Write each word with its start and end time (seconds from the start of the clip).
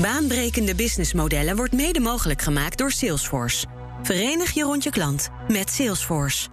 Baanbrekende 0.00 0.74
businessmodellen 0.74 1.56
wordt 1.56 1.72
mede 1.72 2.00
mogelijk 2.00 2.42
gemaakt 2.42 2.78
door 2.78 2.90
Salesforce. 2.90 3.66
Verenig 4.02 4.50
je 4.50 4.62
rond 4.62 4.82
je 4.84 4.90
klant 4.90 5.28
met 5.48 5.70
Salesforce. 5.70 6.48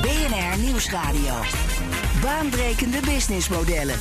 BNR 0.00 0.58
Nieuwsradio. 0.58 1.34
Baanbrekende 2.20 3.00
businessmodellen. 3.04 3.98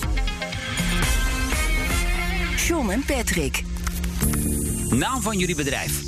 John 2.68 2.90
en 2.90 3.04
Patrick. 3.06 3.64
Naam 4.90 5.22
van 5.22 5.38
jullie 5.38 5.56
bedrijf. 5.56 6.02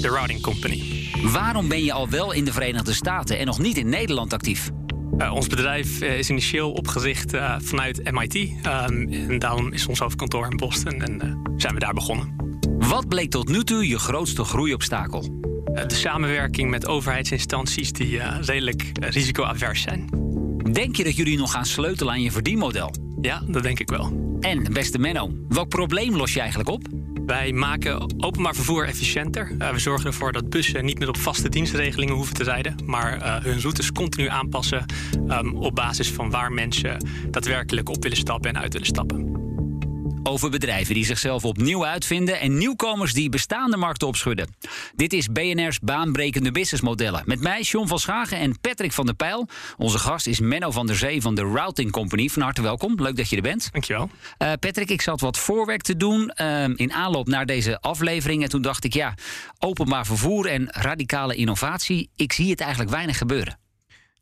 The 0.00 0.08
Routing 0.08 0.40
Company. 0.40 1.10
Waarom 1.22 1.68
ben 1.68 1.84
je 1.84 1.92
al 1.92 2.08
wel 2.08 2.32
in 2.32 2.44
de 2.44 2.52
Verenigde 2.52 2.92
Staten 2.92 3.38
en 3.38 3.46
nog 3.46 3.58
niet 3.58 3.76
in 3.76 3.88
Nederland 3.88 4.32
actief? 4.32 4.70
Uh, 5.18 5.32
ons 5.32 5.46
bedrijf 5.46 6.02
uh, 6.02 6.18
is 6.18 6.30
initieel 6.30 6.72
opgericht 6.72 7.34
uh, 7.34 7.54
vanuit 7.58 8.12
MIT. 8.12 8.34
Um, 8.34 9.08
en 9.12 9.38
daarom 9.38 9.72
is 9.72 9.86
ons 9.86 9.98
hoofdkantoor 9.98 10.50
in 10.50 10.56
Boston 10.56 11.02
en 11.02 11.42
zijn 11.56 11.74
we 11.74 11.80
daar 11.80 11.94
begonnen. 11.94 12.34
Wat 12.78 13.08
bleek 13.08 13.30
tot 13.30 13.48
nu 13.48 13.64
toe 13.64 13.88
je 13.88 13.98
grootste 13.98 14.44
groeiobstakel? 14.44 15.40
de 15.86 15.94
samenwerking 15.94 16.70
met 16.70 16.86
overheidsinstanties 16.86 17.92
die 17.92 18.20
redelijk 18.40 18.90
risicoavers 19.00 19.82
zijn. 19.82 20.08
Denk 20.72 20.96
je 20.96 21.04
dat 21.04 21.16
jullie 21.16 21.38
nog 21.38 21.52
gaan 21.52 21.64
sleutelen 21.64 22.12
aan 22.12 22.22
je 22.22 22.30
verdienmodel? 22.30 22.94
Ja, 23.20 23.42
dat 23.46 23.62
denk 23.62 23.80
ik 23.80 23.90
wel. 23.90 24.36
En, 24.40 24.72
beste 24.72 24.98
Menno, 24.98 25.30
welk 25.48 25.68
probleem 25.68 26.16
los 26.16 26.32
je 26.32 26.40
eigenlijk 26.40 26.68
op? 26.68 27.01
Wij 27.26 27.52
maken 27.52 28.22
openbaar 28.24 28.54
vervoer 28.54 28.86
efficiënter. 28.86 29.50
Uh, 29.58 29.70
we 29.70 29.78
zorgen 29.78 30.06
ervoor 30.06 30.32
dat 30.32 30.50
bussen 30.50 30.84
niet 30.84 30.98
meer 30.98 31.08
op 31.08 31.16
vaste 31.16 31.48
dienstregelingen 31.48 32.14
hoeven 32.14 32.34
te 32.34 32.44
rijden, 32.44 32.76
maar 32.84 33.16
uh, 33.16 33.36
hun 33.36 33.60
routes 33.60 33.92
continu 33.92 34.28
aanpassen 34.28 34.84
um, 35.28 35.56
op 35.56 35.74
basis 35.74 36.10
van 36.10 36.30
waar 36.30 36.52
mensen 36.52 37.06
daadwerkelijk 37.30 37.88
op 37.88 38.02
willen 38.02 38.18
stappen 38.18 38.50
en 38.50 38.60
uit 38.60 38.72
willen 38.72 38.86
stappen. 38.86 39.31
Over 40.22 40.50
bedrijven 40.50 40.94
die 40.94 41.04
zichzelf 41.04 41.44
opnieuw 41.44 41.86
uitvinden 41.86 42.40
en 42.40 42.58
nieuwkomers 42.58 43.12
die 43.12 43.28
bestaande 43.28 43.76
markten 43.76 44.08
opschudden. 44.08 44.56
Dit 44.94 45.12
is 45.12 45.28
BNR's 45.28 45.78
baanbrekende 45.78 46.52
businessmodellen. 46.52 47.22
Met 47.26 47.40
mij, 47.40 47.60
John 47.60 47.86
van 47.86 47.98
Schagen 47.98 48.38
en 48.38 48.60
Patrick 48.60 48.92
van 48.92 49.06
der 49.06 49.14
Pijl. 49.14 49.48
Onze 49.76 49.98
gast 49.98 50.26
is 50.26 50.40
Menno 50.40 50.70
van 50.70 50.86
der 50.86 50.96
Zee 50.96 51.22
van 51.22 51.34
de 51.34 51.42
Routing 51.42 51.90
Company. 51.90 52.28
Van 52.28 52.42
harte 52.42 52.62
welkom. 52.62 52.94
Leuk 52.96 53.16
dat 53.16 53.28
je 53.28 53.36
er 53.36 53.42
bent. 53.42 53.68
Dankjewel. 53.72 54.10
Uh, 54.38 54.52
Patrick, 54.60 54.90
ik 54.90 55.02
zat 55.02 55.20
wat 55.20 55.38
voorwerk 55.38 55.82
te 55.82 55.96
doen 55.96 56.32
uh, 56.36 56.64
in 56.74 56.92
aanloop 56.92 57.26
naar 57.26 57.46
deze 57.46 57.80
aflevering. 57.80 58.42
En 58.42 58.48
toen 58.48 58.62
dacht 58.62 58.84
ik, 58.84 58.94
ja, 58.94 59.14
openbaar 59.58 60.06
vervoer 60.06 60.46
en 60.46 60.68
radicale 60.70 61.34
innovatie. 61.34 62.10
Ik 62.16 62.32
zie 62.32 62.50
het 62.50 62.60
eigenlijk 62.60 62.90
weinig 62.90 63.18
gebeuren. 63.18 63.61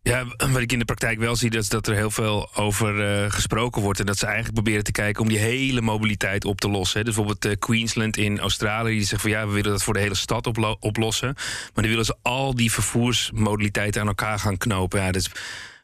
Ja, 0.02 0.24
wat 0.36 0.60
ik 0.60 0.72
in 0.72 0.78
de 0.78 0.84
praktijk 0.84 1.18
wel 1.18 1.36
zie, 1.36 1.50
is 1.50 1.68
dat 1.68 1.86
er 1.86 1.94
heel 1.94 2.10
veel 2.10 2.48
over 2.54 3.22
uh, 3.22 3.30
gesproken 3.30 3.82
wordt. 3.82 4.00
En 4.00 4.06
dat 4.06 4.18
ze 4.18 4.24
eigenlijk 4.24 4.54
proberen 4.54 4.84
te 4.84 4.92
kijken 4.92 5.22
om 5.22 5.28
die 5.28 5.38
hele 5.38 5.80
mobiliteit 5.80 6.44
op 6.44 6.60
te 6.60 6.70
lossen. 6.70 7.04
Dus 7.04 7.14
bijvoorbeeld 7.14 7.46
uh, 7.46 7.58
Queensland 7.58 8.16
in 8.16 8.38
Australië, 8.38 8.96
die 8.96 9.06
zegt 9.06 9.22
van 9.22 9.30
ja, 9.30 9.46
we 9.46 9.52
willen 9.52 9.70
dat 9.70 9.82
voor 9.82 9.94
de 9.94 10.00
hele 10.00 10.14
stad 10.14 10.46
oplo 10.46 10.76
oplossen. 10.80 11.32
Maar 11.36 11.70
dan 11.74 11.88
willen 11.88 12.04
ze 12.04 12.16
al 12.22 12.54
die 12.54 12.72
vervoersmodaliteiten 12.72 14.00
aan 14.00 14.06
elkaar 14.06 14.38
gaan 14.38 14.56
knopen. 14.56 15.00
Ja, 15.00 15.10
dus 15.10 15.30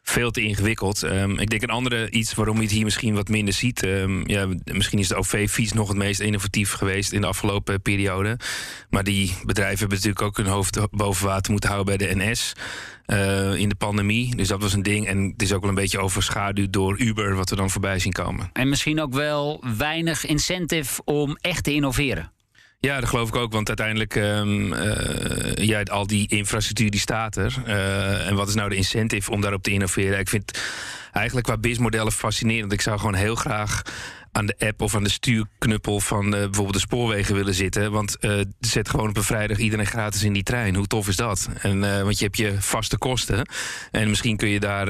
veel 0.09 0.31
te 0.31 0.41
ingewikkeld. 0.41 1.01
Um, 1.01 1.39
ik 1.39 1.49
denk 1.49 1.61
een 1.61 1.69
andere 1.69 2.09
iets 2.09 2.33
waarom 2.33 2.55
je 2.55 2.61
het 2.61 2.71
hier 2.71 2.83
misschien 2.83 3.15
wat 3.15 3.27
minder 3.27 3.53
ziet. 3.53 3.85
Um, 3.85 4.27
ja, 4.29 4.47
misschien 4.63 4.99
is 4.99 5.07
de 5.07 5.15
OV-fiets 5.15 5.73
nog 5.73 5.87
het 5.87 5.97
meest 5.97 6.19
innovatief 6.19 6.71
geweest 6.71 7.11
in 7.11 7.21
de 7.21 7.27
afgelopen 7.27 7.81
periode. 7.81 8.39
Maar 8.89 9.03
die 9.03 9.35
bedrijven 9.45 9.79
hebben 9.79 9.97
natuurlijk 9.97 10.25
ook 10.25 10.37
hun 10.37 10.45
hoofd 10.45 10.79
boven 10.91 11.25
water 11.25 11.51
moeten 11.51 11.69
houden 11.69 11.97
bij 11.97 12.07
de 12.07 12.15
NS. 12.15 12.53
Uh, 13.07 13.55
in 13.55 13.69
de 13.69 13.75
pandemie. 13.75 14.35
Dus 14.35 14.47
dat 14.47 14.61
was 14.61 14.73
een 14.73 14.83
ding. 14.83 15.07
En 15.07 15.23
het 15.31 15.41
is 15.41 15.53
ook 15.53 15.61
wel 15.61 15.69
een 15.69 15.75
beetje 15.75 15.99
overschaduwd 15.99 16.73
door 16.73 16.99
Uber, 16.99 17.35
wat 17.35 17.49
we 17.49 17.55
dan 17.55 17.69
voorbij 17.69 17.99
zien 17.99 18.11
komen. 18.11 18.49
En 18.53 18.69
misschien 18.69 19.01
ook 19.01 19.13
wel 19.13 19.63
weinig 19.77 20.25
incentive 20.25 21.01
om 21.05 21.37
echt 21.41 21.63
te 21.63 21.73
innoveren. 21.73 22.31
Ja, 22.79 22.99
dat 22.99 23.09
geloof 23.09 23.27
ik 23.27 23.35
ook. 23.35 23.51
Want 23.51 23.67
uiteindelijk, 23.67 24.15
um, 24.15 24.73
uh, 24.73 25.83
al 25.83 26.07
die 26.07 26.27
infrastructuur 26.27 26.89
die 26.89 26.99
staat 26.99 27.35
er. 27.35 27.55
Uh, 27.67 28.27
en 28.27 28.35
wat 28.35 28.47
is 28.47 28.53
nou 28.55 28.69
de 28.69 28.75
incentive 28.75 29.31
om 29.31 29.41
daarop 29.41 29.63
te 29.63 29.71
innoveren? 29.71 30.19
Ik 30.19 30.29
vind 30.29 30.59
eigenlijk 31.11 31.47
qua 31.47 31.57
BIS-modellen 31.57 32.11
fascinerend. 32.11 32.71
Ik 32.71 32.81
zou 32.81 32.99
gewoon 32.99 33.13
heel 33.15 33.35
graag 33.35 33.81
aan 34.31 34.45
de 34.45 34.55
app 34.57 34.81
of 34.81 34.95
aan 34.95 35.03
de 35.03 35.09
stuurknuppel 35.09 35.99
van 35.99 36.25
uh, 36.25 36.31
bijvoorbeeld 36.31 36.73
de 36.73 36.79
spoorwegen 36.79 37.35
willen 37.35 37.53
zitten. 37.53 37.91
Want 37.91 38.17
uh, 38.21 38.41
zet 38.59 38.89
gewoon 38.89 39.09
op 39.09 39.17
een 39.17 39.23
vrijdag 39.23 39.57
iedereen 39.57 39.85
gratis 39.85 40.23
in 40.23 40.33
die 40.33 40.43
trein. 40.43 40.75
Hoe 40.75 40.87
tof 40.87 41.07
is 41.07 41.15
dat? 41.15 41.49
En, 41.61 41.83
uh, 41.83 42.01
want 42.01 42.17
je 42.19 42.25
hebt 42.25 42.37
je 42.37 42.55
vaste 42.59 42.97
kosten. 42.97 43.49
En 43.91 44.09
misschien 44.09 44.37
kun 44.37 44.49
je 44.49 44.59
daar 44.59 44.85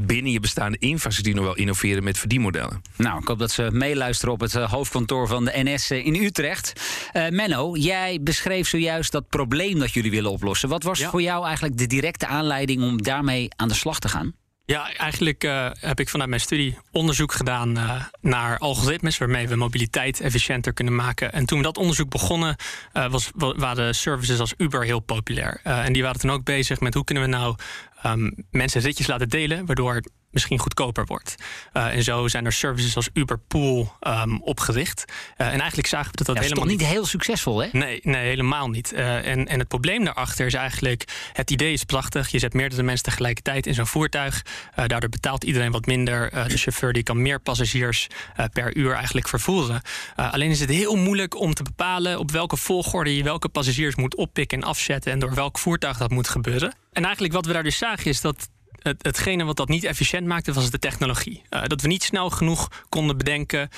binnen 0.00 0.32
je 0.32 0.40
bestaande 0.40 0.78
infrastructuur 0.78 1.34
nog 1.34 1.44
wel 1.44 1.56
innoveren 1.56 2.04
met 2.04 2.18
verdienmodellen. 2.18 2.82
Nou, 2.96 3.20
ik 3.20 3.28
hoop 3.28 3.38
dat 3.38 3.50
ze 3.50 3.68
meeluisteren 3.72 4.34
op 4.34 4.40
het 4.40 4.52
hoofdkantoor 4.52 5.28
van 5.28 5.44
de 5.44 5.52
NS 5.54 5.90
in 5.90 6.14
Utrecht. 6.14 6.72
Menno, 7.12 7.76
jij 7.76 8.18
beschreef 8.22 8.68
zojuist 8.68 9.12
dat 9.12 9.28
probleem 9.28 9.78
dat 9.78 9.92
jullie 9.92 10.10
willen 10.10 10.30
oplossen. 10.30 10.68
Wat 10.68 10.82
was 10.82 10.98
ja. 10.98 11.10
voor 11.10 11.22
jou 11.22 11.44
eigenlijk 11.44 11.78
de 11.78 11.86
directe 11.86 12.26
aanleiding 12.26 12.82
om 12.82 13.02
daarmee 13.02 13.48
aan 13.56 13.68
de 13.68 13.74
slag 13.74 13.98
te 13.98 14.08
gaan? 14.08 14.34
Ja, 14.66 14.94
eigenlijk 14.96 15.44
uh, 15.44 15.70
heb 15.80 16.00
ik 16.00 16.08
vanuit 16.08 16.28
mijn 16.28 16.40
studie 16.40 16.78
onderzoek 16.92 17.32
gedaan 17.32 17.78
uh, 17.78 18.04
naar 18.20 18.58
algoritmes 18.58 19.18
waarmee 19.18 19.48
we 19.48 19.56
mobiliteit 19.56 20.20
efficiënter 20.20 20.72
kunnen 20.72 20.94
maken. 20.94 21.32
En 21.32 21.46
toen 21.46 21.58
we 21.58 21.64
dat 21.64 21.78
onderzoek 21.78 22.10
begonnen, 22.10 22.56
uh, 22.92 23.10
was, 23.10 23.30
waren 23.34 23.94
services 23.94 24.40
als 24.40 24.54
Uber 24.56 24.84
heel 24.84 25.00
populair. 25.00 25.60
en 25.62 25.92
die 25.92 26.02
waren 26.02 26.20
toen 26.20 26.30
ook 26.30 26.44
bezig 26.44 26.80
met 26.80 26.94
hoe 26.94 27.04
kunnen 27.04 27.24
we 27.24 27.30
nou 27.30 27.56
um, 28.04 28.34
mensen 28.50 28.80
ritjes 28.80 29.06
laten 29.06 29.28
delen, 29.28 29.66
waardoor 29.66 30.02
misschien 30.36 30.58
goedkoper 30.58 31.06
wordt. 31.06 31.34
Uh, 31.72 31.94
en 31.94 32.02
zo 32.02 32.28
zijn 32.28 32.44
er 32.44 32.52
services 32.52 32.96
als 32.96 33.08
Uber 33.12 33.38
Pool 33.38 33.92
um, 34.06 34.42
opgericht. 34.42 35.04
Uh, 35.06 35.46
en 35.46 35.58
eigenlijk 35.58 35.88
zagen 35.88 36.10
we 36.10 36.16
dat 36.16 36.26
dat 36.26 36.36
ja, 36.36 36.42
helemaal 36.42 36.64
niet 36.64 36.84
heel 36.84 37.06
succesvol, 37.06 37.58
hè? 37.58 37.68
Nee, 37.72 38.00
nee 38.02 38.26
helemaal 38.26 38.68
niet. 38.68 38.92
Uh, 38.92 39.26
en, 39.26 39.48
en 39.48 39.58
het 39.58 39.68
probleem 39.68 40.04
daarachter 40.04 40.46
is 40.46 40.54
eigenlijk: 40.54 41.04
het 41.32 41.50
idee 41.50 41.72
is 41.72 41.84
prachtig. 41.84 42.28
Je 42.28 42.38
zet 42.38 42.54
meerdere 42.54 42.82
mensen 42.82 43.04
tegelijkertijd 43.04 43.66
in 43.66 43.74
zo'n 43.74 43.86
voertuig. 43.86 44.42
daardoor 44.86 45.08
betaalt 45.08 45.44
iedereen 45.44 45.72
wat 45.72 45.86
minder. 45.86 46.30
de 46.48 46.56
chauffeur 46.56 46.92
die 46.92 47.02
kan 47.02 47.22
meer 47.22 47.40
passagiers 47.40 48.06
per 48.52 48.76
uur 48.76 48.92
eigenlijk 48.92 49.28
vervoeren. 49.28 49.80
alleen 50.14 50.50
is 50.50 50.60
het 50.60 50.70
heel 50.70 50.96
moeilijk 50.96 51.40
om 51.40 51.54
te 51.54 51.62
bepalen 51.62 52.18
op 52.18 52.30
welke 52.30 52.56
volgorde 52.56 53.16
je 53.16 53.22
welke 53.22 53.48
passagiers 53.48 53.94
moet 53.94 54.16
oppikken 54.16 54.60
en 54.60 54.68
afzetten 54.68 55.12
en 55.12 55.18
door 55.18 55.34
welk 55.34 55.58
voertuig 55.58 55.96
dat 55.96 56.10
moet 56.10 56.28
gebeuren. 56.28 56.74
En 56.96 57.04
eigenlijk 57.04 57.34
wat 57.34 57.46
we 57.46 57.52
daar 57.52 57.62
dus 57.62 57.78
zagen 57.78 58.06
is 58.06 58.20
dat 58.20 58.48
het, 58.78 59.04
hetgene 59.04 59.44
wat 59.44 59.56
dat 59.56 59.68
niet 59.68 59.84
efficiënt 59.84 60.26
maakte, 60.26 60.52
was 60.52 60.70
de 60.70 60.78
technologie. 60.78 61.42
Uh, 61.50 61.64
dat 61.64 61.80
we 61.80 61.88
niet 61.88 62.02
snel 62.02 62.30
genoeg 62.30 62.84
konden 62.88 63.16
bedenken 63.16 63.68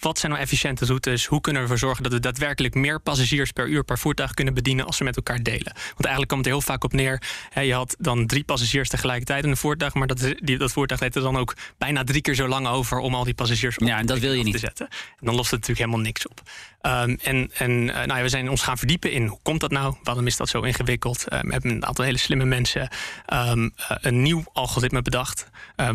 wat 0.00 0.18
zijn 0.18 0.32
nou 0.32 0.44
efficiënte 0.44 0.84
routes? 0.84 1.26
Hoe 1.26 1.40
kunnen 1.40 1.62
we 1.62 1.68
ervoor 1.68 1.86
zorgen 1.86 2.02
dat 2.02 2.12
we 2.12 2.20
daadwerkelijk 2.20 2.74
meer 2.74 3.00
passagiers 3.00 3.52
per 3.52 3.68
uur 3.68 3.84
per 3.84 3.98
voertuig 3.98 4.34
kunnen 4.34 4.54
bedienen 4.54 4.86
als 4.86 4.98
we 4.98 5.04
met 5.04 5.16
elkaar 5.16 5.42
delen? 5.42 5.72
Want 5.74 6.04
eigenlijk 6.04 6.28
komt 6.28 6.44
het 6.44 6.46
er 6.46 6.52
heel 6.52 6.66
vaak 6.66 6.84
op 6.84 6.92
neer. 6.92 7.22
Hè, 7.50 7.60
je 7.60 7.74
had 7.74 7.96
dan 7.98 8.26
drie 8.26 8.44
passagiers 8.44 8.88
tegelijkertijd 8.88 9.44
in 9.44 9.50
een 9.50 9.56
voertuig, 9.56 9.94
maar 9.94 10.06
dat, 10.06 10.34
die, 10.40 10.58
dat 10.58 10.72
voertuig 10.72 11.00
deed 11.00 11.16
er 11.16 11.22
dan 11.22 11.36
ook 11.36 11.54
bijna 11.78 12.04
drie 12.04 12.20
keer 12.20 12.34
zo 12.34 12.48
lang 12.48 12.66
over 12.66 12.98
om 12.98 13.14
al 13.14 13.24
die 13.24 13.34
passagiers 13.34 13.78
op 13.78 13.86
ja, 13.86 13.98
en 13.98 14.06
dat 14.06 14.18
wil 14.18 14.32
je 14.32 14.44
niet. 14.44 14.52
te 14.52 14.58
zetten. 14.58 14.88
En 14.90 15.26
dan 15.26 15.34
lost 15.34 15.50
het 15.50 15.60
natuurlijk 15.60 15.78
helemaal 15.78 16.06
niks 16.06 16.28
op. 16.28 16.42
Um, 16.82 17.18
en 17.22 17.50
en 17.54 17.70
uh, 17.70 17.94
nou 17.94 18.16
ja, 18.16 18.22
we 18.22 18.28
zijn 18.28 18.50
ons 18.50 18.62
gaan 18.62 18.78
verdiepen 18.78 19.12
in 19.12 19.26
hoe 19.26 19.38
komt 19.42 19.60
dat 19.60 19.70
nou? 19.70 19.94
Waarom 20.02 20.26
is 20.26 20.36
dat 20.36 20.48
zo 20.48 20.60
ingewikkeld? 20.60 21.24
Uh, 21.28 21.40
we 21.40 21.52
hebben 21.52 21.70
een 21.70 21.86
aantal 21.86 22.04
hele 22.04 22.18
slimme 22.18 22.44
mensen 22.44 22.90
um, 23.32 23.64
uh, 23.64 23.96
een 24.00 24.22
nieuw 24.22 24.44
algoritme 24.52 25.02
bedacht, 25.02 25.46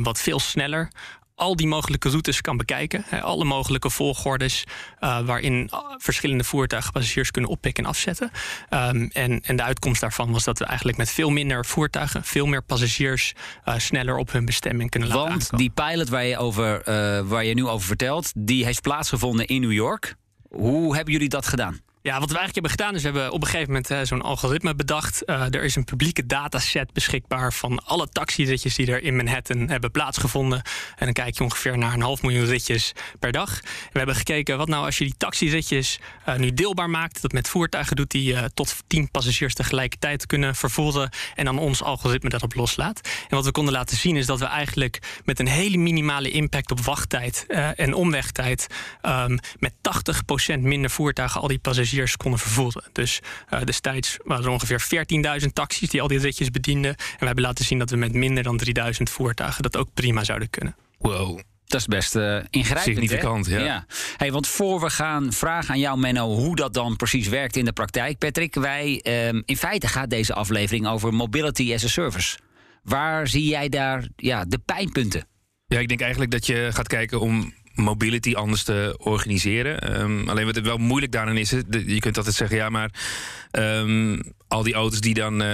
wat 0.02 0.20
veel 0.20 0.40
sneller 0.40 0.91
al 1.36 1.56
die 1.56 1.68
mogelijke 1.68 2.10
routes 2.10 2.42
kan 2.42 2.58
bekijken. 2.58 3.06
alle 3.22 3.46
mogelijke 3.46 3.90
volgordes 3.90 4.64
uh, 5.00 5.20
waarin 5.20 5.70
verschillende 5.98 6.44
voertuigen 6.44 6.92
passagiers 6.92 7.32
kunnen 7.32 7.52
oppikken 7.52 7.84
en 7.84 7.90
afzetten. 7.90 8.32
Um, 8.70 9.10
en, 9.14 9.42
en 9.42 9.56
de 9.56 9.64
uitkomst 9.64 10.02
daarvan 10.02 10.32
was 10.32 10.44
dat 10.44 10.60
we 10.60 10.66
eigenlijk 10.66 10.98
met 10.98 11.10
veel 11.10 11.30
minder 11.30 11.66
voertuigen, 11.66 12.24
veel 12.24 12.46
meer 12.46 12.64
passagiers 12.64 13.34
uh, 13.66 13.78
sneller 13.78 14.18
op 14.18 14.32
hun 14.32 14.46
bestemming 14.46 14.90
kunnen 14.90 15.10
laten 15.10 15.24
Want 15.24 15.42
aankomen. 15.42 15.58
die 15.58 15.70
pilot 15.70 16.10
waar 16.10 16.26
je, 16.26 16.38
over, 16.38 16.80
uh, 16.80 17.30
waar 17.30 17.46
je 17.46 17.54
nu 17.54 17.68
over 17.68 17.88
vertelt, 17.88 18.32
die 18.36 18.66
heeft 18.66 18.82
plaatsgevonden 18.82 19.47
in 19.47 19.62
New 19.62 19.72
York. 19.72 20.16
Hoe 20.50 20.96
hebben 20.96 21.14
jullie 21.14 21.29
dat 21.29 21.47
gedaan? 21.47 21.79
Ja, 22.03 22.20
wat 22.20 22.32
we 22.32 22.38
eigenlijk 22.38 22.53
hebben 22.53 22.72
gedaan 22.72 22.96
is 22.96 23.02
we 23.02 23.08
hebben 23.08 23.32
op 23.32 23.41
een 23.41 23.47
gegeven 23.47 23.67
moment 23.67 23.91
uh, 23.91 24.00
zo'n 24.03 24.22
algoritme 24.22 24.76
bedacht. 24.76 25.23
Uh, 25.26 25.53
er 25.53 25.64
is 25.64 25.76
een 25.76 25.84
publieke 25.84 26.26
dataset 26.26 26.94
beschikbaar 26.94 27.53
van 27.53 27.85
alle 27.85 28.09
taxiritjes 28.09 28.76
die 28.76 28.91
er 28.91 29.03
in 29.03 29.16
Manhattan 29.16 29.70
hebben 29.70 29.91
plaatsgevonden. 29.91 30.61
En 30.96 31.05
dan 31.05 31.14
kijk 31.14 31.38
je 31.38 31.44
ongeveer 31.44 31.78
naar 31.78 31.94
een 31.94 32.02
half 32.02 32.22
miljoen 32.22 32.46
ritjes 32.46 32.94
per 33.20 33.32
dag. 33.32 33.59
En 33.59 33.90
we 33.91 33.97
hebben 33.97 34.16
gekeken 34.16 34.58
wat 34.58 34.67
nou 34.67 34.85
als 34.85 34.97
je 34.97 35.03
die 35.03 35.17
taxiritjes 35.17 36.00
uh, 36.29 36.35
nu 36.35 36.53
deelbaar 36.53 36.90
maakt. 36.90 37.22
Dat 37.22 37.32
met 37.32 37.47
voertuigen 37.47 37.96
doet 37.96 38.11
die 38.11 38.53
tot 38.53 38.76
10 38.88 39.11
passagiers 39.11 39.53
tegelijkertijd 39.53 40.26
kunnen 40.26 40.55
vervoeren. 40.55 41.09
En 41.35 41.46
dan 41.46 41.59
ons 41.59 41.84
algoritme 41.84 42.29
daarop 42.29 42.55
loslaat. 42.55 43.02
En 43.29 43.35
wat 43.35 43.46
we 43.46 43.52
konden 43.52 43.73
laten 43.73 43.97
zien 43.97 44.16
is 44.16 44.26
dat 44.26 44.40
we 44.40 44.46
eigenlijk 44.46 45.22
met 45.26 45.40
een 45.40 45.47
hele 45.47 45.78
minimale 45.78 46.29
impact 46.29 46.72
op 46.72 46.79
wachttijd 46.79 47.46
en 47.76 47.94
omwegtijd. 47.94 48.67
Um, 49.02 49.40
met 49.59 49.73
80% 50.55 50.59
minder 50.59 50.90
voertuigen 50.90 51.41
al 51.41 51.47
die 51.47 51.59
passagiers 51.59 51.91
passagiers 51.93 52.17
konden 52.17 52.40
vervoeren. 52.40 52.84
Dus 52.91 53.19
uh, 53.53 53.61
destijds 53.61 54.17
waren 54.23 54.43
er 54.43 54.49
ongeveer 54.49 54.84
14.000 55.41 55.47
taxis 55.53 55.90
die 55.90 56.01
al 56.01 56.07
die 56.07 56.19
ritjes 56.19 56.49
bedienden. 56.49 56.95
En 56.95 57.19
we 57.19 57.25
hebben 57.25 57.43
laten 57.43 57.66
zien 57.66 57.79
dat 57.79 57.90
we 57.90 57.95
met 57.95 58.13
minder 58.13 58.43
dan 58.43 58.57
3000 58.57 59.09
voertuigen 59.09 59.63
dat 59.63 59.78
ook 59.78 59.87
prima 59.93 60.23
zouden 60.23 60.49
kunnen. 60.49 60.75
Wow. 60.97 61.40
Dat 61.66 61.79
is 61.79 61.87
best 61.87 62.16
uh, 62.16 62.40
ingrijpend. 62.49 62.97
Significant, 62.97 63.45
hè? 63.45 63.57
ja. 63.57 63.85
Hey, 64.17 64.31
want 64.31 64.47
voor 64.47 64.81
we 64.81 64.90
gaan 64.90 65.34
vragen 65.34 65.69
aan 65.69 65.79
jou, 65.79 65.99
Menno, 65.99 66.35
hoe 66.35 66.55
dat 66.55 66.73
dan 66.73 66.95
precies 66.95 67.28
werkt 67.28 67.55
in 67.55 67.66
de 67.66 67.73
praktijk, 67.73 68.17
Patrick, 68.17 68.55
wij, 68.55 69.05
um, 69.28 69.43
in 69.45 69.57
feite 69.57 69.87
gaat 69.87 70.09
deze 70.09 70.34
aflevering 70.34 70.87
over 70.87 71.13
mobility 71.13 71.73
as 71.73 71.84
a 71.84 71.87
service. 71.87 72.37
Waar 72.84 73.28
zie 73.28 73.47
jij 73.47 73.69
daar 73.69 74.07
ja, 74.16 74.45
de 74.45 74.57
pijnpunten? 74.57 75.28
Ja, 75.67 75.79
ik 75.79 75.87
denk 75.87 76.01
eigenlijk 76.01 76.31
dat 76.31 76.45
je 76.45 76.69
gaat 76.73 76.87
kijken 76.87 77.19
om 77.19 77.53
mobility 77.73 78.34
anders 78.34 78.64
te 78.64 78.96
organiseren. 78.97 80.02
Um, 80.02 80.29
alleen 80.29 80.46
wat 80.46 80.55
het 80.55 80.66
wel 80.66 80.78
moeilijk 80.78 81.11
daarin 81.11 81.37
is, 81.37 81.49
je 81.70 81.99
kunt 81.99 82.17
altijd 82.17 82.35
zeggen, 82.35 82.58
ja, 82.58 82.70
maar 82.70 82.91
um, 83.52 84.22
al 84.47 84.64
die 84.64 84.73
auto's 84.73 84.99
die 84.99 85.14
dan 85.14 85.41
uh, 85.41 85.47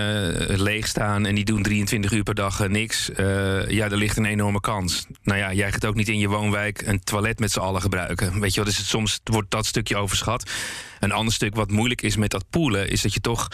leeg 0.45 0.87
staan 0.87 1.25
en 1.25 1.35
die 1.35 1.45
doen 1.45 1.63
23 1.63 2.11
uur 2.11 2.23
per 2.23 2.35
dag 2.35 2.61
uh, 2.61 2.67
niks. 2.67 3.09
Uh, 3.09 3.69
ja, 3.69 3.89
er 3.89 3.97
ligt 3.97 4.17
een 4.17 4.25
enorme 4.25 4.59
kans. 4.59 5.05
Nou 5.23 5.39
ja, 5.39 5.53
jij 5.53 5.71
gaat 5.71 5.85
ook 5.85 5.95
niet 5.95 6.09
in 6.09 6.19
je 6.19 6.27
woonwijk 6.27 6.81
een 6.81 6.99
toilet 6.99 7.39
met 7.39 7.51
z'n 7.51 7.59
allen 7.59 7.81
gebruiken. 7.81 8.39
Weet 8.39 8.53
je 8.53 8.59
wat, 8.59 8.69
dus 8.69 8.77
het, 8.77 8.87
soms 8.87 9.19
wordt 9.23 9.51
dat 9.51 9.65
stukje 9.65 9.97
overschat. 9.97 10.51
Een 10.99 11.11
ander 11.11 11.33
stuk 11.33 11.55
wat 11.55 11.71
moeilijk 11.71 12.01
is 12.01 12.15
met 12.15 12.31
dat 12.31 12.45
poelen, 12.49 12.89
is 12.89 13.01
dat 13.01 13.13
je 13.13 13.19
toch 13.19 13.47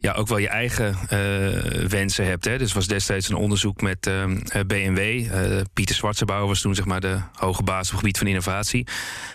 ja, 0.00 0.12
ook 0.12 0.28
wel 0.28 0.38
je 0.38 0.48
eigen 0.48 0.96
uh, 1.02 1.88
wensen 1.88 2.26
hebt. 2.26 2.44
Hè. 2.44 2.58
Dus 2.58 2.72
was 2.72 2.86
destijds 2.86 3.28
een 3.28 3.36
onderzoek 3.36 3.80
met 3.80 4.06
uh, 4.06 4.24
BMW. 4.66 4.98
Uh, 4.98 5.60
Pieter 5.74 5.94
Zwartsebouwer 5.94 6.48
was 6.48 6.60
toen 6.60 6.74
zeg 6.74 6.84
maar 6.84 7.00
de 7.00 7.20
hoge 7.34 7.62
baas 7.62 7.86
op 7.86 7.90
het 7.90 7.98
gebied 7.98 8.18
van 8.18 8.26
innovatie. 8.26 8.86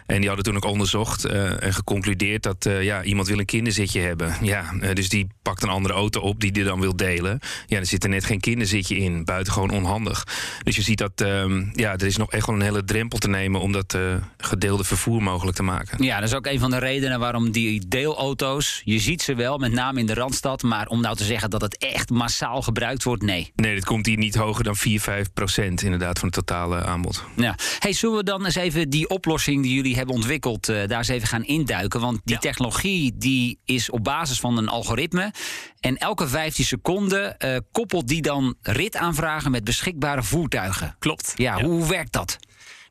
En 0.06 0.18
die 0.18 0.28
hadden 0.28 0.46
toen 0.46 0.56
ook 0.56 0.66
onderzocht 0.66 1.26
en 1.26 1.74
geconcludeerd 1.74 2.44
dat 2.44 2.70
ja, 2.82 3.04
iemand 3.04 3.28
wil 3.28 3.40
een 3.40 3.46
kinderzitje 3.46 4.02
hebben. 4.02 4.36
Ja, 4.42 4.72
dus 4.94 5.10
die 5.10 5.28
pakt 5.42 5.64
een 5.64 5.70
andere 5.70 5.94
auto 5.94 6.22
op 6.22 6.40
die 6.40 6.52
die 6.52 6.64
dan 6.64 6.80
wil 6.80 6.96
delen. 6.96 7.40
Ja, 7.66 7.78
er 7.78 7.86
zit 7.86 8.04
er 8.04 8.10
net 8.10 8.26
geen 8.26 8.40
kinderzitje 8.40 8.98
in. 8.98 9.26
Buitengewoon 9.26 9.70
onhandig. 9.70 10.24
Dus 10.64 10.76
je 10.76 10.82
ziet 10.82 10.98
dat 10.98 11.22
um, 11.22 11.72
ja, 11.74 11.94
er 11.94 12.06
is 12.06 12.18
nog 12.18 12.32
echt 12.32 12.46
wel 12.46 12.56
een 12.56 12.62
hele 12.62 12.84
drempel 12.84 13.18
te 13.18 13.28
nemen 13.28 13.62
om 13.62 13.72
dat 13.72 13.98
gedeelde 14.38 14.84
vervoer 14.84 15.24
mogelijk 15.24 15.58
te 15.58 15.64
maken. 15.64 16.04
Ja, 16.04 16.20
dat 16.20 16.30
is 16.30 16.36
ook 16.36 16.46
een 16.46 16.60
van 16.60 16.70
de 16.70 16.80
redenen 16.80 17.20
waarom 17.20 17.52
die 17.56 17.88
deelauto's, 17.88 18.82
je 18.84 19.00
ziet 19.00 19.22
ze 19.22 19.36
wel, 19.36 19.58
met 19.58 19.72
name 19.72 20.00
in 20.00 20.06
de 20.06 20.14
Randstad 20.14 20.64
maar 20.64 20.88
om 20.88 21.02
nou 21.02 21.16
te 21.16 21.24
zeggen 21.24 21.50
dat 21.50 21.62
het 21.62 21.78
echt 21.78 22.10
massaal 22.10 22.62
gebruikt 22.62 23.04
wordt, 23.04 23.24
nee. 23.24 23.52
Nee, 23.56 23.74
dit 23.74 23.86
komt 23.86 24.06
hier 24.06 24.18
niet 24.18 24.36
hoger 24.36 24.64
dan 24.64 24.76
4, 24.76 25.00
5 25.00 25.34
procent 25.34 25.82
inderdaad 25.82 26.20
van 26.20 26.28
het 26.28 26.38
totale 26.38 26.84
aanbod. 26.84 27.24
Ja. 27.36 27.56
Hey, 27.80 27.94
zullen 27.94 28.18
we 28.18 28.24
dan 28.24 28.46
eens 28.46 28.56
even 28.56 28.90
die 28.90 29.10
oplossing 29.10 29.64
die 29.64 29.74
jullie 29.74 29.96
hebben 29.96 30.16
ontwikkeld, 30.16 30.70
uh, 30.70 30.88
daar 30.88 30.98
eens 30.98 31.08
even 31.08 31.28
gaan 31.28 31.44
induiken? 31.44 32.00
Want 32.00 32.22
die 32.24 32.34
ja. 32.34 32.40
technologie 32.40 33.14
die 33.16 33.60
is 33.66 33.90
op 33.90 34.04
basis 34.04 34.40
van 34.40 34.58
een 34.58 34.68
algoritme. 34.68 35.34
En 35.80 35.98
elke 35.98 36.28
15 36.28 36.66
seconden 36.66 37.36
uh, 37.40 37.58
koppelt 37.72 38.08
die 38.08 38.22
dan 38.22 38.56
ritaanvragen 38.62 39.52
met 39.52 39.64
beschikbare 39.64 40.24
voertuigen. 40.24 40.96
Klopt. 41.00 41.34
Ja, 41.36 41.58
ja. 41.58 41.66
hoe 41.66 41.88
werkt 41.88 42.12
dat? 42.14 42.38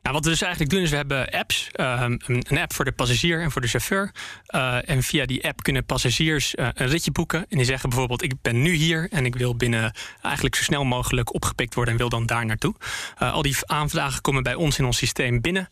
Nou, 0.05 0.17
wat 0.17 0.25
we 0.25 0.31
dus 0.31 0.41
eigenlijk 0.41 0.73
doen 0.73 0.81
is 0.81 0.89
we 0.89 0.95
hebben 0.95 1.29
apps. 1.29 1.69
Um, 1.79 2.19
een 2.25 2.57
app 2.57 2.73
voor 2.73 2.85
de 2.85 2.91
passagier 2.91 3.41
en 3.41 3.51
voor 3.51 3.61
de 3.61 3.67
chauffeur. 3.67 4.11
Uh, 4.55 4.89
en 4.89 5.03
via 5.03 5.25
die 5.25 5.47
app 5.47 5.63
kunnen 5.63 5.85
passagiers 5.85 6.55
uh, 6.55 6.67
een 6.73 6.87
ritje 6.87 7.11
boeken. 7.11 7.39
En 7.49 7.57
die 7.57 7.65
zeggen 7.65 7.89
bijvoorbeeld: 7.89 8.23
Ik 8.23 8.33
ben 8.41 8.61
nu 8.61 8.73
hier 8.73 9.07
en 9.11 9.25
ik 9.25 9.35
wil 9.35 9.55
binnen 9.55 9.93
eigenlijk 10.21 10.55
zo 10.55 10.63
snel 10.63 10.83
mogelijk 10.83 11.33
opgepikt 11.33 11.73
worden 11.73 11.93
en 11.93 11.99
wil 11.99 12.09
dan 12.09 12.25
daar 12.25 12.45
naartoe. 12.45 12.75
Uh, 13.21 13.33
al 13.33 13.41
die 13.41 13.55
aanvragen 13.65 14.21
komen 14.21 14.43
bij 14.43 14.55
ons 14.55 14.79
in 14.79 14.85
ons 14.85 14.97
systeem 14.97 15.41
binnen. 15.41 15.67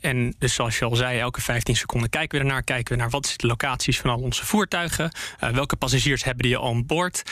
en 0.00 0.34
dus 0.38 0.54
zoals 0.54 0.78
je 0.78 0.84
al 0.84 0.96
zei, 0.96 1.18
elke 1.18 1.40
15 1.40 1.76
seconden 1.76 2.10
kijken 2.10 2.38
we 2.38 2.44
ernaar. 2.44 2.62
Kijken 2.62 2.94
we 2.94 3.00
naar 3.00 3.10
wat 3.10 3.26
zijn 3.26 3.38
de 3.38 3.46
locaties 3.46 4.00
van 4.00 4.10
al 4.10 4.18
onze 4.18 4.46
voertuigen. 4.46 5.10
welke 5.38 5.76
passagiers 5.76 6.24
hebben 6.24 6.44
die 6.44 6.56
al 6.56 6.68
aan 6.68 6.86
boord? 6.86 7.22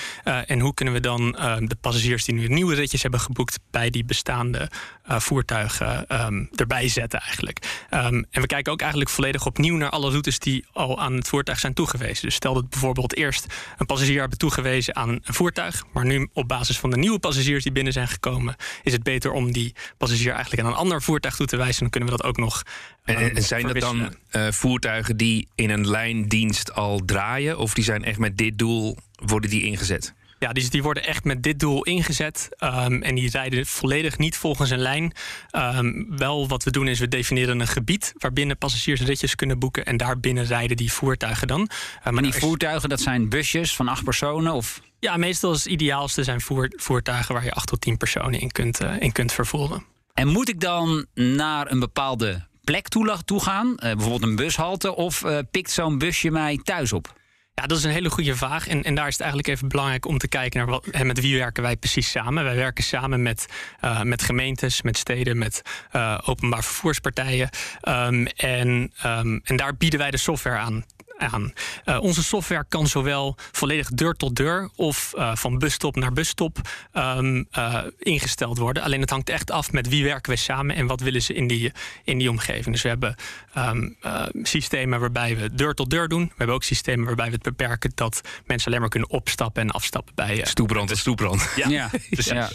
en 0.46 0.60
hoe 0.60 0.74
kunnen 0.74 0.94
we 0.94 1.00
dan 1.00 1.30
de 1.60 1.76
passagiers 1.80 2.24
die 2.24 2.34
nu 2.34 2.46
nieuwe 2.46 2.74
ritjes 2.74 3.02
hebben 3.02 3.20
geboekt 3.20 3.58
bij 3.70 3.90
die 3.90 4.04
bestaande 4.04 4.70
voertuigen 5.06 6.06
um, 6.26 6.48
erbij 6.54 6.88
zetten 6.88 7.20
eigenlijk. 7.20 7.86
Um, 7.90 8.26
en 8.30 8.40
we 8.40 8.46
kijken 8.46 8.72
ook 8.72 8.80
eigenlijk 8.80 9.10
volledig 9.10 9.46
opnieuw 9.46 9.76
naar 9.76 9.90
alle 9.90 10.10
routes 10.10 10.38
die 10.38 10.64
al 10.72 11.00
aan 11.00 11.14
het 11.14 11.28
voertuig 11.28 11.58
zijn 11.58 11.74
toegewezen. 11.74 12.24
Dus 12.24 12.34
stel 12.34 12.54
dat 12.54 12.70
bijvoorbeeld 12.70 13.16
eerst 13.16 13.46
een 13.78 13.86
passagier 13.86 14.20
hebben 14.20 14.38
toegewezen 14.38 14.96
aan 14.96 15.08
een 15.08 15.20
voertuig, 15.24 15.84
maar 15.92 16.04
nu 16.04 16.28
op 16.32 16.48
basis 16.48 16.78
van 16.78 16.90
de 16.90 16.96
nieuwe 16.96 17.18
passagiers 17.18 17.62
die 17.62 17.72
binnen 17.72 17.92
zijn 17.92 18.08
gekomen, 18.08 18.56
is 18.82 18.92
het 18.92 19.02
beter 19.02 19.32
om 19.32 19.52
die 19.52 19.74
passagier 19.96 20.32
eigenlijk 20.32 20.62
aan 20.62 20.68
een 20.68 20.78
ander 20.78 21.02
voertuig 21.02 21.36
toe 21.36 21.46
te 21.46 21.56
wijzen. 21.56 21.80
Dan 21.80 21.90
kunnen 21.90 22.10
we 22.10 22.16
dat 22.16 22.26
ook 22.26 22.36
nog. 22.36 22.62
Um, 23.04 23.16
en, 23.16 23.36
en, 23.36 23.42
zijn 23.42 23.66
dat 23.66 23.80
dan 23.80 24.14
uh, 24.32 24.50
voertuigen 24.50 25.16
die 25.16 25.48
in 25.54 25.70
een 25.70 25.88
lijndienst 25.88 26.74
al 26.74 27.00
draaien, 27.04 27.58
of 27.58 27.74
die 27.74 27.84
zijn 27.84 28.04
echt 28.04 28.18
met 28.18 28.36
dit 28.36 28.58
doel 28.58 28.96
worden 29.14 29.50
die 29.50 29.62
ingezet? 29.62 30.14
Ja, 30.38 30.52
die, 30.52 30.70
die 30.70 30.82
worden 30.82 31.04
echt 31.04 31.24
met 31.24 31.42
dit 31.42 31.58
doel 31.58 31.82
ingezet. 31.82 32.48
Um, 32.58 33.02
en 33.02 33.14
die 33.14 33.30
rijden 33.30 33.66
volledig 33.66 34.18
niet 34.18 34.36
volgens 34.36 34.70
een 34.70 34.78
lijn. 34.78 35.12
Um, 35.52 36.16
wel 36.16 36.48
wat 36.48 36.64
we 36.64 36.70
doen 36.70 36.88
is 36.88 36.98
we 36.98 37.08
definiëren 37.08 37.60
een 37.60 37.66
gebied 37.66 38.12
waarbinnen 38.18 38.58
passagiers 38.58 39.00
ritjes 39.00 39.34
kunnen 39.34 39.58
boeken. 39.58 39.84
En 39.84 39.96
daarbinnen 39.96 40.44
rijden 40.44 40.76
die 40.76 40.92
voertuigen 40.92 41.46
dan. 41.46 41.70
Uh, 42.06 42.12
maar 42.12 42.22
die 42.22 42.32
voertuigen, 42.32 42.88
dat 42.88 43.00
zijn 43.00 43.28
busjes 43.28 43.76
van 43.76 43.88
acht 43.88 44.04
personen? 44.04 44.52
Of? 44.52 44.80
Ja, 45.00 45.16
meestal 45.16 45.52
is 45.52 45.64
het 45.64 45.72
ideaalste 45.72 46.24
zijn 46.24 46.40
voer, 46.40 46.72
voertuigen 46.76 47.34
waar 47.34 47.44
je 47.44 47.52
acht 47.52 47.66
tot 47.66 47.80
tien 47.80 47.96
personen 47.96 48.40
in 48.40 48.50
kunt, 48.50 48.82
uh, 48.82 48.94
in 48.98 49.12
kunt 49.12 49.32
vervoeren. 49.32 49.84
En 50.14 50.28
moet 50.28 50.48
ik 50.48 50.60
dan 50.60 51.06
naar 51.14 51.70
een 51.70 51.80
bepaalde 51.80 52.46
plek 52.64 52.88
toe 52.88 53.40
gaan? 53.40 53.66
Uh, 53.66 53.76
bijvoorbeeld 53.76 54.22
een 54.22 54.36
bushalte? 54.36 54.96
Of 54.96 55.24
pikt 55.50 55.70
zo'n 55.70 55.98
busje 55.98 56.30
mij 56.30 56.60
thuis 56.62 56.92
op? 56.92 57.14
Ja, 57.60 57.66
dat 57.66 57.78
is 57.78 57.84
een 57.84 57.90
hele 57.90 58.10
goede 58.10 58.36
vraag. 58.36 58.68
En, 58.68 58.82
en 58.82 58.94
daar 58.94 59.06
is 59.06 59.12
het 59.12 59.22
eigenlijk 59.22 59.52
even 59.52 59.68
belangrijk 59.68 60.06
om 60.06 60.18
te 60.18 60.28
kijken 60.28 60.58
naar 60.58 60.68
wat, 60.68 61.02
met 61.02 61.20
wie 61.20 61.38
werken 61.38 61.62
wij 61.62 61.76
precies 61.76 62.10
samen. 62.10 62.44
Wij 62.44 62.54
werken 62.56 62.84
samen 62.84 63.22
met, 63.22 63.46
uh, 63.84 64.02
met 64.02 64.22
gemeentes, 64.22 64.82
met 64.82 64.96
steden, 64.98 65.38
met 65.38 65.62
uh, 65.92 66.18
openbaar 66.24 66.64
vervoerspartijen. 66.64 67.48
Um, 67.88 68.26
en, 68.26 68.92
um, 69.06 69.40
en 69.44 69.56
daar 69.56 69.76
bieden 69.76 69.98
wij 69.98 70.10
de 70.10 70.16
software 70.16 70.58
aan 70.58 70.84
aan. 71.18 71.52
Uh, 71.84 72.00
onze 72.00 72.22
software 72.22 72.64
kan 72.68 72.86
zowel 72.86 73.36
volledig 73.52 73.88
deur 73.88 74.14
tot 74.14 74.36
deur 74.36 74.70
of 74.76 75.12
uh, 75.16 75.36
van 75.36 75.58
busstop 75.58 75.96
naar 75.96 76.12
busstop 76.12 76.58
um, 76.92 77.46
uh, 77.58 77.82
ingesteld 77.98 78.58
worden. 78.58 78.82
Alleen 78.82 79.00
het 79.00 79.10
hangt 79.10 79.28
echt 79.28 79.50
af 79.50 79.72
met 79.72 79.88
wie 79.88 80.04
werken 80.04 80.32
we 80.32 80.38
samen 80.38 80.76
en 80.76 80.86
wat 80.86 81.00
willen 81.00 81.22
ze 81.22 81.34
in 81.34 81.46
die, 81.46 81.72
in 82.04 82.18
die 82.18 82.30
omgeving. 82.30 82.66
Dus 82.66 82.82
we 82.82 82.88
hebben 82.88 83.14
um, 83.56 83.96
systemen 84.42 85.00
waarbij 85.00 85.36
we 85.36 85.54
deur 85.54 85.74
tot 85.74 85.90
deur 85.90 86.08
doen. 86.08 86.24
We 86.24 86.34
hebben 86.36 86.54
ook 86.54 86.64
systemen 86.64 87.06
waarbij 87.06 87.26
we 87.26 87.32
het 87.32 87.42
beperken 87.42 87.92
dat 87.94 88.20
mensen 88.44 88.68
alleen 88.68 88.80
maar 88.80 88.90
kunnen 88.90 89.10
opstappen 89.10 89.62
en 89.62 89.70
afstappen 89.70 90.14
bij 90.14 90.40
stoeprand 90.44 90.90
en 90.90 90.96
stoeprand. 90.96 91.48
Ja, 91.56 91.68
ja, 91.68 91.90
precies. 92.10 92.32
Ja. 92.32 92.50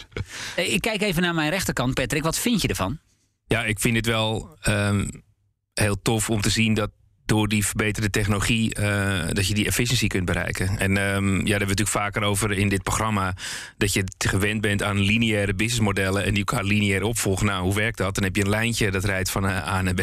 Ik 0.56 0.82
kijk 0.82 1.02
even 1.02 1.22
naar 1.22 1.34
mijn 1.34 1.50
rechterkant, 1.50 1.94
Patrick. 1.94 2.24
Wat 2.24 2.38
vind 2.40 2.62
je 2.62 2.68
ervan? 2.68 3.00
Ja, 3.48 3.64
ik 3.64 3.80
vind 3.80 3.96
het 3.96 4.06
wel 4.06 4.58
um, 4.68 5.24
heel 5.74 6.02
tof 6.02 6.30
om 6.30 6.42
te 6.42 6.50
zien 6.50 6.74
dat 6.74 6.92
door 7.26 7.48
die 7.48 7.66
verbeterde 7.66 8.10
technologie 8.10 8.80
uh, 8.80 9.24
dat 9.30 9.48
je 9.48 9.54
die 9.54 9.66
efficiëntie 9.66 10.08
kunt 10.08 10.26
bereiken. 10.26 10.78
En 10.80 10.98
um, 10.98 10.98
ja, 10.98 11.08
daar 11.08 11.16
hebben 11.36 11.46
we 11.46 11.58
natuurlijk 11.58 11.90
vaker 11.90 12.24
over 12.24 12.52
in 12.52 12.70
dit 12.70 12.84
programma. 12.84 13.36
Dat 13.78 13.94
je 13.94 14.04
gewend 14.18 14.62
bent 14.62 14.84
aan 14.84 15.00
lineaire 15.00 15.54
businessmodellen 15.54 16.24
en 16.24 16.34
die 16.34 16.46
elkaar 16.46 16.64
lineair 16.64 17.04
opvolgen. 17.04 17.46
Nou, 17.46 17.64
hoe 17.64 17.76
werkt 17.76 17.98
dat? 17.98 18.16
Dan 18.16 18.24
heb 18.24 18.36
je 18.36 18.44
een 18.44 18.50
lijntje 18.50 18.92
dat 18.92 19.04
rijdt 19.04 19.32
van 19.32 19.46
A 19.46 19.82
naar 19.82 19.94
B. 19.94 20.02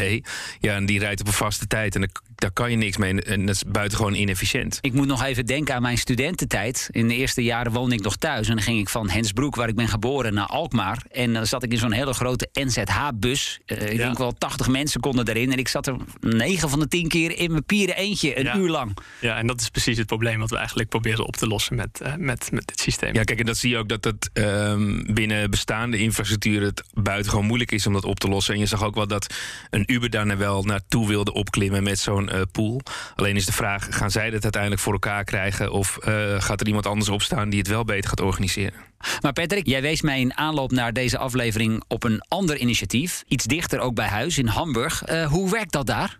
Ja, 0.59 0.75
en 0.75 0.85
die 0.85 0.99
rijdt 0.99 1.21
op 1.21 1.27
een 1.27 1.33
vaste 1.33 1.67
tijd. 1.67 1.95
En 1.95 2.09
daar 2.39 2.51
kan 2.51 2.71
je 2.71 2.77
niks 2.77 2.97
mee. 2.97 3.21
En 3.21 3.45
dat 3.45 3.55
is 3.55 3.63
buitengewoon 3.67 4.13
inefficiënt. 4.13 4.77
Ik 4.81 4.93
moet 4.93 5.07
nog 5.07 5.23
even 5.23 5.45
denken 5.45 5.75
aan 5.75 5.81
mijn 5.81 5.97
studententijd. 5.97 6.87
In 6.91 7.07
de 7.07 7.15
eerste 7.15 7.43
jaren 7.43 7.71
woonde 7.71 7.95
ik 7.95 8.01
nog 8.01 8.15
thuis. 8.15 8.47
En 8.47 8.55
dan 8.55 8.63
ging 8.63 8.79
ik 8.79 8.89
van 8.89 9.09
Hensbroek, 9.09 9.55
waar 9.55 9.67
ik 9.67 9.75
ben 9.75 9.87
geboren, 9.87 10.33
naar 10.33 10.45
Alkmaar. 10.45 11.03
En 11.11 11.33
dan 11.33 11.45
zat 11.45 11.63
ik 11.63 11.71
in 11.71 11.77
zo'n 11.77 11.91
hele 11.91 12.13
grote 12.13 12.49
NZH-bus. 12.53 13.59
Uh, 13.65 13.81
ik 13.81 13.91
ja. 13.91 13.97
denk 13.97 14.17
wel 14.17 14.33
80 14.37 14.67
mensen 14.67 15.01
konden 15.01 15.27
erin. 15.27 15.51
En 15.51 15.57
ik 15.57 15.67
zat 15.67 15.87
er 15.87 15.95
9 16.19 16.69
van 16.69 16.79
de 16.79 16.87
10 16.87 17.07
keer 17.07 17.37
in 17.37 17.51
mijn 17.51 17.65
pieren 17.65 17.95
eentje, 17.95 18.37
een 18.37 18.43
ja. 18.43 18.55
uur 18.55 18.69
lang. 18.69 18.97
Ja, 19.21 19.37
en 19.37 19.47
dat 19.47 19.61
is 19.61 19.69
precies 19.69 19.97
het 19.97 20.07
probleem 20.07 20.39
wat 20.39 20.49
we 20.49 20.57
eigenlijk 20.57 20.89
proberen 20.89 21.25
op 21.25 21.35
te 21.35 21.47
lossen 21.47 21.75
met, 21.75 21.99
uh, 22.03 22.13
met, 22.15 22.51
met 22.51 22.67
dit 22.67 22.79
systeem. 22.79 23.13
Ja, 23.13 23.23
kijk, 23.23 23.39
en 23.39 23.45
dat 23.45 23.57
zie 23.57 23.69
je 23.69 23.77
ook 23.77 23.89
dat 23.89 24.03
het 24.03 24.29
um, 24.33 25.13
binnen 25.13 25.49
bestaande 25.49 25.97
infrastructuur 25.97 26.61
het 26.61 26.83
buitengewoon 26.93 27.45
moeilijk 27.45 27.71
is 27.71 27.87
om 27.87 27.93
dat 27.93 28.03
op 28.03 28.19
te 28.19 28.27
lossen. 28.27 28.53
En 28.53 28.59
je 28.59 28.65
zag 28.65 28.83
ook 28.83 28.95
wel 28.95 29.07
dat 29.07 29.35
een 29.69 29.83
Uber 29.85 30.09
daar 30.09 30.37
wel 30.37 30.63
naartoe 30.63 31.07
wilde 31.07 31.33
opklimmen 31.33 31.83
met 31.83 31.99
zo'n 31.99 32.28
pool. 32.51 32.81
Alleen 33.15 33.35
is 33.35 33.45
de 33.45 33.51
vraag, 33.51 33.87
gaan 33.89 34.11
zij 34.11 34.29
dat 34.29 34.43
uiteindelijk 34.43 34.81
voor 34.81 34.93
elkaar 34.93 35.23
krijgen? 35.23 35.71
Of 35.71 35.97
uh, 36.07 36.41
gaat 36.41 36.61
er 36.61 36.67
iemand 36.67 36.85
anders 36.85 37.09
opstaan 37.09 37.49
die 37.49 37.59
het 37.59 37.67
wel 37.67 37.85
beter 37.85 38.09
gaat 38.09 38.21
organiseren? 38.21 38.79
Maar 39.21 39.33
Patrick, 39.33 39.67
jij 39.67 39.81
wees 39.81 40.01
mij 40.01 40.19
in 40.19 40.37
aanloop 40.37 40.71
naar 40.71 40.93
deze 40.93 41.17
aflevering 41.17 41.83
op 41.87 42.03
een 42.03 42.21
ander 42.27 42.57
initiatief. 42.57 43.23
Iets 43.27 43.45
dichter 43.45 43.79
ook 43.79 43.95
bij 43.95 44.07
huis 44.07 44.37
in 44.37 44.47
Hamburg. 44.47 45.03
hoe 45.29 45.51
werkt 45.51 45.71
dat 45.71 45.85
daar? 45.85 46.19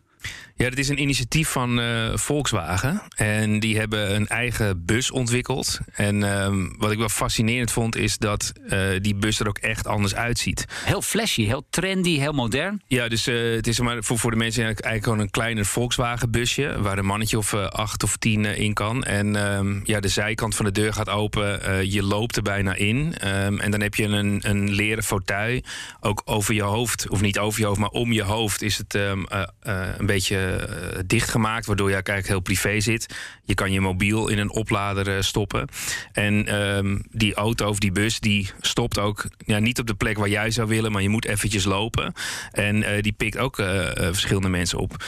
Ja, 0.59 0.69
dit 0.69 0.79
is 0.79 0.89
een 0.89 1.01
initiatief 1.01 1.49
van 1.49 1.79
uh, 1.79 2.15
Volkswagen. 2.15 3.01
En 3.15 3.59
die 3.59 3.77
hebben 3.77 4.15
een 4.15 4.27
eigen 4.27 4.85
bus 4.85 5.11
ontwikkeld. 5.11 5.79
En 5.93 6.15
uh, 6.15 6.47
wat 6.77 6.91
ik 6.91 6.97
wel 6.97 7.09
fascinerend 7.09 7.71
vond, 7.71 7.95
is 7.95 8.17
dat 8.17 8.53
uh, 8.69 8.89
die 9.01 9.15
bus 9.15 9.39
er 9.39 9.47
ook 9.47 9.57
echt 9.57 9.87
anders 9.87 10.15
uitziet. 10.15 10.65
Heel 10.85 11.01
flashy, 11.01 11.45
heel 11.45 11.65
trendy, 11.69 12.17
heel 12.17 12.31
modern. 12.31 12.81
Ja, 12.87 13.07
dus 13.07 13.25
het 13.25 13.67
is 13.67 13.79
maar 13.79 14.03
voor, 14.03 14.19
voor 14.19 14.31
de 14.31 14.37
mensen 14.37 14.63
eigenlijk 14.63 15.03
gewoon 15.03 15.19
een 15.19 15.29
kleiner 15.29 15.65
Volkswagen 15.65 16.31
busje. 16.31 16.81
Waar 16.81 16.97
een 16.97 17.05
mannetje 17.05 17.37
of 17.37 17.53
acht 17.53 18.03
of 18.03 18.17
tien 18.17 18.45
in 18.45 18.73
kan. 18.73 19.03
En 19.03 19.35
ehm, 19.35 19.79
ja, 19.83 19.99
de 19.99 20.07
zijkant 20.07 20.55
van 20.55 20.65
de 20.65 20.71
deur 20.71 20.93
gaat 20.93 21.09
open. 21.09 21.89
je 21.91 22.03
loopt 22.03 22.35
er 22.35 22.43
bijna 22.43 22.75
in. 22.75 23.15
Ehm, 23.17 23.57
en 23.57 23.71
dan 23.71 23.81
heb 23.81 23.95
je 23.95 24.05
een, 24.05 24.39
een 24.41 24.69
leren 24.71 25.03
fauteuil. 25.03 25.61
Ook 25.99 26.21
over 26.25 26.53
je 26.53 26.63
hoofd, 26.63 27.09
of 27.09 27.21
niet 27.21 27.39
over 27.39 27.59
je 27.59 27.65
hoofd, 27.65 27.79
maar 27.79 27.89
om 27.89 28.11
je 28.11 28.23
hoofd 28.23 28.61
is 28.61 28.77
het 28.77 28.93
een 28.93 30.08
beetje 30.13 30.67
uh, 30.69 30.99
dichtgemaakt, 31.05 31.65
waardoor 31.65 31.87
je 31.87 31.93
eigenlijk 31.93 32.27
heel 32.27 32.39
privé 32.39 32.79
zit. 32.79 33.15
Je 33.43 33.53
kan 33.53 33.71
je 33.71 33.81
mobiel 33.81 34.27
in 34.27 34.37
een 34.37 34.51
oplader 34.51 35.07
uh, 35.07 35.21
stoppen. 35.21 35.67
En 36.11 36.47
ehm, 36.47 36.99
die 37.11 37.33
auto 37.33 37.67
of 37.67 37.79
die 37.79 37.91
bus, 37.91 38.19
die 38.19 38.51
stopt 38.61 38.99
ook 38.99 39.25
ja, 39.37 39.59
niet 39.59 39.79
op 39.79 39.87
de 39.87 39.93
plek 39.93 40.17
waar 40.17 40.29
jij 40.29 40.51
zou 40.51 40.67
willen, 40.67 40.91
maar 40.91 41.01
je 41.01 41.09
moet 41.09 41.25
eventjes 41.25 41.63
lopen. 41.63 42.13
En 42.51 42.75
uh, 42.75 43.01
die 43.01 43.11
pikt 43.11 43.37
ook 43.37 43.55
verschillende 43.95 44.49
mensen 44.49 44.79
op 44.79 45.03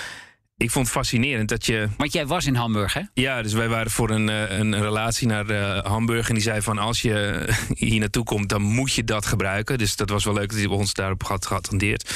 ik 0.62 0.72
vond 0.72 0.86
het 0.86 0.96
fascinerend 0.96 1.50
dat 1.50 1.65
je. 1.65 1.89
Want 1.98 2.13
jij 2.13 2.27
was 2.27 2.46
in 2.46 2.55
Hamburg, 2.55 2.93
hè? 2.93 3.01
Ja, 3.13 3.41
dus 3.41 3.53
wij 3.53 3.70
waren 3.70 3.91
voor 3.91 4.10
een, 4.10 4.27
een 4.60 4.81
relatie 4.81 5.27
naar 5.27 5.50
uh, 5.50 5.77
Hamburg. 5.77 6.27
En 6.27 6.34
die 6.34 6.43
zei 6.43 6.62
van 6.62 6.77
als 6.77 7.01
je 7.01 7.46
hier 7.74 8.00
naartoe 8.00 8.24
komt, 8.24 8.50
dan 8.50 8.62
moet 8.62 8.93
je 8.93 9.03
dat 9.03 9.25
gebruiken. 9.25 9.77
Dus 9.77 9.96
dat 9.96 10.10
was 10.10 10.24
wel 10.24 10.34
leuk 10.34 10.50
dat 10.50 10.58
hij 10.58 10.67
ons 10.67 10.93
daarop 10.93 11.24
had 11.24 11.46
geattendeerd. 11.46 12.13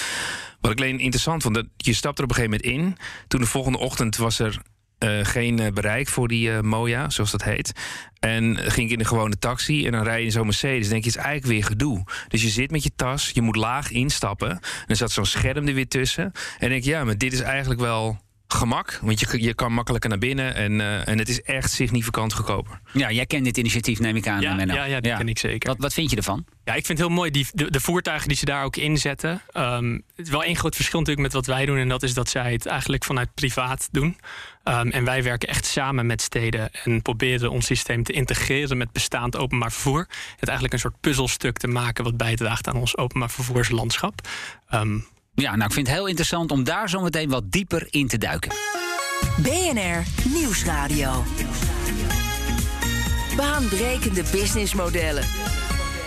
Wat 0.62 0.72
ik 0.72 0.78
alleen 0.78 1.00
interessant 1.00 1.42
vond, 1.42 1.56
dat 1.56 1.66
je 1.78 1.94
stapt 1.94 2.18
er 2.18 2.24
op 2.24 2.30
een 2.30 2.36
gegeven 2.36 2.60
moment 2.62 2.80
in. 2.80 2.98
Toen 3.28 3.42
de 3.42 3.48
volgende 3.48 3.78
ochtend 3.78 4.18
was 4.18 4.40
er 4.40 4.62
uh, 5.00 5.26
geen 5.26 5.62
uh, 5.62 5.68
bereik 5.68 6.08
voor 6.08 6.28
die 6.28 6.50
uh, 6.50 6.60
Moja, 6.60 7.10
zoals 7.10 7.32
dat 7.32 7.44
heet. 7.44 7.72
En 8.20 8.58
ging 8.58 8.88
ik 8.88 8.92
in 8.92 8.98
de 8.98 9.06
gewone 9.06 9.38
taxi 9.38 9.86
en 9.86 9.92
dan 9.92 10.04
rij 10.04 10.20
je 10.20 10.26
in 10.26 10.32
zo'n 10.32 10.46
Mercedes. 10.46 10.88
denk 10.88 11.04
je, 11.04 11.10
het 11.10 11.18
is 11.18 11.24
eigenlijk 11.24 11.54
weer 11.54 11.64
gedoe. 11.64 12.04
Dus 12.28 12.42
je 12.42 12.50
zit 12.50 12.72
met 12.72 12.84
je 12.84 12.92
tas, 12.96 13.30
je 13.34 13.42
moet 13.42 13.56
laag 13.56 13.92
instappen. 13.92 14.50
En 14.50 14.60
er 14.88 14.96
zat 14.96 15.12
zo'n 15.12 15.26
scherm 15.26 15.68
er 15.68 15.74
weer 15.74 15.88
tussen. 15.88 16.32
En 16.60 16.70
denk 16.70 16.84
je, 16.84 16.90
ja, 16.90 17.04
maar 17.04 17.18
dit 17.18 17.34
is 17.34 17.42
eigenlijk 17.42 17.80
wel 17.80 18.20
gemak. 18.48 19.00
Want 19.02 19.20
je, 19.20 19.42
je 19.44 19.54
kan 19.54 19.74
makkelijker 19.74 20.10
naar 20.10 20.20
binnen 20.20 20.56
en, 20.56 20.72
uh, 20.72 21.08
en 21.08 21.18
het 21.18 21.30
is 21.30 21.42
echt 21.42 21.72
significant 21.72 22.34
goedkoper. 22.34 22.80
Ja, 22.94 23.12
jij 23.12 23.26
kent 23.26 23.46
dit 23.46 23.58
initiatief, 23.58 24.00
neem 24.00 24.16
ik 24.16 24.28
aan. 24.28 24.42
Ja, 24.42 24.60
ja, 24.60 24.84
ja, 24.84 25.00
dat 25.00 25.18
ken 25.18 25.30
ik 25.30 25.38
zeker. 25.38 25.70
Wat, 25.70 25.78
wat 25.80 25.94
vind 25.94 26.10
je 26.10 26.16
ervan? 26.16 26.46
Ja, 26.64 26.74
ik 26.74 26.86
vind 26.86 26.98
het 26.98 27.08
heel 27.08 27.16
mooi, 27.16 27.32
die, 27.32 27.48
de, 27.54 27.72
de 27.72 27.80
voertuigen 27.80 28.28
die 28.28 28.38
ze 28.38 28.46
daar 28.46 28.64
ook 28.64 28.76
inzetten. 28.76 29.42
Um, 29.58 30.04
het 30.16 30.26
is 30.26 30.32
wel 30.32 30.44
één 30.44 30.56
groot 30.56 30.76
verschil 30.76 31.00
natuurlijk 31.00 31.28
met 31.28 31.36
wat 31.36 31.56
wij 31.56 31.66
doen... 31.66 31.78
en 31.78 31.88
dat 31.88 32.04
is 32.04 32.14
dat 32.14 32.30
zij 32.30 32.52
het 32.52 32.66
eigenlijk 32.66 33.04
vanuit 33.04 33.34
privaat 33.34 33.88
doen. 33.92 34.18
Um, 34.64 34.92
en 34.92 35.04
wij 35.04 35.24
werken 35.24 35.50
echt 35.50 35.66
samen 35.66 36.06
met 36.06 36.22
steden... 36.22 36.70
en 36.84 37.02
proberen 37.02 37.52
ons 37.52 37.66
systeem 37.66 38.04
te 38.04 38.14
integreren 38.14 38.78
met 38.78 38.92
bestaand 38.92 39.38
openbaar 39.38 39.72
vervoer. 39.72 40.08
Het 40.36 40.48
eigenlijk 40.48 40.74
een 40.74 40.80
soort 40.80 41.00
puzzelstuk 41.02 41.58
te 41.58 41.68
maken... 41.68 42.04
wat 42.04 42.18
bijdraagt 42.18 42.68
aan 42.68 42.76
ons 42.76 42.98
openbaar 42.98 43.32
vervoerslandschap. 43.32 44.28
Um, 44.74 45.06
ja, 45.36 45.56
nou, 45.56 45.66
ik 45.66 45.74
vind 45.74 45.88
het 45.88 45.96
heel 45.96 46.08
interessant 46.08 46.52
om 46.52 46.64
daar 46.64 46.90
zo 46.90 47.02
meteen 47.02 47.30
wat 47.30 47.52
dieper 47.52 47.88
in 47.90 48.08
te 48.08 48.18
duiken. 48.18 48.52
BNR 49.38 50.04
Nieuwsradio. 50.34 51.24
Baanbrekende 53.36 54.24
businessmodellen. 54.32 55.24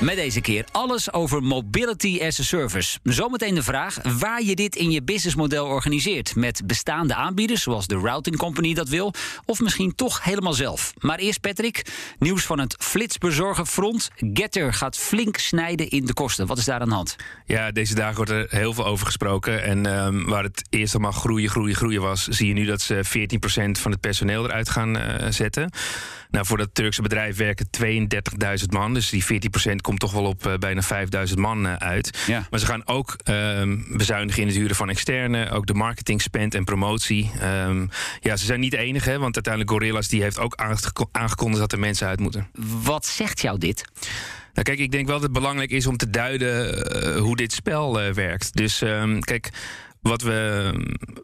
Met 0.00 0.16
deze 0.16 0.40
keer 0.40 0.64
alles 0.72 1.12
over 1.12 1.42
mobility 1.42 2.20
as 2.22 2.40
a 2.40 2.42
service. 2.42 2.98
Zometeen 3.02 3.54
de 3.54 3.62
vraag 3.62 3.98
waar 4.18 4.42
je 4.42 4.54
dit 4.54 4.76
in 4.76 4.90
je 4.90 5.02
businessmodel 5.02 5.66
organiseert. 5.66 6.36
Met 6.36 6.62
bestaande 6.66 7.14
aanbieders, 7.14 7.62
zoals 7.62 7.86
de 7.86 7.96
Routing 7.96 8.36
Company 8.36 8.74
dat 8.74 8.88
wil, 8.88 9.14
of 9.44 9.60
misschien 9.60 9.94
toch 9.94 10.24
helemaal 10.24 10.52
zelf. 10.52 10.92
Maar 10.98 11.18
eerst 11.18 11.40
Patrick, 11.40 11.82
nieuws 12.18 12.44
van 12.44 12.58
het 12.58 12.76
flitsbezorgerfront. 12.78 14.10
Getter 14.16 14.72
gaat 14.72 14.98
flink 14.98 15.36
snijden 15.36 15.88
in 15.88 16.04
de 16.04 16.14
kosten. 16.14 16.46
Wat 16.46 16.58
is 16.58 16.64
daar 16.64 16.80
aan 16.80 16.88
de 16.88 16.94
hand? 16.94 17.16
Ja, 17.44 17.70
deze 17.70 17.94
dagen 17.94 18.16
wordt 18.16 18.30
er 18.30 18.46
heel 18.48 18.72
veel 18.72 18.86
over 18.86 19.06
gesproken. 19.06 19.62
En 19.62 19.86
um, 19.86 20.26
waar 20.26 20.42
het 20.42 20.66
eerst 20.70 20.94
allemaal 20.94 21.12
groeien, 21.12 21.50
groeien, 21.50 21.76
groeien 21.76 22.00
was, 22.00 22.26
zie 22.26 22.48
je 22.48 22.54
nu 22.54 22.64
dat 22.64 22.80
ze 22.80 23.00
14% 23.06 23.80
van 23.80 23.90
het 23.90 24.00
personeel 24.00 24.44
eruit 24.44 24.68
gaan 24.70 24.96
uh, 24.96 25.02
zetten. 25.28 25.70
Nou, 26.30 26.46
voor 26.46 26.58
dat 26.58 26.68
Turkse 26.72 27.02
bedrijf 27.02 27.36
werken 27.36 27.68
32.000 28.60 28.66
man. 28.70 28.94
Dus 28.94 29.10
die 29.10 29.24
14% 29.24 29.26
komt 29.88 30.00
toch 30.00 30.12
wel 30.12 30.24
op 30.24 30.46
uh, 30.46 30.54
bijna 30.54 30.82
5.000 31.28 31.34
man 31.34 31.66
uh, 31.66 31.74
uit. 31.74 32.18
Ja. 32.26 32.46
Maar 32.50 32.60
ze 32.60 32.66
gaan 32.66 32.86
ook 32.86 33.16
um, 33.24 33.86
bezuinigen 33.96 34.42
in 34.42 34.48
het 34.48 34.56
huren 34.56 34.76
van 34.76 34.88
externe. 34.88 35.50
Ook 35.50 35.66
de 35.66 35.74
marketing 35.74 36.22
spend 36.22 36.54
en 36.54 36.64
promotie. 36.64 37.30
Um, 37.42 37.90
ja, 38.20 38.36
ze 38.36 38.44
zijn 38.44 38.60
niet 38.60 38.70
de 38.70 38.78
enige, 38.78 39.18
want 39.18 39.34
uiteindelijk 39.34 39.72
Gorillas 39.72 40.08
die 40.08 40.22
heeft 40.22 40.38
ook 40.38 40.58
aangekondigd 41.12 41.60
dat 41.60 41.72
er 41.72 41.78
mensen 41.78 42.06
uit 42.06 42.20
moeten. 42.20 42.48
Wat 42.82 43.06
zegt 43.06 43.40
jou 43.40 43.58
dit? 43.58 43.84
Nou, 44.52 44.66
kijk, 44.66 44.78
ik 44.78 44.90
denk 44.90 45.06
wel 45.06 45.14
dat 45.14 45.24
het 45.24 45.32
belangrijk 45.32 45.70
is 45.70 45.86
om 45.86 45.96
te 45.96 46.10
duiden 46.10 46.86
uh, 46.96 47.20
hoe 47.20 47.36
dit 47.36 47.52
spel 47.52 48.02
uh, 48.02 48.12
werkt. 48.12 48.56
Dus 48.56 48.80
um, 48.80 49.20
kijk. 49.20 49.50
Wat, 50.00 50.22
we, 50.22 50.70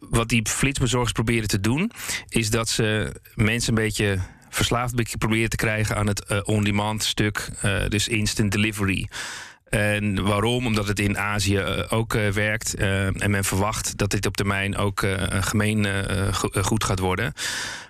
wat 0.09 0.29
die 0.29 0.41
flitsbezorgers 0.47 1.11
proberen 1.11 1.47
te 1.47 1.59
doen, 1.59 1.91
is 2.27 2.49
dat 2.49 2.69
ze 2.69 3.15
mensen 3.35 3.69
een 3.69 3.83
beetje 3.83 4.19
verslaafd 4.55 4.95
proberen 5.17 5.49
te 5.49 5.55
krijgen 5.55 5.95
aan 5.95 6.07
het 6.07 6.23
uh, 6.31 6.39
on-demand 6.43 7.03
stuk, 7.03 7.49
uh, 7.65 7.87
dus 7.87 8.07
instant 8.07 8.51
delivery. 8.51 9.09
En 9.69 10.23
waarom? 10.23 10.65
Omdat 10.65 10.87
het 10.87 10.99
in 10.99 11.17
Azië 11.17 11.57
uh, 11.57 11.83
ook 11.89 12.13
werkt. 12.13 12.75
en 12.75 13.31
men 13.31 13.43
verwacht 13.43 13.97
dat 13.97 14.11
dit 14.11 14.25
op 14.25 14.37
termijn 14.37 14.77
ook 14.77 15.05
gemeen 15.29 15.87
goed 16.61 16.83
gaat 16.83 16.99
worden. 16.99 17.33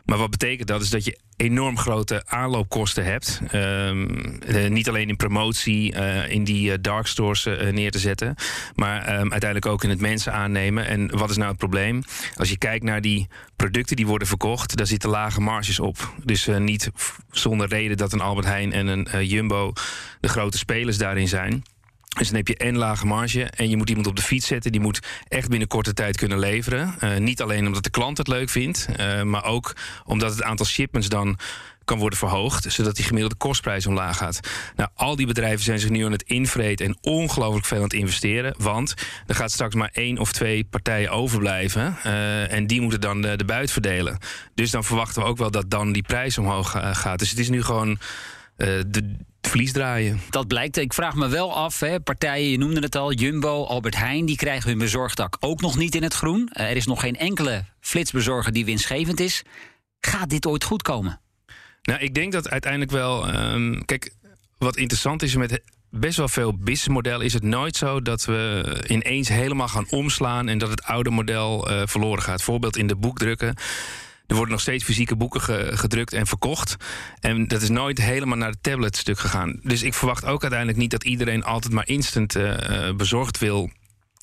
Maar 0.05 0.17
wat 0.17 0.29
betekent 0.29 0.67
dat? 0.67 0.81
Is 0.81 0.89
dat 0.89 1.05
je 1.05 1.19
enorm 1.37 1.77
grote 1.77 2.23
aanloopkosten 2.25 3.05
hebt. 3.05 3.41
Um, 3.53 4.39
niet 4.69 4.89
alleen 4.89 5.09
in 5.09 5.15
promotie, 5.15 5.93
uh, 5.93 6.29
in 6.29 6.43
die 6.43 6.69
uh, 6.69 6.77
dark 6.81 7.07
stores 7.07 7.43
neer 7.71 7.91
te 7.91 7.99
zetten. 7.99 8.35
Maar 8.75 9.19
um, 9.19 9.31
uiteindelijk 9.31 9.65
ook 9.65 9.83
in 9.83 9.89
het 9.89 9.99
mensen 10.01 10.33
aannemen. 10.33 10.87
En 10.87 11.17
wat 11.17 11.29
is 11.29 11.37
nou 11.37 11.49
het 11.49 11.57
probleem? 11.57 12.03
Als 12.35 12.49
je 12.49 12.57
kijkt 12.57 12.83
naar 12.83 13.01
die 13.01 13.27
producten 13.55 13.95
die 13.95 14.07
worden 14.07 14.27
verkocht, 14.27 14.75
daar 14.77 14.87
zitten 14.87 15.09
lage 15.09 15.41
marges 15.41 15.79
op. 15.79 16.13
Dus 16.23 16.49
niet 16.57 16.89
zonder 17.31 17.67
reden 17.67 17.97
dat 17.97 18.13
een 18.13 18.21
Albert 18.21 18.47
Heijn 18.47 18.73
en 18.73 18.87
een 18.87 19.25
Jumbo 19.25 19.73
de 20.19 20.27
grote 20.27 20.57
spelers 20.57 20.97
daarin 20.97 21.27
zijn. 21.27 21.63
Dus 22.17 22.27
dan 22.27 22.37
heb 22.37 22.47
je 22.47 22.57
en 22.57 22.77
lage 22.77 23.05
marge 23.05 23.43
en 23.43 23.69
je 23.69 23.77
moet 23.77 23.89
iemand 23.89 24.07
op 24.07 24.15
de 24.15 24.21
fiets 24.21 24.47
zetten. 24.47 24.71
Die 24.71 24.81
moet 24.81 24.99
echt 25.27 25.49
binnen 25.49 25.67
korte 25.67 25.93
tijd 25.93 26.17
kunnen 26.17 26.39
leveren. 26.39 26.95
Uh, 27.03 27.17
niet 27.17 27.41
alleen 27.41 27.65
omdat 27.65 27.83
de 27.83 27.89
klant 27.89 28.17
het 28.17 28.27
leuk 28.27 28.49
vindt, 28.49 28.87
uh, 28.99 29.21
maar 29.21 29.45
ook 29.45 29.75
omdat 30.05 30.31
het 30.31 30.43
aantal 30.43 30.65
shipments 30.65 31.09
dan 31.09 31.39
kan 31.83 31.97
worden 31.97 32.19
verhoogd, 32.19 32.71
zodat 32.73 32.95
die 32.95 33.05
gemiddelde 33.05 33.35
kostprijs 33.35 33.85
omlaag 33.85 34.17
gaat. 34.17 34.39
Nou, 34.75 34.89
al 34.93 35.15
die 35.15 35.27
bedrijven 35.27 35.63
zijn 35.63 35.79
zich 35.79 35.89
nu 35.89 36.05
aan 36.05 36.11
het 36.11 36.23
invreten 36.23 36.85
en 36.85 36.97
ongelooflijk 37.01 37.65
veel 37.65 37.77
aan 37.77 37.83
het 37.83 37.93
investeren, 37.93 38.55
want 38.57 38.93
er 39.27 39.35
gaat 39.35 39.51
straks 39.51 39.75
maar 39.75 39.89
één 39.93 40.17
of 40.17 40.31
twee 40.31 40.63
partijen 40.63 41.09
overblijven 41.09 41.97
uh, 42.05 42.51
en 42.51 42.67
die 42.67 42.81
moeten 42.81 43.01
dan 43.01 43.21
de, 43.21 43.35
de 43.35 43.45
buit 43.45 43.71
verdelen. 43.71 44.17
Dus 44.55 44.71
dan 44.71 44.83
verwachten 44.83 45.21
we 45.21 45.27
ook 45.27 45.37
wel 45.37 45.51
dat 45.51 45.69
dan 45.69 45.91
die 45.91 46.03
prijs 46.03 46.37
omhoog 46.37 46.75
gaat. 46.91 47.19
Dus 47.19 47.29
het 47.29 47.39
is 47.39 47.49
nu 47.49 47.63
gewoon 47.63 47.99
de 48.87 49.15
verlies 49.47 49.71
draaien. 49.71 50.21
Dat 50.29 50.47
blijkt. 50.47 50.77
Ik 50.77 50.93
vraag 50.93 51.15
me 51.15 51.27
wel 51.27 51.55
af, 51.55 51.79
hè, 51.79 51.99
partijen, 51.99 52.49
je 52.49 52.57
noemde 52.57 52.79
het 52.79 52.95
al, 52.95 53.13
Jumbo, 53.13 53.65
Albert 53.65 53.95
Heijn, 53.95 54.25
die 54.25 54.35
krijgen 54.35 54.69
hun 54.69 54.77
bezorgdak 54.77 55.37
ook 55.39 55.61
nog 55.61 55.77
niet 55.77 55.95
in 55.95 56.03
het 56.03 56.13
groen. 56.13 56.49
Uh, 56.53 56.69
er 56.69 56.75
is 56.75 56.85
nog 56.85 56.99
geen 56.99 57.17
enkele 57.17 57.65
flitsbezorger 57.79 58.53
die 58.53 58.65
winstgevend 58.65 59.19
is. 59.19 59.43
Gaat 59.99 60.29
dit 60.29 60.45
ooit 60.45 60.63
goed 60.63 60.81
komen? 60.81 61.19
Nou, 61.81 61.99
ik 61.99 62.13
denk 62.13 62.31
dat 62.31 62.49
uiteindelijk 62.49 62.91
wel. 62.91 63.35
Um, 63.35 63.85
kijk, 63.85 64.13
wat 64.57 64.77
interessant 64.77 65.23
is 65.23 65.35
met 65.35 65.61
best 65.89 66.17
wel 66.17 66.27
veel 66.27 66.57
businessmodellen 66.57 67.25
is 67.25 67.33
het 67.33 67.43
nooit 67.43 67.75
zo 67.75 68.01
dat 68.01 68.25
we 68.25 68.83
ineens 68.87 69.29
helemaal 69.29 69.67
gaan 69.67 69.89
omslaan 69.89 70.47
en 70.47 70.57
dat 70.57 70.69
het 70.69 70.83
oude 70.83 71.09
model 71.09 71.71
uh, 71.71 71.81
verloren 71.85 72.23
gaat. 72.23 72.41
Voorbeeld 72.41 72.77
in 72.77 72.87
de 72.87 72.95
boekdrukken. 72.95 73.55
Er 74.27 74.35
worden 74.35 74.53
nog 74.53 74.61
steeds 74.61 74.83
fysieke 74.83 75.15
boeken 75.15 75.41
gedrukt 75.77 76.13
en 76.13 76.27
verkocht. 76.27 76.75
En 77.19 77.47
dat 77.47 77.61
is 77.61 77.69
nooit 77.69 78.01
helemaal 78.01 78.37
naar 78.37 78.49
het 78.49 78.63
tabletstuk 78.63 79.19
gegaan. 79.19 79.59
Dus 79.63 79.83
ik 79.83 79.93
verwacht 79.93 80.25
ook 80.25 80.41
uiteindelijk 80.41 80.79
niet 80.79 80.91
dat 80.91 81.03
iedereen 81.03 81.43
altijd 81.43 81.73
maar 81.73 81.87
instant 81.87 82.35
uh, 82.35 82.91
bezorgd 82.95 83.37
wil 83.37 83.69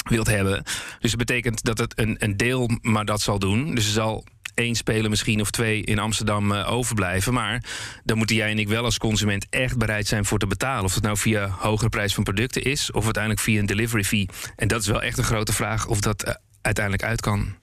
wilt 0.09 0.27
hebben. 0.27 0.63
Dus 0.99 1.11
het 1.11 1.19
betekent 1.19 1.63
dat 1.65 1.79
het 1.79 1.99
een, 1.99 2.17
een 2.19 2.37
deel 2.37 2.71
maar 2.81 3.05
dat 3.05 3.21
zal 3.21 3.39
doen. 3.39 3.75
Dus 3.75 3.87
er 3.87 3.93
zal 3.93 4.25
één 4.55 4.75
speler 4.75 5.11
misschien 5.11 5.41
of 5.41 5.51
twee 5.51 5.83
in 5.83 5.99
Amsterdam 5.99 6.53
uh, 6.53 6.73
overblijven. 6.73 7.33
Maar 7.33 7.65
dan 8.05 8.17
moeten 8.17 8.37
jij 8.37 8.51
en 8.51 8.59
ik 8.59 8.69
wel 8.69 8.85
als 8.85 8.99
consument 8.99 9.47
echt 9.51 9.79
bereid 9.79 10.07
zijn 10.07 10.25
voor 10.25 10.39
te 10.39 10.47
betalen. 10.47 10.85
Of 10.85 10.95
het 10.95 11.03
nou 11.03 11.17
via 11.17 11.49
hogere 11.49 11.89
prijs 11.89 12.15
van 12.15 12.25
producten 12.25 12.63
is... 12.63 12.91
of 12.91 13.05
uiteindelijk 13.05 13.43
via 13.43 13.59
een 13.61 13.67
delivery 13.67 14.05
fee. 14.05 14.29
En 14.57 14.69
dat 14.69 14.81
is 14.81 14.87
wel 14.87 15.03
echt 15.03 15.19
een 15.19 15.25
grote 15.25 15.53
vraag 15.53 15.87
of 15.87 16.01
dat 16.01 16.39
uiteindelijk 16.63 17.05
uit 17.05 17.21
kan. 17.21 17.62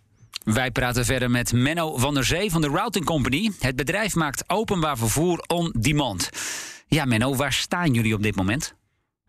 Wij 0.53 0.71
praten 0.71 1.05
verder 1.05 1.31
met 1.31 1.53
Menno 1.53 1.97
van 1.97 2.13
der 2.13 2.25
Zee 2.25 2.51
van 2.51 2.61
de 2.61 2.67
Routing 2.67 3.05
Company. 3.05 3.51
Het 3.59 3.75
bedrijf 3.75 4.15
maakt 4.15 4.43
openbaar 4.47 4.97
vervoer 4.97 5.43
on 5.47 5.73
demand. 5.79 6.29
Ja, 6.87 7.05
Menno, 7.05 7.35
waar 7.35 7.53
staan 7.53 7.93
jullie 7.93 8.13
op 8.13 8.23
dit 8.23 8.35
moment? 8.35 8.78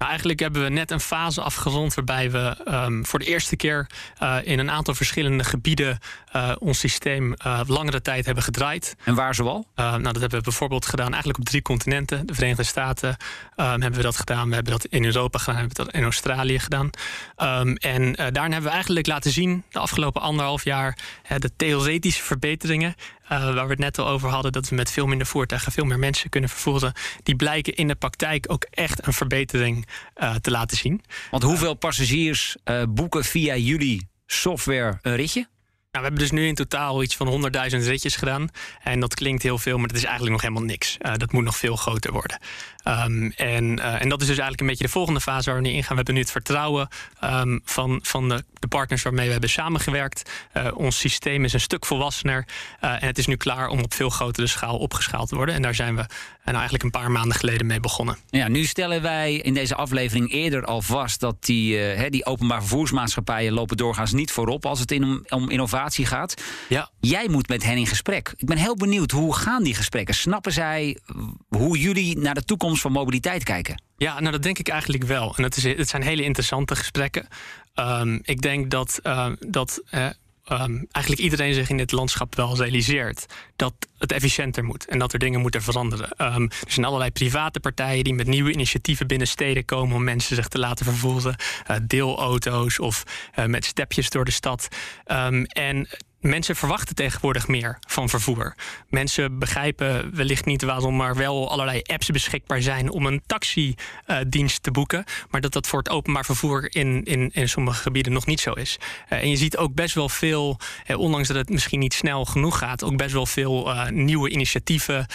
Nou, 0.01 0.13
eigenlijk 0.13 0.41
hebben 0.41 0.63
we 0.63 0.69
net 0.69 0.91
een 0.91 1.01
fase 1.01 1.41
afgerond 1.41 1.95
waarbij 1.95 2.31
we 2.31 2.57
um, 2.69 3.07
voor 3.07 3.19
de 3.19 3.25
eerste 3.25 3.57
keer 3.57 3.87
uh, 4.23 4.37
in 4.43 4.59
een 4.59 4.71
aantal 4.71 4.95
verschillende 4.95 5.45
gebieden 5.45 5.99
uh, 6.37 6.53
ons 6.59 6.79
systeem 6.79 7.35
uh, 7.47 7.61
langere 7.67 8.03
tijd 8.03 8.25
hebben 8.25 8.45
gedraaid. 8.45 8.97
En 9.05 9.15
waar 9.15 9.35
zoal? 9.35 9.67
nou, 9.75 10.03
dat 10.03 10.21
hebben 10.21 10.39
we 10.39 10.45
bijvoorbeeld 10.45 10.87
gedaan 10.87 11.09
eigenlijk 11.09 11.39
op 11.39 11.45
drie 11.45 11.63
continenten. 11.63 12.27
De 12.27 12.35
Verenigde 12.35 12.63
Staten 12.63 13.09
um, 13.09 13.17
hebben 13.57 13.95
we 13.95 14.03
dat 14.03 14.17
gedaan. 14.17 14.49
We 14.49 14.55
hebben 14.55 14.73
dat 14.73 14.85
in 14.85 15.05
Europa 15.05 15.39
gedaan. 15.39 15.55
We 15.55 15.61
hebben 15.61 15.85
dat 15.85 15.95
in 15.95 16.03
Australië 16.03 16.59
gedaan. 16.59 16.91
Um, 17.37 17.77
en 17.77 18.13
daarin 18.13 18.53
hebben 18.53 18.63
we 18.63 18.69
eigenlijk 18.71 19.07
laten 19.07 19.31
zien 19.31 19.65
de 19.71 19.79
afgelopen 19.79 20.21
anderhalf 20.21 20.65
jaar 20.65 20.99
de 21.39 21.57
theoretische 21.57 22.23
verbeteringen 22.23 22.95
waar 23.39 23.65
we 23.65 23.71
het 23.71 23.79
net 23.79 23.99
al 23.99 24.09
over 24.09 24.29
hadden, 24.29 24.53
dat 24.53 24.69
we 24.69 24.75
met 24.75 24.91
veel 24.91 25.07
minder 25.07 25.27
voertuigen 25.27 25.73
veel 25.73 25.85
meer 25.85 25.99
mensen 25.99 26.31
kunnen 26.31 26.51
vervoeren, 26.51 26.93
die 27.23 27.37
blijken 27.37 27.75
in 27.75 27.89
de 27.89 27.95
praktijk 27.95 28.47
ook 28.49 28.67
echt 28.71 29.07
een 29.07 29.13
verbetering 29.13 29.87
uh, 30.17 30.35
te 30.35 30.51
laten 30.51 30.77
zien. 30.77 31.03
Want 31.31 31.43
hoeveel 31.43 31.75
passagiers 31.75 32.57
uh, 32.65 32.83
boeken 32.89 33.25
via 33.25 33.57
jullie 33.57 34.09
software 34.27 34.99
een 35.03 35.17
ritje? 35.17 35.49
Nou, 35.93 36.05
we 36.05 36.11
hebben 36.11 36.29
dus 36.29 36.41
nu 36.41 36.47
in 36.47 36.55
totaal 36.55 37.03
iets 37.03 37.17
van 37.17 37.53
100.000 37.71 37.79
ritjes 37.79 38.17
gedaan. 38.17 38.49
En 38.83 39.01
dat 39.01 39.15
klinkt 39.15 39.43
heel 39.43 39.59
veel, 39.59 39.79
maar 39.79 39.89
dat 39.89 39.97
is 39.97 40.05
eigenlijk 40.05 40.33
nog 40.33 40.43
helemaal 40.43 40.63
niks. 40.63 40.97
Uh, 41.01 41.15
dat 41.15 41.33
moet 41.33 41.45
nog 41.45 41.57
veel 41.57 41.77
groter 41.77 42.13
worden. 42.13 42.39
Um, 42.85 43.33
en, 43.37 43.79
uh, 43.79 44.03
en 44.03 44.09
dat 44.09 44.21
is 44.21 44.27
dus 44.27 44.39
eigenlijk 44.39 44.61
een 44.61 44.67
beetje 44.67 44.85
de 44.85 44.91
volgende 44.91 45.21
fase 45.21 45.51
waar 45.51 45.63
we 45.63 45.69
nu 45.69 45.75
ingaan. 45.75 45.89
We 45.89 45.95
hebben 45.95 46.15
nu 46.15 46.21
het 46.21 46.31
vertrouwen 46.31 46.89
um, 47.25 47.61
van, 47.65 48.01
van 48.03 48.29
de, 48.29 48.45
de, 48.59 48.69
partners 48.69 49.03
waarmee 49.03 49.27
we 49.27 49.33
hebben 49.33 49.51
samengewerkt. 49.51 50.31
Uh, 50.57 50.69
ons 50.75 50.99
systeem 50.99 51.45
is 51.45 51.53
een 51.53 51.61
stuk 51.61 51.87
volwassener. 51.87 52.47
en 52.81 53.07
het 53.07 53.19
is 53.19 53.27
nu 53.27 53.37
klaar 53.37 53.69
om 53.69 53.81
op 53.81 53.95
veel 53.95 54.11
grotere 54.11 54.47
schaal 54.47 54.79
opgeschaald 54.79 55.29
te 55.29 55.35
worden. 55.37 55.55
En 55.55 55.63
daar 55.63 55.75
zijn 55.75 55.97
we 55.97 56.05
nou 56.45 56.57
eigenlijk 56.57 56.85
een 56.85 57.01
paar 57.01 57.11
maanden 57.11 57.37
geleden 57.37 57.67
mee 57.67 57.81
begonnen. 57.81 58.17
Ja, 58.31 58.49
nu 58.49 58.65
stellen 58.65 59.03
wij 59.03 59.35
in 59.35 59.55
deze 59.55 59.75
aflevering 59.75 60.33
eerder 60.33 60.65
al 60.65 60.83
vast 60.83 61.21
dat 61.21 61.45
die, 61.45 62.09
die 62.11 62.27
openbaar 62.27 62.61
vervoersmaatschappijen 62.61 63.53
lopen 63.53 63.77
doorgaans 63.77 64.13
niet 64.13 64.31
voorop 64.31 64.67
als 64.67 64.81
het 64.81 64.93
in, 64.93 65.05
om, 65.05 65.25
om 65.29 65.51
innovatie 65.51 66.07
gaat. 66.07 66.35
Ja. 66.69 66.91
Jij 67.01 67.29
moet 67.29 67.49
met 67.49 67.65
hen 67.65 67.77
in 67.77 67.87
gesprek. 67.87 68.35
Ik 68.37 68.47
ben 68.47 68.57
heel 68.57 68.77
benieuwd, 68.77 69.11
hoe 69.11 69.35
gaan 69.35 69.63
die 69.63 69.75
gesprekken? 69.75 70.15
Snappen 70.15 70.53
zij 70.53 70.99
hoe 71.49 71.79
jullie 71.79 72.19
naar 72.19 72.35
de 72.35 72.45
toekomst 72.45 72.70
van 72.79 72.93
mobiliteit 72.93 73.45
kijken? 73.45 73.83
Ja, 73.97 74.21
nou 74.21 74.33
dat 74.33 74.43
denk 74.43 74.59
ik 74.59 74.69
eigenlijk 74.69 75.05
wel. 75.05 75.37
En 75.37 75.43
het, 75.43 75.57
is, 75.57 75.65
het 75.65 75.89
zijn 75.89 76.03
hele 76.03 76.23
interessante 76.23 76.77
gesprekken. 76.77 77.29
Um, 77.75 78.21
ik 78.23 78.43
denk 78.43 78.71
dat, 78.71 79.01
uh, 79.03 79.27
dat 79.47 79.83
uh, 79.91 80.05
um, 80.53 80.87
eigenlijk 80.91 81.25
iedereen 81.25 81.55
zich 81.55 81.69
in 81.69 81.77
dit 81.77 81.93
landschap 81.93 82.35
wel 82.35 82.57
realiseert 82.57 83.27
dat 83.57 83.75
het 83.99 84.13
efficiënter 84.13 84.65
moet 84.65 84.87
en 84.87 84.99
dat 84.99 85.13
er 85.13 85.19
dingen 85.19 85.41
moeten 85.41 85.63
veranderen. 85.63 86.35
Um, 86.35 86.43
er 86.43 86.73
zijn 86.73 86.87
allerlei 86.87 87.11
private 87.11 87.61
partijen 87.61 88.05
die 88.05 88.15
met 88.15 88.27
nieuwe 88.27 88.53
initiatieven 88.53 89.07
binnen 89.07 89.29
steden 89.29 89.65
komen 89.65 89.97
om 89.97 90.05
mensen 90.05 90.37
zich 90.37 90.49
te 90.49 90.59
laten 90.59 90.85
vervoeren. 90.85 91.37
Uh, 91.71 91.77
deelauto's 91.83 92.79
of 92.79 93.03
met 93.47 93.65
stepjes 93.65 94.11
door 94.11 94.25
de 94.25 94.31
stad. 94.31 94.69
En 95.47 95.89
mensen 96.21 96.57
verwachten 96.57 96.95
tegenwoordig 96.95 97.49
meer 97.49 97.79
van 97.87 98.09
vervoer. 98.09 98.55
Mensen 98.89 99.39
begrijpen 99.39 100.15
wellicht 100.15 100.45
niet 100.45 100.63
waarom 100.63 101.01
er 101.01 101.17
wel 101.17 101.51
allerlei 101.51 101.83
apps 101.83 102.09
beschikbaar 102.09 102.63
zijn 102.63 102.91
om 102.91 103.07
een 103.07 103.23
taxidienst 103.27 104.57
uh, 104.57 104.63
te 104.63 104.71
boeken, 104.71 105.05
maar 105.31 105.41
dat 105.41 105.53
dat 105.53 105.67
voor 105.67 105.79
het 105.79 105.89
openbaar 105.89 106.25
vervoer 106.25 106.75
in, 106.75 107.05
in, 107.05 107.31
in 107.33 107.49
sommige 107.49 107.83
gebieden 107.83 108.13
nog 108.13 108.27
niet 108.27 108.41
zo 108.41 108.53
is. 108.53 108.79
Uh, 109.13 109.19
en 109.19 109.29
je 109.29 109.37
ziet 109.37 109.57
ook 109.57 109.75
best 109.75 109.95
wel 109.95 110.09
veel, 110.09 110.59
eh, 110.87 110.99
ondanks 110.99 111.29
dat 111.29 111.37
het 111.37 111.51
misschien 111.51 111.79
niet 111.79 111.95
snel 111.95 112.25
genoeg 112.25 112.59
gaat, 112.59 112.85
ook 112.85 112.97
best 112.97 113.13
wel 113.13 113.27
veel 113.27 113.71
uh, 113.71 113.89
nieuwe 113.89 114.31
initiatieven. 114.31 115.07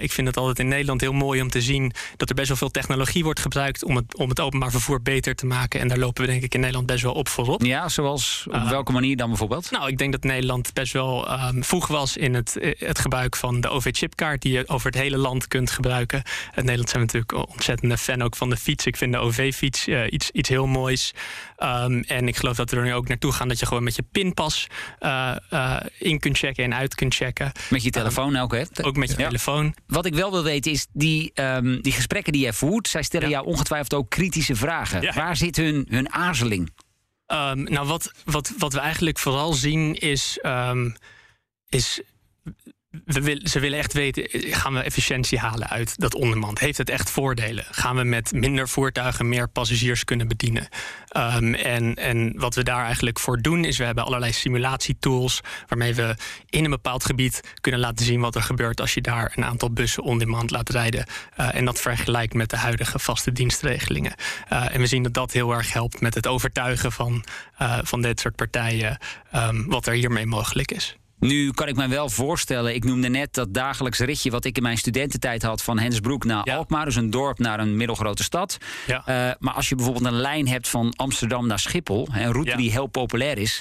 ik 0.00 0.12
vind 0.12 0.26
het 0.26 0.36
altijd 0.36 0.58
in 0.58 0.68
Nederland 0.68 1.00
heel 1.00 1.12
mooi 1.12 1.40
om 1.40 1.50
te 1.50 1.60
zien 1.60 1.92
dat 2.16 2.28
er 2.28 2.34
best 2.34 2.48
wel 2.48 2.56
veel 2.56 2.70
technologie 2.70 3.24
wordt 3.24 3.40
gebruikt 3.40 3.84
om 3.84 3.96
het, 3.96 4.16
om 4.16 4.28
het 4.28 4.40
openbaar 4.40 4.70
vervoer 4.70 5.02
beter 5.02 5.34
te 5.34 5.46
maken. 5.46 5.80
En 5.80 5.88
daar 5.88 5.98
lopen 5.98 6.24
we 6.24 6.30
denk 6.30 6.42
ik 6.42 6.54
in 6.54 6.60
Nederland 6.60 6.86
best 6.86 7.02
wel 7.02 7.12
op 7.12 7.28
voorop. 7.28 7.62
Ja, 7.62 7.88
zoals 7.88 8.46
op 8.50 8.68
welke 8.68 8.92
manier 8.92 9.16
dan 9.16 9.28
bijvoorbeeld? 9.28 9.70
Nou, 9.70 9.88
ik 9.88 9.98
denk 9.98 10.12
dat 10.12 10.24
Nederland 10.52 10.74
best 10.74 10.92
wel 10.92 11.46
um, 11.48 11.64
vroeg 11.64 11.86
was 11.86 12.16
in 12.16 12.34
het, 12.34 12.56
het 12.78 12.98
gebruik 12.98 13.36
van 13.36 13.60
de 13.60 13.68
OV-chipkaart, 13.68 14.42
die 14.42 14.52
je 14.52 14.68
over 14.68 14.86
het 14.86 15.00
hele 15.00 15.16
land 15.16 15.48
kunt 15.48 15.70
gebruiken. 15.70 16.22
In 16.54 16.64
Nederland 16.64 16.90
zijn 16.90 17.06
we 17.06 17.12
natuurlijk 17.12 17.50
ontzettende 17.52 17.98
fan 17.98 18.22
ook 18.22 18.36
van 18.36 18.50
de 18.50 18.56
fiets. 18.56 18.86
Ik 18.86 18.96
vind 18.96 19.12
de 19.12 19.18
OV-fiets 19.18 19.88
uh, 19.88 20.12
iets, 20.12 20.30
iets 20.30 20.48
heel 20.48 20.66
moois. 20.66 21.12
Um, 21.58 22.02
en 22.02 22.28
ik 22.28 22.36
geloof 22.36 22.56
dat 22.56 22.70
we 22.70 22.76
er 22.76 22.82
nu 22.82 22.94
ook 22.94 23.08
naartoe 23.08 23.32
gaan 23.32 23.48
dat 23.48 23.58
je 23.58 23.66
gewoon 23.66 23.82
met 23.82 23.96
je 23.96 24.04
pinpas 24.12 24.66
uh, 25.00 25.36
uh, 25.50 25.76
in 25.98 26.18
kunt 26.18 26.38
checken 26.38 26.64
en 26.64 26.74
uit 26.74 26.94
kunt 26.94 27.14
checken. 27.14 27.52
Met 27.70 27.82
je 27.82 27.90
telefoon 27.90 28.36
ook, 28.36 28.52
hè? 28.52 28.62
Ook 28.82 28.96
met 28.96 29.10
je 29.10 29.18
ja. 29.18 29.26
telefoon. 29.26 29.74
Wat 29.86 30.06
ik 30.06 30.14
wel 30.14 30.30
wil 30.30 30.42
weten 30.42 30.72
is, 30.72 30.86
die, 30.92 31.30
um, 31.34 31.82
die 31.82 31.92
gesprekken 31.92 32.32
die 32.32 32.42
jij 32.42 32.52
voert, 32.52 32.88
zij 32.88 33.02
stellen 33.02 33.28
ja. 33.28 33.34
jou 33.34 33.46
ongetwijfeld 33.46 33.94
ook 33.94 34.10
kritische 34.10 34.54
vragen. 34.54 35.02
Ja. 35.02 35.12
Waar 35.12 35.36
zit 35.36 35.56
hun, 35.56 35.86
hun 35.88 36.12
aarzeling? 36.12 36.70
Um, 37.32 37.62
nou, 37.62 37.86
wat, 37.86 38.12
wat, 38.24 38.52
wat 38.58 38.72
we 38.72 38.80
eigenlijk 38.80 39.18
vooral 39.18 39.52
zien 39.52 39.94
is, 39.94 40.38
um, 40.42 40.96
is 41.68 42.00
we 43.04 43.40
ze 43.44 43.60
willen 43.60 43.78
echt 43.78 43.92
weten, 43.92 44.26
gaan 44.30 44.72
we 44.72 44.80
efficiëntie 44.80 45.38
halen 45.38 45.68
uit 45.68 45.98
dat 46.00 46.14
ondermand? 46.14 46.58
Heeft 46.58 46.78
het 46.78 46.90
echt 46.90 47.10
voordelen? 47.10 47.64
Gaan 47.70 47.96
we 47.96 48.04
met 48.04 48.32
minder 48.32 48.68
voertuigen 48.68 49.28
meer 49.28 49.48
passagiers 49.48 50.04
kunnen 50.04 50.28
bedienen? 50.28 50.68
Um, 51.16 51.54
en, 51.54 51.94
en 51.94 52.32
wat 52.36 52.54
we 52.54 52.62
daar 52.62 52.84
eigenlijk 52.84 53.18
voor 53.18 53.40
doen, 53.40 53.64
is 53.64 53.78
we 53.78 53.84
hebben 53.84 54.04
allerlei 54.04 54.32
simulatietools 54.32 55.40
waarmee 55.68 55.94
we 55.94 56.16
in 56.48 56.64
een 56.64 56.70
bepaald 56.70 57.04
gebied 57.04 57.40
kunnen 57.60 57.80
laten 57.80 58.06
zien 58.06 58.20
wat 58.20 58.34
er 58.34 58.42
gebeurt 58.42 58.80
als 58.80 58.94
je 58.94 59.00
daar 59.00 59.32
een 59.36 59.44
aantal 59.44 59.70
bussen 59.70 60.02
on-demand 60.02 60.50
laat 60.50 60.70
rijden. 60.70 61.06
Uh, 61.40 61.54
en 61.54 61.64
dat 61.64 61.80
vergelijkt 61.80 62.34
met 62.34 62.50
de 62.50 62.56
huidige 62.56 62.98
vaste 62.98 63.32
dienstregelingen. 63.32 64.14
Uh, 64.52 64.74
en 64.74 64.80
we 64.80 64.86
zien 64.86 65.02
dat 65.02 65.14
dat 65.14 65.32
heel 65.32 65.52
erg 65.52 65.72
helpt 65.72 66.00
met 66.00 66.14
het 66.14 66.26
overtuigen 66.26 66.92
van, 66.92 67.24
van 67.82 68.02
dit 68.02 68.20
soort 68.20 68.36
partijen 68.36 68.98
um, 69.34 69.68
wat 69.68 69.86
er 69.86 69.94
hiermee 69.94 70.26
mogelijk 70.26 70.70
is. 70.70 70.96
Nu 71.22 71.50
kan 71.50 71.68
ik 71.68 71.76
me 71.76 71.88
wel 71.88 72.08
voorstellen, 72.08 72.74
ik 72.74 72.84
noemde 72.84 73.08
net 73.08 73.34
dat 73.34 73.54
dagelijks 73.54 73.98
ritje 73.98 74.30
wat 74.30 74.44
ik 74.44 74.56
in 74.56 74.62
mijn 74.62 74.78
studententijd 74.78 75.42
had 75.42 75.62
van 75.62 75.78
Hensbroek 75.78 76.24
naar 76.24 76.40
ja. 76.44 76.56
Alkmaar, 76.56 76.84
dus 76.84 76.96
een 76.96 77.10
dorp 77.10 77.38
naar 77.38 77.60
een 77.60 77.76
middelgrote 77.76 78.22
stad. 78.22 78.58
Ja. 78.86 78.96
Uh, 78.96 79.34
maar 79.38 79.54
als 79.54 79.68
je 79.68 79.74
bijvoorbeeld 79.74 80.04
een 80.04 80.20
lijn 80.20 80.48
hebt 80.48 80.68
van 80.68 80.92
Amsterdam 80.96 81.46
naar 81.46 81.58
Schiphol, 81.58 82.08
een 82.12 82.32
route 82.32 82.50
ja. 82.50 82.56
die 82.56 82.70
heel 82.70 82.86
populair 82.86 83.38
is, 83.38 83.60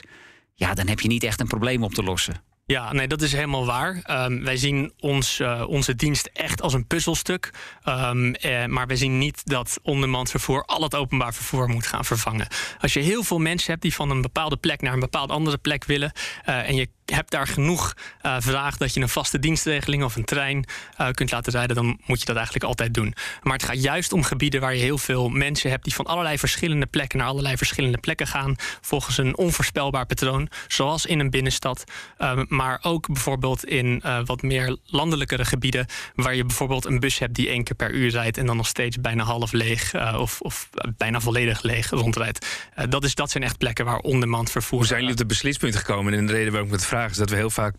ja, 0.55 0.73
dan 0.73 0.87
heb 0.87 0.99
je 0.99 1.07
niet 1.07 1.23
echt 1.23 1.39
een 1.39 1.47
probleem 1.47 1.83
op 1.83 1.93
te 1.93 2.03
lossen. 2.03 2.41
Ja, 2.71 2.93
nee, 2.93 3.07
dat 3.07 3.21
is 3.21 3.31
helemaal 3.31 3.65
waar. 3.65 4.01
Um, 4.25 4.43
wij 4.43 4.57
zien 4.57 4.93
ons, 4.99 5.39
uh, 5.39 5.63
onze 5.67 5.95
dienst 5.95 6.29
echt 6.33 6.61
als 6.61 6.73
een 6.73 6.87
puzzelstuk. 6.87 7.53
Um, 7.85 8.35
eh, 8.35 8.65
maar 8.65 8.87
wij 8.87 8.95
zien 8.95 9.17
niet 9.17 9.41
dat 9.45 9.79
ondermand 9.83 10.29
vervoer 10.29 10.63
al 10.65 10.81
het 10.81 10.95
openbaar 10.95 11.33
vervoer 11.33 11.69
moet 11.69 11.87
gaan 11.87 12.05
vervangen. 12.05 12.47
Als 12.79 12.93
je 12.93 12.99
heel 12.99 13.23
veel 13.23 13.39
mensen 13.39 13.71
hebt 13.71 13.81
die 13.81 13.93
van 13.93 14.09
een 14.09 14.21
bepaalde 14.21 14.57
plek 14.57 14.81
naar 14.81 14.93
een 14.93 14.99
bepaalde 14.99 15.33
andere 15.33 15.57
plek 15.57 15.83
willen. 15.83 16.11
Uh, 16.49 16.69
en 16.69 16.75
je 16.75 16.89
hebt 17.05 17.31
daar 17.31 17.47
genoeg 17.47 17.93
uh, 18.25 18.35
vraag 18.39 18.77
dat 18.77 18.93
je 18.93 19.01
een 19.01 19.09
vaste 19.09 19.39
dienstregeling 19.39 20.03
of 20.03 20.15
een 20.15 20.25
trein 20.25 20.65
kunt 21.11 21.31
laten 21.31 21.51
rijden, 21.53 21.75
dan 21.75 21.99
moet 22.05 22.19
je 22.19 22.25
dat 22.25 22.35
eigenlijk 22.35 22.65
altijd 22.65 22.93
doen. 22.93 23.13
Maar 23.41 23.53
het 23.53 23.63
gaat 23.63 23.83
juist 23.83 24.13
om 24.13 24.23
gebieden 24.23 24.61
waar 24.61 24.75
je 24.75 24.81
heel 24.81 24.97
veel 24.97 25.29
mensen 25.29 25.69
hebt 25.69 25.83
die 25.83 25.93
van 25.93 26.05
allerlei 26.05 26.37
verschillende 26.37 26.85
plekken 26.85 27.17
naar 27.17 27.27
allerlei 27.27 27.57
verschillende 27.57 27.97
plekken 27.97 28.27
gaan, 28.27 28.55
volgens 28.81 29.17
een 29.17 29.37
onvoorspelbaar 29.37 30.05
patroon, 30.05 30.49
zoals 30.67 31.05
in 31.05 31.19
een 31.19 31.29
binnenstad. 31.29 31.83
Uh, 32.19 32.39
maar 32.61 32.79
ook 32.81 33.07
bijvoorbeeld 33.07 33.65
in 33.65 34.03
wat 34.25 34.41
meer 34.41 34.77
landelijkere 34.85 35.45
gebieden, 35.45 35.85
waar 36.15 36.35
je 36.35 36.45
bijvoorbeeld 36.45 36.85
een 36.85 36.99
bus 36.99 37.19
hebt 37.19 37.35
die 37.35 37.47
één 37.47 37.63
keer 37.63 37.75
per 37.75 37.91
uur 37.91 38.09
rijdt 38.09 38.37
en 38.37 38.45
dan 38.45 38.57
nog 38.57 38.67
steeds 38.67 39.01
bijna 39.01 39.23
half 39.23 39.51
leeg 39.51 40.15
of, 40.15 40.41
of 40.41 40.69
bijna 40.97 41.19
volledig 41.19 41.61
leeg 41.61 41.89
rondrijdt. 41.89 42.45
dat, 42.89 43.03
is, 43.03 43.15
dat 43.15 43.31
zijn 43.31 43.43
echt 43.43 43.57
plekken 43.57 43.85
waar 43.85 43.97
on-demand 43.97 44.51
vervoer. 44.51 44.77
Hoe 44.77 44.87
zijn 44.87 44.99
jullie 44.99 45.13
op 45.13 45.19
het 45.19 45.27
beslispunt 45.27 45.75
gekomen? 45.75 46.13
En 46.13 46.25
de 46.25 46.33
reden 46.33 46.51
waarom 46.51 46.69
ik 46.69 46.75
het 46.75 46.85
vraag 46.85 47.11
is 47.11 47.17
dat 47.17 47.29
we 47.29 47.35
heel 47.35 47.49
vaak 47.49 47.77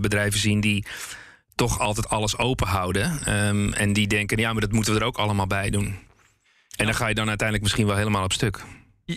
bedrijven 0.00 0.40
zien 0.40 0.60
die 0.60 0.86
toch 1.54 1.78
altijd 1.78 2.08
alles 2.08 2.38
open 2.38 2.66
houden. 2.66 3.34
Um, 3.46 3.72
en 3.72 3.92
die 3.92 4.06
denken, 4.06 4.38
ja, 4.38 4.52
maar 4.52 4.60
dat 4.60 4.72
moeten 4.72 4.94
we 4.94 5.00
er 5.00 5.06
ook 5.06 5.18
allemaal 5.18 5.46
bij 5.46 5.70
doen. 5.70 5.98
En 6.76 6.84
dan 6.84 6.94
ga 6.94 7.06
je 7.06 7.14
dan 7.14 7.28
uiteindelijk 7.28 7.66
misschien 7.66 7.86
wel 7.86 7.96
helemaal 7.96 8.24
op 8.24 8.32
stuk. 8.32 8.64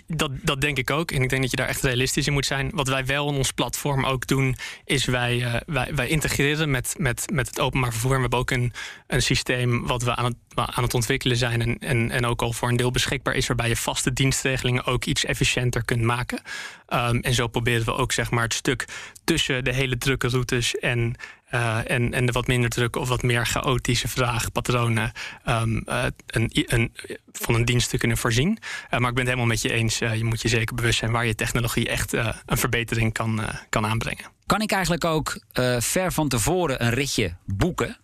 Dat, 0.06 0.30
dat 0.42 0.60
denk 0.60 0.78
ik 0.78 0.90
ook. 0.90 1.10
En 1.10 1.22
ik 1.22 1.28
denk 1.28 1.42
dat 1.42 1.50
je 1.50 1.56
daar 1.56 1.68
echt 1.68 1.82
realistisch 1.82 2.26
in 2.26 2.32
moet 2.32 2.46
zijn. 2.46 2.70
Wat 2.74 2.88
wij 2.88 3.06
wel 3.06 3.28
in 3.28 3.36
ons 3.36 3.52
platform 3.52 4.04
ook 4.04 4.26
doen, 4.26 4.56
is 4.84 5.04
wij, 5.04 5.36
uh, 5.36 5.54
wij, 5.66 5.94
wij 5.94 6.08
integreren 6.08 6.70
met, 6.70 6.94
met, 6.98 7.24
met 7.32 7.46
het 7.46 7.60
openbaar 7.60 7.92
vervoer. 7.92 8.10
En 8.10 8.16
we 8.16 8.22
hebben 8.22 8.38
ook 8.38 8.50
een, 8.50 8.72
een 9.06 9.22
systeem 9.22 9.86
wat 9.86 10.02
we 10.02 10.16
aan 10.16 10.24
het, 10.24 10.36
aan 10.54 10.82
het 10.82 10.94
ontwikkelen 10.94 11.36
zijn. 11.36 11.60
En, 11.60 11.78
en, 11.78 12.10
en 12.10 12.26
ook 12.26 12.42
al 12.42 12.52
voor 12.52 12.68
een 12.68 12.76
deel 12.76 12.90
beschikbaar 12.90 13.34
is, 13.34 13.46
waarbij 13.46 13.68
je 13.68 13.76
vaste 13.76 14.12
dienstregelingen 14.12 14.84
ook 14.84 15.04
iets 15.04 15.24
efficiënter 15.24 15.84
kunt 15.84 16.02
maken. 16.02 16.40
Um, 16.88 17.20
en 17.20 17.34
zo 17.34 17.46
proberen 17.46 17.84
we 17.84 17.94
ook 17.94 18.12
zeg 18.12 18.30
maar, 18.30 18.42
het 18.42 18.54
stuk 18.54 18.84
tussen 19.24 19.64
de 19.64 19.72
hele 19.72 19.98
drukke 19.98 20.28
routes 20.28 20.78
en 20.78 21.14
uh, 21.54 21.90
en, 21.90 22.12
en 22.12 22.26
de 22.26 22.32
wat 22.32 22.46
minder 22.46 22.70
drukke 22.70 22.98
of 22.98 23.08
wat 23.08 23.22
meer 23.22 23.46
chaotische 23.46 24.08
vraagpatronen 24.08 25.12
um, 25.48 25.82
uh, 25.86 26.04
een, 26.26 26.50
een, 26.52 26.92
van 27.32 27.54
een 27.54 27.64
dienst 27.64 27.90
te 27.90 27.98
kunnen 27.98 28.16
voorzien. 28.16 28.58
Uh, 28.90 28.98
maar 28.98 29.08
ik 29.08 29.14
ben 29.14 29.26
het 29.26 29.34
helemaal 29.34 29.46
met 29.46 29.62
je 29.62 29.72
eens. 29.72 29.98
je 29.98 30.24
moet 30.24 30.42
je 30.42 30.48
zeker 30.48 30.74
bewust 30.74 30.98
zijn 30.98 31.10
waar 31.10 31.26
je 31.26 31.34
technologie 31.34 31.88
echt 31.88 32.12
een 32.12 32.58
verbetering 32.58 33.12
kan, 33.12 33.40
kan 33.68 33.86
aanbrengen. 33.86 34.24
Kan 34.46 34.60
ik 34.60 34.72
eigenlijk 34.72 35.04
ook 35.04 35.40
ver 35.78 36.12
van 36.12 36.28
tevoren 36.28 36.84
een 36.84 36.90
ritje 36.90 37.36
boeken? 37.44 38.01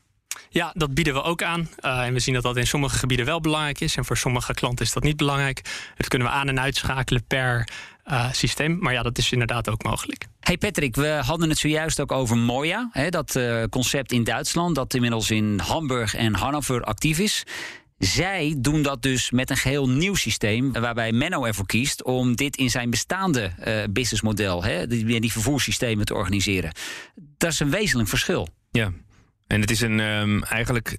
Ja, 0.51 0.73
dat 0.75 0.95
bieden 0.95 1.15
we 1.15 1.23
ook 1.23 1.43
aan. 1.43 1.69
Uh, 1.81 2.01
en 2.01 2.13
we 2.13 2.19
zien 2.19 2.35
dat 2.35 2.43
dat 2.43 2.57
in 2.57 2.67
sommige 2.67 2.99
gebieden 2.99 3.27
wel 3.27 3.41
belangrijk 3.41 3.81
is. 3.81 3.97
En 3.97 4.05
voor 4.05 4.17
sommige 4.17 4.55
klanten 4.55 4.85
is 4.85 4.93
dat 4.93 5.03
niet 5.03 5.17
belangrijk. 5.17 5.63
Dat 5.97 6.09
kunnen 6.09 6.29
we 6.29 6.35
aan- 6.35 6.49
en 6.49 6.61
uitschakelen 6.61 7.25
per 7.27 7.69
uh, 8.07 8.33
systeem. 8.33 8.79
Maar 8.79 8.93
ja, 8.93 9.03
dat 9.03 9.19
is 9.19 9.33
inderdaad 9.33 9.69
ook 9.69 9.83
mogelijk. 9.83 10.27
Hey 10.41 10.59
Patrick, 10.59 10.97
we 10.97 11.09
hadden 11.09 11.49
het 11.49 11.59
zojuist 11.59 12.01
ook 12.01 12.13
over 12.13 12.37
Moja. 12.37 12.89
Hè, 12.93 13.09
dat 13.09 13.35
uh, 13.35 13.65
concept 13.71 14.13
in 14.13 14.25
Duitsland, 14.25 14.75
dat 14.75 14.95
inmiddels 14.95 15.31
in 15.31 15.59
Hamburg 15.59 16.15
en 16.15 16.35
Hannover 16.35 16.83
actief 16.83 17.19
is. 17.19 17.45
Zij 17.99 18.55
doen 18.59 18.83
dat 18.83 19.03
dus 19.03 19.31
met 19.31 19.51
een 19.51 19.57
geheel 19.57 19.89
nieuw 19.89 20.15
systeem, 20.15 20.73
waarbij 20.73 21.13
Menno 21.13 21.45
ervoor 21.45 21.67
kiest 21.67 22.03
om 22.03 22.37
dit 22.37 22.57
in 22.57 22.71
zijn 22.71 22.91
bestaande 22.91 23.53
uh, 23.67 23.75
businessmodel, 23.91 24.65
hè, 24.65 24.87
die, 24.87 25.21
die 25.21 25.33
vervoerssystemen 25.33 26.07
te 26.07 26.15
organiseren. 26.15 26.73
Dat 27.15 27.53
is 27.53 27.61
een 27.61 27.71
wezenlijk 27.71 28.09
verschil. 28.09 28.49
Ja, 28.71 28.93
en 29.49 29.61
het 29.61 29.71
is 29.71 29.81
een 29.81 30.01
um, 30.01 30.43
eigenlijk 30.43 30.97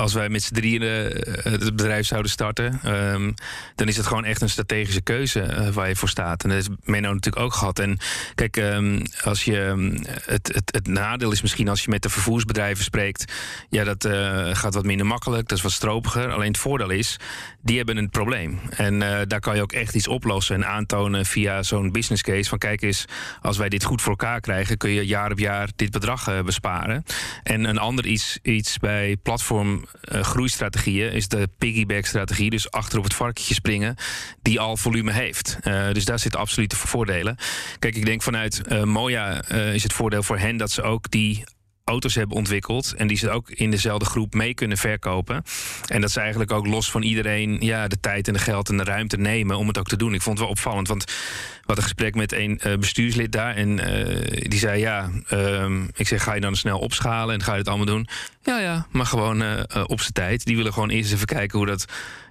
als 0.00 0.12
wij 0.12 0.28
met 0.28 0.42
z'n 0.42 0.54
drieën 0.54 0.82
uh, 0.82 1.42
het 1.42 1.76
bedrijf 1.76 2.06
zouden 2.06 2.30
starten, 2.30 2.80
um, 3.12 3.34
dan 3.74 3.88
is 3.88 3.96
het 3.96 4.06
gewoon 4.06 4.24
echt 4.24 4.40
een 4.40 4.48
strategische 4.48 5.00
keuze 5.00 5.40
uh, 5.40 5.68
waar 5.68 5.88
je 5.88 5.96
voor 5.96 6.08
staat. 6.08 6.44
En 6.44 6.48
dat 6.48 6.58
is 6.58 6.68
Menno 6.84 7.12
natuurlijk 7.12 7.44
ook 7.44 7.54
gehad. 7.54 7.78
En 7.78 7.98
kijk, 8.34 8.56
um, 8.56 9.02
als 9.24 9.44
je 9.44 9.56
het, 10.24 10.50
het, 10.54 10.70
het, 10.72 10.86
nadeel 10.86 11.32
is 11.32 11.42
misschien 11.42 11.68
als 11.68 11.84
je 11.84 11.90
met 11.90 12.02
de 12.02 12.08
vervoersbedrijven 12.08 12.84
spreekt, 12.84 13.32
ja, 13.68 13.84
dat 13.84 14.04
uh, 14.04 14.48
gaat 14.52 14.74
wat 14.74 14.84
minder 14.84 15.06
makkelijk, 15.06 15.48
dat 15.48 15.58
is 15.58 15.64
wat 15.64 15.72
stropiger. 15.72 16.32
Alleen 16.32 16.48
het 16.48 16.58
voordeel 16.58 16.90
is, 16.90 17.16
die 17.62 17.76
hebben 17.76 17.96
een 17.96 18.10
probleem. 18.10 18.60
En 18.70 18.98
daar 19.28 19.40
kan 19.40 19.56
je 19.56 19.62
ook 19.62 19.72
echt 19.72 19.94
iets 19.94 20.08
oplossen 20.08 20.56
en 20.56 20.66
aantonen 20.66 21.26
via 21.26 21.62
zo'n 21.62 21.92
business 21.92 22.22
case. 22.22 22.48
Van 22.48 22.58
kijk 22.58 22.82
eens, 22.82 23.04
als 23.40 23.56
wij 23.56 23.68
dit 23.68 23.84
goed 23.84 24.02
voor 24.02 24.10
elkaar 24.10 24.40
krijgen, 24.40 24.76
kun 24.76 24.90
je 24.90 25.06
jaar 25.06 25.30
op 25.30 25.38
jaar 25.38 25.68
dit 25.76 25.90
bedrag 25.90 26.42
besparen. 26.44 27.04
En 27.42 27.64
een 27.64 27.78
ander 27.78 28.06
iets, 28.06 28.38
iets 28.42 28.78
bij 28.78 29.16
platform 29.22 29.84
groeistrategieën 30.00 31.12
is 31.12 31.28
de 31.28 31.48
piggyback-strategie, 31.58 32.50
dus 32.50 32.70
achter 32.70 32.98
op 32.98 33.04
het 33.04 33.14
varkentje 33.14 33.54
springen, 33.54 33.96
die 34.42 34.60
al 34.60 34.76
volume 34.76 35.12
heeft. 35.12 35.58
Uh, 35.64 35.92
dus 35.92 36.04
daar 36.04 36.18
zitten 36.18 36.40
absolute 36.40 36.76
voordelen. 36.76 37.36
Kijk, 37.78 37.96
ik 37.96 38.06
denk 38.06 38.22
vanuit 38.22 38.60
uh, 38.68 38.82
Moja 38.82 39.48
is 39.48 39.82
het 39.82 39.92
voordeel 39.92 40.22
voor 40.22 40.38
hen 40.38 40.56
dat 40.56 40.70
ze 40.70 40.82
ook 40.82 41.10
die 41.10 41.44
auto's 41.84 42.14
hebben 42.14 42.36
ontwikkeld. 42.36 42.94
En 42.94 43.06
die 43.06 43.16
ze 43.16 43.30
ook 43.30 43.50
in 43.50 43.70
dezelfde 43.70 44.04
groep 44.04 44.34
mee 44.34 44.54
kunnen 44.54 44.78
verkopen. 44.78 45.42
En 45.86 46.00
dat 46.00 46.10
ze 46.10 46.20
eigenlijk 46.20 46.52
ook 46.52 46.66
los 46.66 46.90
van 46.90 47.02
iedereen 47.02 47.56
ja, 47.60 47.88
de 47.88 48.00
tijd 48.00 48.28
en 48.28 48.32
de 48.32 48.38
geld 48.38 48.68
en 48.68 48.76
de 48.76 48.84
ruimte 48.84 49.16
nemen 49.16 49.56
om 49.56 49.68
het 49.68 49.78
ook 49.78 49.88
te 49.88 49.96
doen. 49.96 50.14
Ik 50.14 50.22
vond 50.22 50.38
het 50.38 50.46
wel 50.46 50.56
opvallend. 50.56 50.88
Want 50.88 51.04
hadden 51.56 51.76
een 51.76 51.82
gesprek 51.82 52.14
met 52.14 52.32
een 52.32 52.60
uh, 52.66 52.78
bestuurslid 52.78 53.32
daar. 53.32 53.54
En 53.54 53.68
uh, 53.68 54.48
die 54.48 54.58
zei: 54.58 54.80
Ja, 54.80 55.10
um, 55.30 55.90
ik 55.94 56.08
zeg, 56.08 56.22
ga 56.22 56.34
je 56.34 56.40
dan 56.40 56.56
snel 56.56 56.78
opschalen 56.78 57.34
en 57.34 57.42
ga 57.42 57.52
je 57.52 57.58
het 57.58 57.68
allemaal 57.68 57.86
doen? 57.86 58.08
Ja, 58.42 58.58
ja, 58.58 58.86
maar 58.90 59.06
gewoon 59.06 59.42
uh, 59.42 59.60
op 59.86 60.00
zijn 60.00 60.12
tijd. 60.12 60.44
Die 60.44 60.56
willen 60.56 60.72
gewoon 60.72 60.90
eerst 60.90 61.12
even 61.12 61.26
kijken 61.26 61.58
hoe 61.58 61.66
dat 61.66 61.84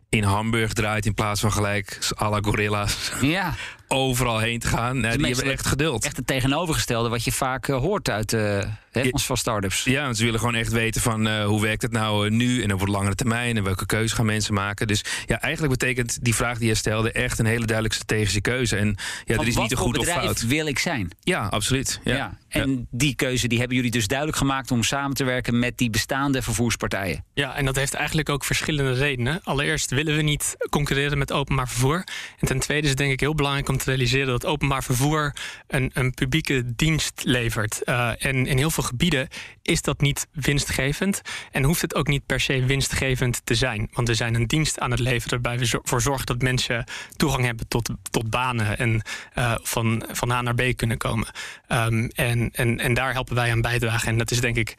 in 0.10 0.24
Hamburg 0.24 0.74
draait 0.74 1.06
in 1.06 1.14
plaats 1.14 1.42
van 1.42 1.52
gelijk 1.52 1.98
la 2.18 2.40
gorilla's. 2.42 3.12
Ja. 3.22 3.54
Overal 3.92 4.40
heen 4.40 4.60
te 4.60 4.68
gaan. 4.68 5.00
Nee, 5.00 5.18
die 5.18 5.26
hebben 5.26 5.52
echt 5.52 5.68
geduld. 5.68 6.06
Echt 6.06 6.18
het 6.18 6.28
tegenovergestelde 6.28 7.10
wat 7.10 7.24
je 7.24 7.32
vaak 7.32 7.68
uh, 7.68 7.78
hoort 7.78 8.10
uit 8.10 8.34
uh, 8.34 8.64
hè, 8.92 9.10
van 9.14 9.38
start-ups. 9.38 9.84
Ja, 9.84 10.04
want 10.04 10.18
ze 10.18 10.24
willen 10.24 10.40
gewoon 10.40 10.56
echt 10.56 10.72
weten 10.72 11.02
van 11.02 11.28
uh, 11.28 11.46
hoe 11.46 11.62
werkt 11.62 11.82
het 11.82 11.92
nou 11.92 12.30
nu 12.30 12.64
en 12.64 12.74
over 12.74 12.90
langere 12.90 13.16
termijn 13.16 13.58
en 13.58 13.64
welke 13.64 13.86
keuze 13.86 14.16
gaan 14.16 14.26
mensen 14.26 14.54
maken. 14.54 14.88
Dus 14.88 15.04
ja, 15.26 15.42
eigenlijk 15.42 15.80
betekent 15.80 16.18
die 16.22 16.36
vraag 16.36 16.58
die 16.58 16.68
je 16.68 16.76
stelde 16.76 17.12
echt 17.12 17.40
een 17.40 17.46
hele 17.46 17.66
duidelijke 17.66 17.96
strategische 17.96 18.42
keuze. 18.42 18.76
En 18.76 18.88
ja, 19.26 19.36
van 19.36 19.44
er 19.44 19.50
is 19.50 19.58
niet 19.58 19.72
een 19.72 19.78
goed 19.78 19.98
of 19.98 20.06
fout. 20.06 20.46
wil 20.46 20.68
ik 20.68 20.80
zijn? 20.80 21.10
Ja, 21.20 21.46
absoluut. 21.46 22.00
Ja. 22.04 22.16
ja. 22.16 22.38
En 22.50 22.72
ja. 22.72 22.78
die 22.92 23.16
keuze 23.16 23.48
die 23.48 23.58
hebben 23.60 23.76
jullie 23.76 23.92
dus 23.92 24.08
duidelijk 24.08 24.38
gemaakt 24.38 24.72
om 24.72 24.84
samen 24.84 25.16
te 25.16 25.24
werken 25.24 25.60
met 25.60 25.78
die 25.78 25.90
bestaande 25.90 26.42
vervoerspartijen. 26.42 27.26
Ja, 27.34 27.56
en 27.56 27.66
dat 27.66 27.76
heeft 27.76 27.94
eigenlijk 27.94 28.30
ook 28.30 28.46
verschillende 28.46 28.94
redenen. 28.94 29.44
Allereerst 29.44 29.90
willen 29.90 30.16
we 30.16 30.22
niet 30.22 30.56
concurreren 30.70 31.18
met 31.18 31.32
openbaar 31.32 31.68
vervoer. 31.68 32.04
En 32.40 32.48
ten 32.48 32.60
tweede 32.60 32.84
is 32.84 32.90
het 32.90 32.98
denk 32.98 33.12
ik 33.12 33.20
heel 33.20 33.36
belangrijk 33.36 33.70
om 33.70 33.78
te 33.78 33.86
realiseren 33.86 34.28
dat 34.28 34.46
openbaar 34.46 34.84
vervoer 34.84 35.36
een, 35.68 35.92
een 35.94 36.14
publieke 36.14 36.76
dienst 36.76 37.22
levert. 37.24 37.82
Uh, 37.86 38.26
en 38.26 38.46
in 38.46 38.58
heel 38.58 38.72
veel 38.72 38.84
gebieden 38.84 39.28
is 39.62 39.82
dat 39.82 40.02
niet 40.02 40.28
winstgevend. 40.32 41.22
En 41.52 41.64
hoeft 41.64 41.82
het 41.82 41.96
ook 41.96 42.08
niet 42.08 42.26
per 42.26 42.40
se 42.40 42.66
winstgevend 42.66 43.42
te 43.44 43.56
zijn. 43.56 43.90
Want 43.92 44.08
we 44.08 44.14
zijn 44.14 44.36
een 44.36 44.48
dienst 44.48 44.80
aan 44.80 44.92
het 44.92 45.00
leveren 45.00 45.42
waarbij 45.42 45.66
we 45.66 45.78
ervoor 45.78 46.02
zorgen 46.02 46.26
dat 46.26 46.42
mensen 46.42 46.84
toegang 47.16 47.46
hebben 47.46 47.68
tot, 47.68 47.90
tot 48.12 48.30
banen 48.30 48.78
en 48.78 49.02
uh, 49.38 49.56
van, 49.62 50.04
van 50.12 50.32
A 50.32 50.42
naar 50.42 50.56
B 50.56 50.62
kunnen 50.76 50.98
komen. 50.98 51.28
Um, 51.68 52.08
en, 52.08 52.39
en, 52.48 52.80
en 52.80 52.94
daar 52.94 53.14
helpen 53.14 53.36
wij 53.36 53.52
aan 53.52 53.62
bijdragen. 53.62 54.08
En 54.08 54.18
dat 54.18 54.32
is 54.32 54.42
denk 54.42 54.56
ik 54.56 54.76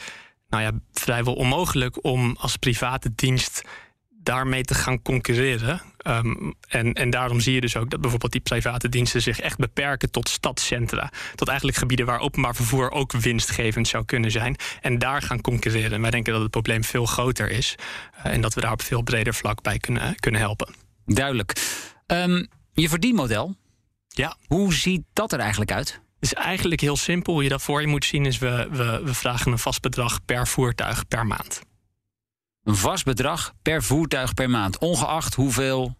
nou 0.48 0.62
ja, 0.62 0.72
vrijwel 0.92 1.34
onmogelijk 1.34 2.04
om 2.04 2.36
als 2.38 2.56
private 2.56 3.12
dienst 3.14 3.62
daarmee 4.22 4.62
te 4.62 4.74
gaan 4.74 5.02
concurreren. 5.02 5.80
Um, 6.06 6.54
en, 6.68 6.92
en 6.92 7.10
daarom 7.10 7.40
zie 7.40 7.54
je 7.54 7.60
dus 7.60 7.76
ook 7.76 7.90
dat 7.90 8.00
bijvoorbeeld 8.00 8.32
die 8.32 8.40
private 8.40 8.88
diensten 8.88 9.22
zich 9.22 9.40
echt 9.40 9.58
beperken 9.58 10.10
tot 10.10 10.28
stadscentra. 10.28 11.12
Tot 11.34 11.48
eigenlijk 11.48 11.78
gebieden 11.78 12.06
waar 12.06 12.20
openbaar 12.20 12.54
vervoer 12.54 12.90
ook 12.90 13.12
winstgevend 13.12 13.88
zou 13.88 14.04
kunnen 14.04 14.30
zijn. 14.30 14.56
En 14.80 14.98
daar 14.98 15.22
gaan 15.22 15.40
concurreren. 15.40 15.92
En 15.92 16.00
wij 16.00 16.10
denken 16.10 16.32
dat 16.32 16.42
het 16.42 16.50
probleem 16.50 16.84
veel 16.84 17.06
groter 17.06 17.50
is. 17.50 17.74
Uh, 18.18 18.32
en 18.32 18.40
dat 18.40 18.54
we 18.54 18.60
daar 18.60 18.72
op 18.72 18.82
veel 18.82 19.02
breder 19.02 19.34
vlak 19.34 19.62
bij 19.62 19.78
kunnen, 19.78 20.14
kunnen 20.14 20.40
helpen. 20.40 20.74
Duidelijk. 21.06 21.52
Um, 22.06 22.48
je 22.72 22.88
verdienmodel. 22.88 23.56
Ja. 24.08 24.36
Hoe 24.46 24.74
ziet 24.74 25.02
dat 25.12 25.32
er 25.32 25.38
eigenlijk 25.38 25.72
uit? 25.72 26.00
Het 26.20 26.32
is 26.32 26.34
eigenlijk 26.34 26.80
heel 26.80 26.96
simpel. 26.96 27.32
Hoe 27.32 27.42
je 27.42 27.48
dat 27.48 27.62
voor 27.62 27.80
je 27.80 27.86
moet 27.86 28.04
zien 28.04 28.26
is 28.26 28.38
we, 28.38 28.68
we, 28.70 29.00
we 29.04 29.14
vragen 29.14 29.52
een 29.52 29.58
vast 29.58 29.80
bedrag 29.80 30.24
per 30.24 30.46
voertuig 30.46 31.08
per 31.08 31.26
maand. 31.26 31.62
Een 32.64 32.76
vast 32.76 33.04
bedrag 33.04 33.52
per 33.62 33.82
voertuig 33.82 34.34
per 34.34 34.50
maand, 34.50 34.78
ongeacht 34.78 35.34
hoeveel 35.34 35.96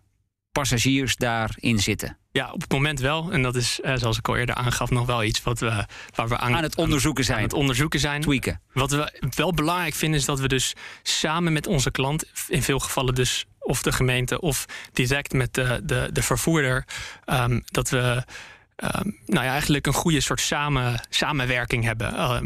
passagiers 0.52 1.16
daarin 1.16 1.78
zitten. 1.78 2.18
Ja, 2.32 2.52
op 2.52 2.60
het 2.60 2.70
moment 2.70 3.00
wel. 3.00 3.32
En 3.32 3.42
dat 3.42 3.56
is, 3.56 3.80
eh, 3.80 3.94
zoals 3.96 4.18
ik 4.18 4.28
al 4.28 4.36
eerder 4.36 4.54
aangaf, 4.54 4.90
nog 4.90 5.06
wel 5.06 5.24
iets 5.24 5.42
wat 5.42 5.58
we, 5.58 5.86
waar 6.14 6.28
we 6.28 6.38
aan, 6.38 6.54
aan 6.54 6.62
het 6.62 6.76
onderzoeken 6.76 7.24
zijn. 7.24 7.38
Aan 7.38 7.44
het 7.44 7.52
onderzoeken 7.52 8.00
zijn. 8.00 8.20
Tweaken. 8.20 8.60
Wat 8.72 8.90
we 8.90 9.30
wel 9.36 9.52
belangrijk 9.52 9.94
vinden 9.94 10.18
is 10.18 10.24
dat 10.24 10.40
we 10.40 10.48
dus 10.48 10.74
samen 11.02 11.52
met 11.52 11.66
onze 11.66 11.90
klant, 11.90 12.24
in 12.48 12.62
veel 12.62 12.78
gevallen 12.78 13.14
dus 13.14 13.44
of 13.58 13.82
de 13.82 13.92
gemeente 13.92 14.40
of 14.40 14.64
direct 14.92 15.32
met 15.32 15.54
de, 15.54 15.80
de, 15.82 16.08
de 16.12 16.22
vervoerder, 16.22 16.86
um, 17.26 17.62
dat 17.64 17.90
we 17.90 18.24
nou 19.26 19.44
ja, 19.44 19.50
eigenlijk 19.50 19.86
een 19.86 19.92
goede 19.92 20.20
soort 20.20 20.40
samen, 20.40 21.00
samenwerking 21.08 21.84
hebben. 21.84 22.14
Uh, 22.14 22.40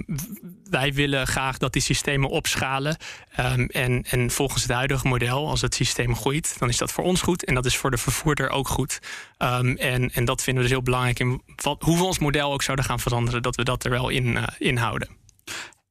wij 0.71 0.93
willen 0.93 1.27
graag 1.27 1.59
dat 1.59 1.73
die 1.73 1.83
systemen 1.83 2.31
opschalen. 2.31 2.97
Um, 3.41 3.67
en, 3.67 4.05
en 4.11 4.31
volgens 4.31 4.63
het 4.63 4.73
huidige 4.73 5.09
model, 5.09 5.49
als 5.49 5.61
het 5.61 5.75
systeem 5.75 6.17
groeit, 6.17 6.57
dan 6.59 6.69
is 6.69 6.77
dat 6.77 6.93
voor 6.93 7.05
ons 7.05 7.23
goed. 7.23 7.45
En 7.45 7.55
dat 7.55 7.67
is 7.67 7.77
voor 7.77 7.91
de 7.91 7.99
vervoerder 7.99 8.51
ook 8.51 8.69
goed. 8.69 8.99
Um, 9.39 9.77
en, 9.77 10.11
en 10.13 10.25
dat 10.25 10.43
vinden 10.43 10.63
we 10.63 10.69
dus 10.69 10.79
heel 10.79 10.85
belangrijk. 10.85 11.19
In 11.19 11.43
wat, 11.57 11.83
hoe 11.83 11.97
we 11.97 12.05
ons 12.05 12.19
model 12.19 12.53
ook 12.53 12.63
zouden 12.63 12.85
gaan 12.85 13.01
veranderen, 13.01 13.43
dat 13.43 13.57
we 13.57 13.65
dat 13.65 13.85
er 13.85 13.91
wel 13.91 14.09
in, 14.09 14.27
uh, 14.27 14.43
in 14.59 14.77
houden. 14.77 15.09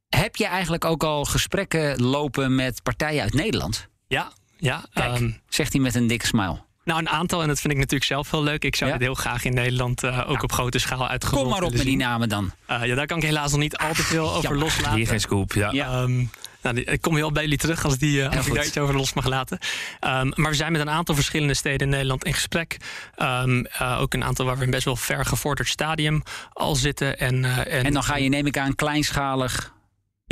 Heb 0.09 0.35
je 0.35 0.45
eigenlijk 0.45 0.85
ook 0.85 1.03
al 1.03 1.25
gesprekken 1.25 2.01
lopen 2.01 2.55
met 2.55 2.83
partijen 2.83 3.21
uit 3.21 3.33
Nederland? 3.33 3.87
Ja, 4.07 4.31
ja. 4.57 4.85
Kijk, 4.93 5.39
zegt 5.49 5.73
hij 5.73 5.81
met 5.81 5.95
een 5.95 6.07
dikke 6.07 6.25
smile. 6.25 6.61
Nou, 6.83 6.99
een 6.99 7.09
aantal, 7.09 7.41
en 7.41 7.47
dat 7.47 7.59
vind 7.59 7.73
ik 7.73 7.79
natuurlijk 7.79 8.09
zelf 8.09 8.31
heel 8.31 8.43
leuk. 8.43 8.63
Ik 8.63 8.75
zou 8.75 8.89
ja? 8.89 8.95
het 8.95 9.05
heel 9.05 9.13
graag 9.13 9.45
in 9.45 9.53
Nederland 9.53 10.03
uh, 10.03 10.29
ook 10.29 10.43
op 10.43 10.51
grote 10.51 10.79
schaal 10.79 11.07
uitgerold 11.07 11.41
Kom 11.41 11.51
maar 11.51 11.63
op 11.63 11.73
met 11.73 11.81
die 11.81 11.97
namen 11.97 12.29
dan. 12.29 12.51
Uh, 12.71 12.85
ja, 12.85 12.95
daar 12.95 13.05
kan 13.05 13.17
ik 13.17 13.23
helaas 13.23 13.51
nog 13.51 13.59
niet 13.59 13.77
al 13.77 13.93
te 13.93 14.03
veel 14.03 14.33
over 14.33 14.53
ja, 14.53 14.59
loslaten. 14.59 14.95
Hier 14.95 15.07
geen 15.07 15.19
scoop, 15.19 15.53
ja. 15.53 15.71
ja. 15.71 16.01
Um, 16.01 16.29
nou, 16.61 16.79
ik 16.79 17.01
kom 17.01 17.15
heel 17.15 17.31
bij 17.31 17.43
jullie 17.43 17.57
terug 17.57 17.85
als, 17.85 17.97
die, 17.97 18.19
uh, 18.19 18.37
als 18.37 18.47
ik 18.47 18.53
daar 18.53 18.65
iets 18.65 18.77
over 18.77 18.95
los 18.95 19.13
mag 19.13 19.25
laten. 19.25 19.59
Um, 20.01 20.31
maar 20.35 20.49
we 20.49 20.55
zijn 20.55 20.71
met 20.71 20.81
een 20.81 20.89
aantal 20.89 21.15
verschillende 21.15 21.53
steden 21.53 21.79
in 21.79 21.89
Nederland 21.89 22.25
in 22.25 22.33
gesprek. 22.33 22.77
Um, 23.21 23.65
uh, 23.81 23.97
ook 24.01 24.13
een 24.13 24.23
aantal 24.23 24.45
waar 24.45 24.57
we 24.57 24.63
in 24.63 24.71
best 24.71 24.85
wel 24.85 24.95
ver 24.95 25.25
gevorderd 25.25 25.67
stadium 25.67 26.23
al 26.53 26.75
zitten. 26.75 27.19
En, 27.19 27.43
uh, 27.43 27.57
en, 27.57 27.85
en 27.85 27.93
dan 27.93 28.03
ga 28.03 28.17
je, 28.17 28.29
neem 28.29 28.45
ik 28.45 28.57
aan, 28.57 28.75
kleinschalig 28.75 29.73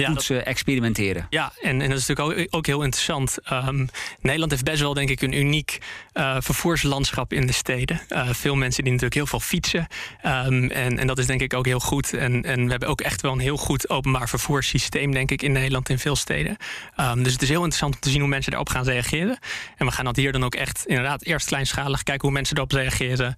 toetsen, 0.05 0.35
dat, 0.35 0.45
experimenteren. 0.45 1.27
Ja, 1.29 1.53
en, 1.61 1.81
en 1.81 1.89
dat 1.89 1.99
is 1.99 2.07
natuurlijk 2.07 2.39
ook, 2.39 2.47
ook 2.49 2.65
heel 2.65 2.83
interessant. 2.83 3.37
Um, 3.51 3.89
Nederland 4.21 4.51
heeft 4.51 4.63
best 4.63 4.81
wel, 4.81 4.93
denk 4.93 5.09
ik, 5.09 5.21
een 5.21 5.37
uniek 5.37 5.79
uh, 6.13 6.35
vervoerslandschap 6.39 7.33
in 7.33 7.47
de 7.47 7.53
steden. 7.53 8.01
Uh, 8.09 8.29
veel 8.31 8.55
mensen 8.55 8.83
die 8.83 8.91
natuurlijk 8.91 9.19
heel 9.19 9.27
veel 9.27 9.39
fietsen. 9.39 9.87
Um, 10.25 10.69
en, 10.69 10.99
en 10.99 11.07
dat 11.07 11.17
is 11.17 11.25
denk 11.25 11.41
ik 11.41 11.53
ook 11.53 11.65
heel 11.65 11.79
goed. 11.79 12.13
En, 12.13 12.43
en 12.43 12.63
we 12.63 12.69
hebben 12.69 12.89
ook 12.89 13.01
echt 13.01 13.21
wel 13.21 13.31
een 13.31 13.39
heel 13.39 13.57
goed 13.57 13.89
openbaar 13.89 14.29
vervoerssysteem, 14.29 15.11
denk 15.11 15.31
ik, 15.31 15.41
in 15.41 15.51
Nederland 15.51 15.89
in 15.89 15.99
veel 15.99 16.15
steden. 16.15 16.57
Um, 16.99 17.23
dus 17.23 17.33
het 17.33 17.41
is 17.41 17.49
heel 17.49 17.57
interessant 17.57 17.93
om 17.93 17.99
te 17.99 18.09
zien 18.09 18.19
hoe 18.19 18.29
mensen 18.29 18.51
daarop 18.51 18.69
gaan 18.69 18.83
reageren. 18.83 19.39
En 19.77 19.85
we 19.85 19.91
gaan 19.91 20.05
dat 20.05 20.15
hier 20.15 20.31
dan 20.31 20.43
ook 20.43 20.55
echt 20.55 20.85
inderdaad 20.85 21.23
eerst 21.23 21.47
kleinschalig 21.47 22.03
kijken 22.03 22.27
hoe 22.27 22.37
mensen 22.37 22.55
erop 22.57 22.71
reageren. 22.71 23.35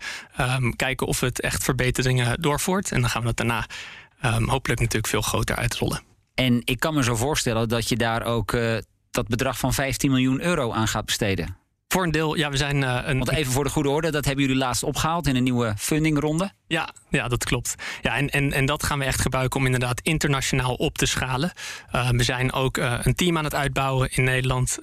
kijken 0.76 1.08
of 1.08 1.20
het 1.20 1.42
echt 1.42 1.64
verbeteringen 1.64 2.42
doorvoert. 2.42 2.92
En 2.92 3.02
dan 3.02 3.10
gaan 3.10 3.22
we 3.22 3.28
dat 3.28 3.38
daarna 3.38 3.66
hopelijk 4.46 4.80
natuurlijk 4.80 5.08
veel 5.08 5.22
groter 5.22 5.56
uitrollen. 5.56 6.13
En 6.36 6.62
ik 6.64 6.80
kan 6.80 6.94
me 6.94 7.04
zo 7.04 7.16
voorstellen 7.16 7.70
dat 7.70 7.90
je 7.90 7.96
daar 7.96 8.24
ook 8.24 8.52
uh, 8.52 8.78
dat 9.12 9.28
bedrag 9.28 9.58
van 9.60 9.74
15 9.74 10.12
miljoen 10.12 10.42
euro 10.42 10.72
aan 10.72 10.88
gaat 10.88 11.06
besteden. 11.06 11.58
Voor 11.88 12.04
een 12.04 12.12
deel, 12.12 12.36
ja, 12.36 12.50
we 12.50 12.58
zijn 12.58 12.82
uh, 12.82 13.00
een. 13.04 13.18
Want 13.18 13.30
even 13.30 13.52
voor 13.52 13.64
de 13.64 13.70
goede 13.70 13.90
orde, 13.90 14.12
dat 14.12 14.26
hebben 14.26 14.46
jullie 14.46 14.60
laatst 14.60 14.84
opgehaald 14.84 15.28
in 15.28 15.36
een 15.36 15.44
nieuwe 15.44 15.74
fundingronde. 15.78 16.52
Ja, 16.68 16.94
ja, 17.10 17.28
dat 17.28 17.44
klopt. 17.44 17.76
Ja, 18.02 18.16
en, 18.18 18.30
en, 18.30 18.52
en 18.52 18.66
dat 18.66 18.84
gaan 18.84 19.00
we 19.00 19.06
echt 19.06 19.22
gebruiken 19.22 19.60
om 19.60 19.66
inderdaad 19.66 20.02
internationaal 20.02 20.74
op 20.74 20.98
te 20.98 21.06
schalen. 21.06 21.52
Uh, 21.96 22.10
we 22.10 22.24
zijn 22.24 22.54
ook 22.54 22.78
uh, 22.78 23.00
een 23.02 23.16
team 23.16 23.38
aan 23.38 23.44
het 23.44 23.56
uitbouwen 23.56 24.10
in 24.12 24.24
Nederland. 24.24 24.78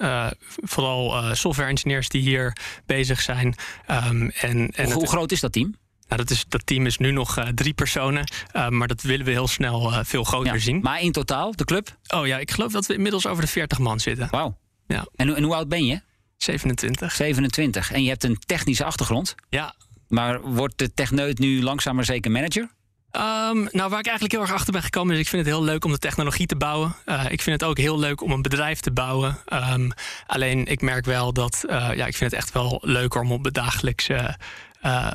vooral 0.46 1.34
software 1.34 1.68
engineers 1.68 2.08
die 2.08 2.22
hier 2.22 2.56
bezig 2.86 3.20
zijn. 3.20 3.54
Um, 3.90 4.30
en, 4.30 4.70
en 4.70 4.84
hoe, 4.84 4.92
hoe 4.92 5.08
groot 5.08 5.32
is 5.32 5.40
dat 5.40 5.52
team? 5.52 5.74
Nou, 6.10 6.22
dat, 6.22 6.30
is, 6.30 6.44
dat 6.48 6.66
team 6.66 6.86
is 6.86 6.98
nu 6.98 7.10
nog 7.10 7.38
uh, 7.38 7.44
drie 7.44 7.74
personen. 7.74 8.24
Uh, 8.56 8.68
maar 8.68 8.88
dat 8.88 9.02
willen 9.02 9.24
we 9.24 9.30
heel 9.30 9.48
snel 9.48 9.92
uh, 9.92 9.98
veel 10.02 10.24
groter 10.24 10.52
ja, 10.52 10.58
zien. 10.58 10.80
Maar 10.80 11.00
in 11.00 11.12
totaal, 11.12 11.56
de 11.56 11.64
club? 11.64 11.96
Oh 12.08 12.26
ja, 12.26 12.38
ik 12.38 12.50
geloof 12.50 12.72
dat 12.72 12.86
we 12.86 12.94
inmiddels 12.94 13.26
over 13.26 13.42
de 13.42 13.48
40 13.48 13.78
man 13.78 14.00
zitten. 14.00 14.28
Wauw. 14.30 14.58
Ja. 14.86 15.06
En, 15.16 15.34
en 15.34 15.42
hoe 15.42 15.54
oud 15.54 15.68
ben 15.68 15.84
je? 15.84 16.00
27. 16.36 17.12
27. 17.12 17.92
En 17.92 18.02
je 18.02 18.08
hebt 18.08 18.24
een 18.24 18.38
technische 18.46 18.84
achtergrond? 18.84 19.34
Ja. 19.48 19.74
Maar 20.08 20.40
wordt 20.40 20.78
de 20.78 20.94
techneut 20.94 21.38
nu 21.38 21.62
langzaam 21.62 21.94
maar 21.94 22.04
zeker 22.04 22.30
manager? 22.30 22.70
Um, 23.12 23.68
nou, 23.70 23.90
waar 23.90 23.98
ik 23.98 24.06
eigenlijk 24.06 24.32
heel 24.32 24.40
erg 24.40 24.52
achter 24.52 24.72
ben 24.72 24.82
gekomen 24.82 25.14
is, 25.14 25.20
ik 25.20 25.28
vind 25.28 25.46
het 25.46 25.54
heel 25.54 25.64
leuk 25.64 25.84
om 25.84 25.92
de 25.92 25.98
technologie 25.98 26.46
te 26.46 26.56
bouwen. 26.56 26.94
Uh, 27.06 27.24
ik 27.28 27.42
vind 27.42 27.60
het 27.60 27.70
ook 27.70 27.78
heel 27.78 27.98
leuk 27.98 28.22
om 28.22 28.32
een 28.32 28.42
bedrijf 28.42 28.80
te 28.80 28.92
bouwen. 28.92 29.38
Um, 29.72 29.92
alleen 30.26 30.66
ik 30.66 30.80
merk 30.80 31.04
wel 31.04 31.32
dat, 31.32 31.64
uh, 31.66 31.90
ja, 31.94 32.06
ik 32.06 32.16
vind 32.16 32.30
het 32.30 32.40
echt 32.40 32.52
wel 32.52 32.78
leuker 32.82 33.20
om 33.20 33.32
op 33.32 33.44
het 33.44 33.54
dagelijkse 33.54 34.36
uh, 34.84 35.10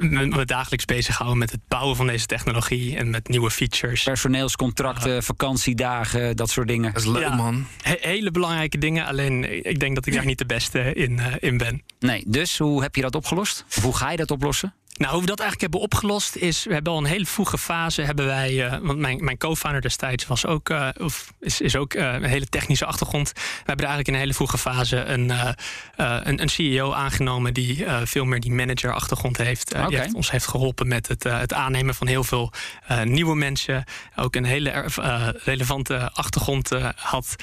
me 0.00 0.44
dagelijks 0.44 0.84
bezighouden 0.84 1.38
met 1.38 1.50
het 1.50 1.60
bouwen 1.68 1.96
van 1.96 2.06
deze 2.06 2.26
technologie 2.26 2.96
en 2.96 3.10
met 3.10 3.28
nieuwe 3.28 3.50
features. 3.50 4.02
Personeelscontracten, 4.02 5.22
vakantiedagen, 5.22 6.36
dat 6.36 6.50
soort 6.50 6.68
dingen. 6.68 6.92
Dat 6.92 7.02
is 7.02 7.08
leuk, 7.08 7.34
man. 7.34 7.66
hele 7.82 8.30
belangrijke 8.30 8.78
dingen. 8.78 9.06
Alleen 9.06 9.64
ik 9.66 9.80
denk 9.80 9.94
dat 9.94 10.06
ik 10.06 10.12
daar 10.12 10.24
niet 10.24 10.38
de 10.38 10.46
beste 10.46 10.92
in, 10.92 11.12
uh, 11.12 11.26
in 11.40 11.58
ben. 11.58 11.82
Nee, 11.98 12.24
dus 12.26 12.58
hoe 12.58 12.82
heb 12.82 12.94
je 12.94 13.00
dat 13.02 13.14
opgelost? 13.14 13.64
Of 13.76 13.82
hoe 13.82 13.96
ga 13.96 14.10
je 14.10 14.16
dat 14.16 14.30
oplossen? 14.30 14.74
Nou, 14.98 15.12
hoe 15.12 15.20
we 15.20 15.26
dat 15.26 15.40
eigenlijk 15.40 15.60
hebben 15.60 15.80
opgelost 15.80 16.36
is, 16.36 16.64
we 16.64 16.72
hebben 16.72 16.92
al 16.92 16.98
een 16.98 17.04
hele 17.04 17.26
vroege 17.26 17.58
fase 17.58 18.02
hebben 18.02 18.26
wij, 18.26 18.52
uh, 18.52 18.76
want 18.82 18.98
mijn, 18.98 19.24
mijn 19.24 19.38
co-founder 19.38 19.80
destijds 19.82 20.26
was 20.26 20.46
ook, 20.46 20.68
uh, 20.68 20.88
of 21.00 21.32
is, 21.40 21.60
is 21.60 21.76
ook 21.76 21.94
uh, 21.94 22.12
een 22.12 22.24
hele 22.24 22.46
technische 22.46 22.84
achtergrond. 22.84 23.32
We 23.34 23.40
hebben 23.64 23.86
eigenlijk 23.86 24.08
in 24.08 24.14
een 24.14 24.20
hele 24.20 24.34
vroege 24.34 24.58
fase 24.58 24.96
een, 24.96 25.32
een, 25.96 26.42
een, 26.42 26.48
CEO 26.48 26.92
aangenomen 26.92 27.54
die 27.54 27.84
veel 28.04 28.24
meer 28.24 28.40
die 28.40 28.52
manager 28.52 28.94
achtergrond 28.94 29.36
heeft. 29.36 29.74
Okay. 29.74 29.86
Die 29.86 29.98
heeft, 29.98 30.14
ons 30.14 30.30
heeft 30.30 30.46
geholpen 30.46 30.88
met 30.88 31.08
het, 31.08 31.22
het 31.22 31.52
aannemen 31.52 31.94
van 31.94 32.06
heel 32.06 32.24
veel 32.24 32.52
nieuwe 33.04 33.36
mensen. 33.36 33.84
Ook 34.16 34.36
een 34.36 34.44
hele 34.44 34.84
relevante 35.44 36.12
achtergrond 36.12 36.70
had. 36.96 37.36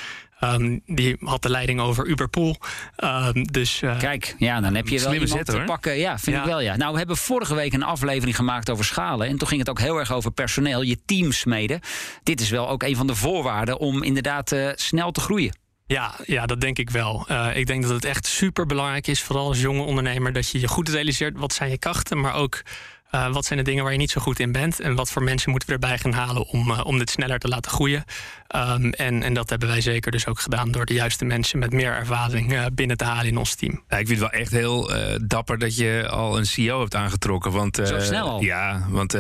Um, 0.43 0.81
die 0.85 1.17
had 1.19 1.41
de 1.41 1.49
leiding 1.49 1.79
over 1.79 2.07
Uberpool. 2.07 2.55
Um, 3.03 3.43
dus, 3.51 3.81
uh, 3.81 3.97
Kijk, 3.97 4.35
ja, 4.37 4.61
dan 4.61 4.75
heb 4.75 4.87
je 4.87 4.99
wel 4.99 5.13
iemand 5.13 5.29
zet, 5.29 5.45
te 5.45 5.63
pakken. 5.65 5.97
Ja, 5.97 6.19
vind 6.19 6.35
ja. 6.35 6.41
ik 6.41 6.47
wel, 6.47 6.59
ja. 6.59 6.75
Nou, 6.75 6.91
we 6.91 6.97
hebben 6.97 7.17
vorige 7.17 7.55
week 7.55 7.73
een 7.73 7.83
aflevering 7.83 8.35
gemaakt 8.35 8.69
over 8.69 8.85
schalen. 8.85 9.27
En 9.27 9.37
toen 9.37 9.47
ging 9.47 9.59
het 9.59 9.69
ook 9.69 9.79
heel 9.79 9.97
erg 9.97 10.13
over 10.13 10.31
personeel, 10.31 10.81
je 10.81 10.97
team 11.05 11.31
smeden. 11.31 11.79
Dit 12.23 12.41
is 12.41 12.49
wel 12.49 12.69
ook 12.69 12.83
een 12.83 12.95
van 12.95 13.07
de 13.07 13.15
voorwaarden 13.15 13.79
om 13.79 14.03
inderdaad 14.03 14.51
uh, 14.51 14.69
snel 14.75 15.11
te 15.11 15.19
groeien. 15.19 15.57
Ja, 15.87 16.15
ja, 16.25 16.45
dat 16.45 16.61
denk 16.61 16.77
ik 16.77 16.89
wel. 16.89 17.25
Uh, 17.31 17.49
ik 17.53 17.67
denk 17.67 17.81
dat 17.81 17.91
het 17.91 18.05
echt 18.05 18.25
super 18.25 18.65
belangrijk 18.65 19.07
is, 19.07 19.21
vooral 19.21 19.47
als 19.47 19.61
jonge 19.61 19.81
ondernemer, 19.81 20.33
dat 20.33 20.49
je 20.49 20.59
je 20.59 20.67
goed 20.67 20.89
realiseert 20.89 21.37
wat 21.37 21.53
zijn 21.53 21.69
je 21.69 21.77
krachten, 21.77 22.19
maar 22.19 22.33
ook 22.33 22.61
uh, 23.15 23.33
wat 23.33 23.45
zijn 23.45 23.59
de 23.59 23.65
dingen 23.65 23.83
waar 23.83 23.91
je 23.91 23.97
niet 23.99 24.11
zo 24.11 24.21
goed 24.21 24.39
in 24.39 24.51
bent? 24.51 24.79
En 24.79 24.95
wat 24.95 25.11
voor 25.11 25.23
mensen 25.23 25.51
moeten 25.51 25.69
we 25.69 25.75
erbij 25.75 25.97
gaan 25.97 26.13
halen 26.13 26.47
om, 26.47 26.71
uh, 26.71 26.81
om 26.83 26.97
dit 26.97 27.09
sneller 27.09 27.39
te 27.39 27.47
laten 27.47 27.71
groeien? 27.71 28.03
Um, 28.55 28.91
en, 28.91 29.23
en 29.23 29.33
dat 29.33 29.49
hebben 29.49 29.67
wij 29.67 29.81
zeker 29.81 30.11
dus 30.11 30.27
ook 30.27 30.39
gedaan 30.39 30.71
door 30.71 30.85
de 30.85 30.93
juiste 30.93 31.25
mensen 31.25 31.59
met 31.59 31.71
meer 31.71 31.91
ervaring 31.91 32.53
uh, 32.53 32.65
binnen 32.73 32.97
te 32.97 33.03
halen 33.03 33.25
in 33.25 33.37
ons 33.37 33.55
team. 33.55 33.83
Ja, 33.89 33.97
ik 33.97 34.07
vind 34.07 34.19
het 34.19 34.31
wel 34.31 34.39
echt 34.39 34.51
heel 34.51 34.91
dapper 35.27 35.57
dat 35.57 35.75
je 35.75 36.07
al 36.09 36.37
een 36.37 36.45
CEO 36.45 36.79
hebt 36.79 36.95
aangetrokken. 36.95 37.51
Want, 37.51 37.75
Zo 37.75 37.99
snel 37.99 38.29
al? 38.29 38.41
Ja, 38.41 38.85
want 38.89 39.17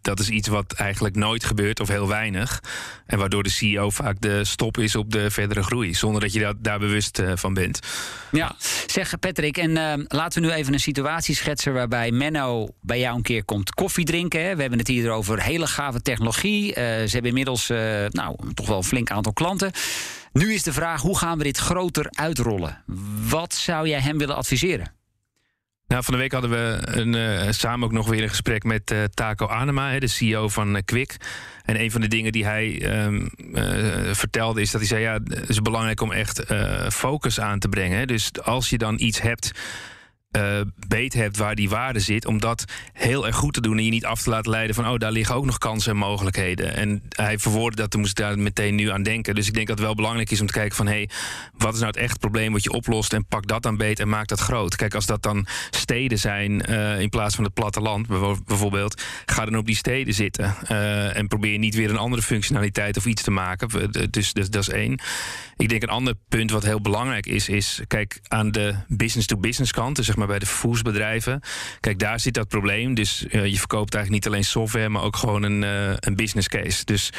dat 0.00 0.20
is 0.20 0.28
iets 0.28 0.48
wat 0.48 0.72
eigenlijk 0.72 1.16
nooit 1.16 1.44
gebeurt 1.44 1.80
of 1.80 1.88
heel 1.88 2.08
weinig. 2.08 2.62
En 3.06 3.18
waardoor 3.18 3.42
de 3.42 3.50
CEO 3.50 3.90
vaak 3.90 4.20
de 4.20 4.44
stop 4.44 4.78
is 4.78 4.96
op 4.96 5.12
de 5.12 5.30
verdere 5.30 5.62
groei. 5.62 5.94
Zonder 5.94 6.20
dat 6.20 6.32
je 6.32 6.40
dat, 6.40 6.56
daar 6.58 6.78
bewust 6.78 7.18
uh, 7.18 7.32
van 7.34 7.54
bent. 7.54 7.80
Ja, 8.30 8.54
zeg 8.86 9.18
Patrick. 9.18 9.56
En 9.56 9.70
uh, 9.70 9.92
laten 10.08 10.42
we 10.42 10.48
nu 10.48 10.54
even 10.54 10.72
een 10.72 10.80
situatie 10.80 11.34
schetsen 11.34 11.72
waarbij 11.72 12.10
Menno 12.10 12.68
bij 12.80 12.98
jou 12.98 13.16
een 13.16 13.22
keer 13.22 13.44
komt 13.44 13.74
koffie 13.74 14.04
drinken. 14.04 14.40
We 14.56 14.60
hebben 14.60 14.78
het 14.78 14.88
hier 14.88 15.10
over 15.10 15.42
hele 15.42 15.66
gave 15.66 16.02
technologie. 16.02 16.68
Uh, 16.68 16.74
ze 16.74 17.08
hebben 17.10 17.30
inmiddels 17.30 17.66
nou, 18.08 18.36
toch 18.54 18.66
wel 18.66 18.76
een 18.76 18.84
flink 18.84 19.10
aantal 19.10 19.32
klanten. 19.32 19.70
Nu 20.32 20.54
is 20.54 20.62
de 20.62 20.72
vraag, 20.72 21.00
hoe 21.00 21.18
gaan 21.18 21.38
we 21.38 21.44
dit 21.44 21.58
groter 21.58 22.06
uitrollen? 22.10 22.82
Wat 23.28 23.54
zou 23.54 23.88
jij 23.88 24.00
hem 24.00 24.18
willen 24.18 24.36
adviseren? 24.36 24.97
Nou, 25.88 26.04
van 26.04 26.14
de 26.14 26.20
week 26.20 26.32
hadden 26.32 26.50
we 26.50 26.78
een, 26.82 27.14
uh, 27.14 27.50
samen 27.50 27.86
ook 27.86 27.92
nog 27.92 28.08
weer 28.08 28.22
een 28.22 28.28
gesprek 28.28 28.64
met 28.64 28.90
uh, 28.90 29.04
Taco 29.04 29.46
Anema, 29.46 29.98
de 29.98 30.06
CEO 30.06 30.48
van 30.48 30.82
uh. 30.84 31.16
En 31.64 31.80
een 31.80 31.90
van 31.90 32.00
de 32.00 32.08
dingen 32.08 32.32
die 32.32 32.44
hij 32.44 32.82
um, 33.04 33.30
vertelde 34.12 34.60
is 34.60 34.70
dat 34.70 34.80
hij 34.80 34.88
zei: 34.88 35.02
ja, 35.02 35.12
het 35.12 35.48
is 35.48 35.62
belangrijk 35.62 36.00
om 36.00 36.12
echt 36.12 36.42
focus 36.88 37.40
aan 37.40 37.58
te 37.58 37.68
brengen. 37.68 38.06
Dus 38.06 38.30
als 38.42 38.70
je 38.70 38.78
dan 38.78 39.00
iets 39.00 39.20
hebt 39.20 39.52
uh, 40.38 40.60
beet 40.88 41.12
hebt 41.12 41.36
waar 41.36 41.54
die 41.54 41.68
waarde 41.68 42.00
zit, 42.00 42.26
om 42.26 42.40
dat 42.40 42.64
heel 42.92 43.26
erg 43.26 43.36
goed 43.36 43.54
te 43.54 43.60
doen 43.60 43.78
en 43.78 43.84
je 43.84 43.90
niet 43.90 44.04
af 44.04 44.22
te 44.22 44.30
laten 44.30 44.50
leiden 44.50 44.74
van, 44.74 44.88
oh, 44.88 44.98
daar 44.98 45.12
liggen 45.12 45.34
ook 45.34 45.44
nog 45.44 45.58
kansen 45.58 45.92
en 45.92 45.98
mogelijkheden. 45.98 46.76
En 46.76 47.02
hij 47.08 47.38
verwoordde 47.38 47.80
dat, 47.80 47.90
toen 47.90 48.00
moest 48.00 48.18
ik 48.18 48.24
daar 48.24 48.38
meteen 48.38 48.74
nu 48.74 48.90
aan 48.90 49.02
denken. 49.02 49.34
Dus 49.34 49.46
ik 49.46 49.54
denk 49.54 49.66
dat 49.66 49.76
het 49.78 49.86
wel 49.86 49.94
belangrijk 49.94 50.30
is 50.30 50.40
om 50.40 50.46
te 50.46 50.52
kijken 50.52 50.76
van, 50.76 50.86
hé, 50.86 50.92
hey, 50.92 51.08
wat 51.56 51.72
is 51.72 51.80
nou 51.80 51.92
het 51.92 52.00
echt 52.00 52.18
probleem 52.18 52.52
wat 52.52 52.62
je 52.62 52.72
oplost 52.72 53.12
en 53.12 53.26
pak 53.26 53.46
dat 53.46 53.62
dan 53.62 53.76
beet 53.76 54.00
en 54.00 54.08
maak 54.08 54.28
dat 54.28 54.40
groot. 54.40 54.76
Kijk, 54.76 54.94
als 54.94 55.06
dat 55.06 55.22
dan 55.22 55.46
steden 55.70 56.18
zijn 56.18 56.70
uh, 56.70 57.00
in 57.00 57.08
plaats 57.08 57.34
van 57.34 57.44
het 57.44 57.54
platteland 57.54 58.06
bijvoorbeeld, 58.46 59.02
ga 59.26 59.44
dan 59.44 59.56
op 59.56 59.66
die 59.66 59.76
steden 59.76 60.14
zitten 60.14 60.54
uh, 60.70 61.16
en 61.16 61.28
probeer 61.28 61.58
niet 61.58 61.74
weer 61.74 61.90
een 61.90 61.96
andere 61.96 62.22
functionaliteit 62.22 62.96
of 62.96 63.06
iets 63.06 63.22
te 63.22 63.30
maken. 63.30 63.90
Dus, 64.10 64.32
dus 64.32 64.50
dat 64.50 64.62
is 64.62 64.68
één. 64.68 65.00
Ik 65.56 65.68
denk 65.68 65.82
een 65.82 65.88
ander 65.88 66.14
punt 66.28 66.50
wat 66.50 66.64
heel 66.64 66.80
belangrijk 66.80 67.26
is, 67.26 67.48
is 67.48 67.80
kijk 67.86 68.20
aan 68.28 68.50
de 68.50 68.74
business-to-business 68.88 69.72
kant, 69.72 69.96
dus 69.96 70.06
zeg 70.06 70.16
maar 70.16 70.27
bij 70.28 70.38
de 70.38 70.46
vervoersbedrijven. 70.46 71.40
Kijk, 71.80 71.98
daar 71.98 72.20
zit 72.20 72.34
dat 72.34 72.48
probleem. 72.48 72.94
Dus 72.94 73.24
uh, 73.30 73.46
je 73.46 73.58
verkoopt 73.58 73.94
eigenlijk 73.94 74.24
niet 74.24 74.32
alleen 74.32 74.44
software, 74.44 74.88
maar 74.88 75.02
ook 75.02 75.16
gewoon 75.16 75.42
een, 75.42 75.62
uh, 75.62 75.96
een 75.96 76.16
business 76.16 76.48
case. 76.48 76.84
Dus 76.84 77.10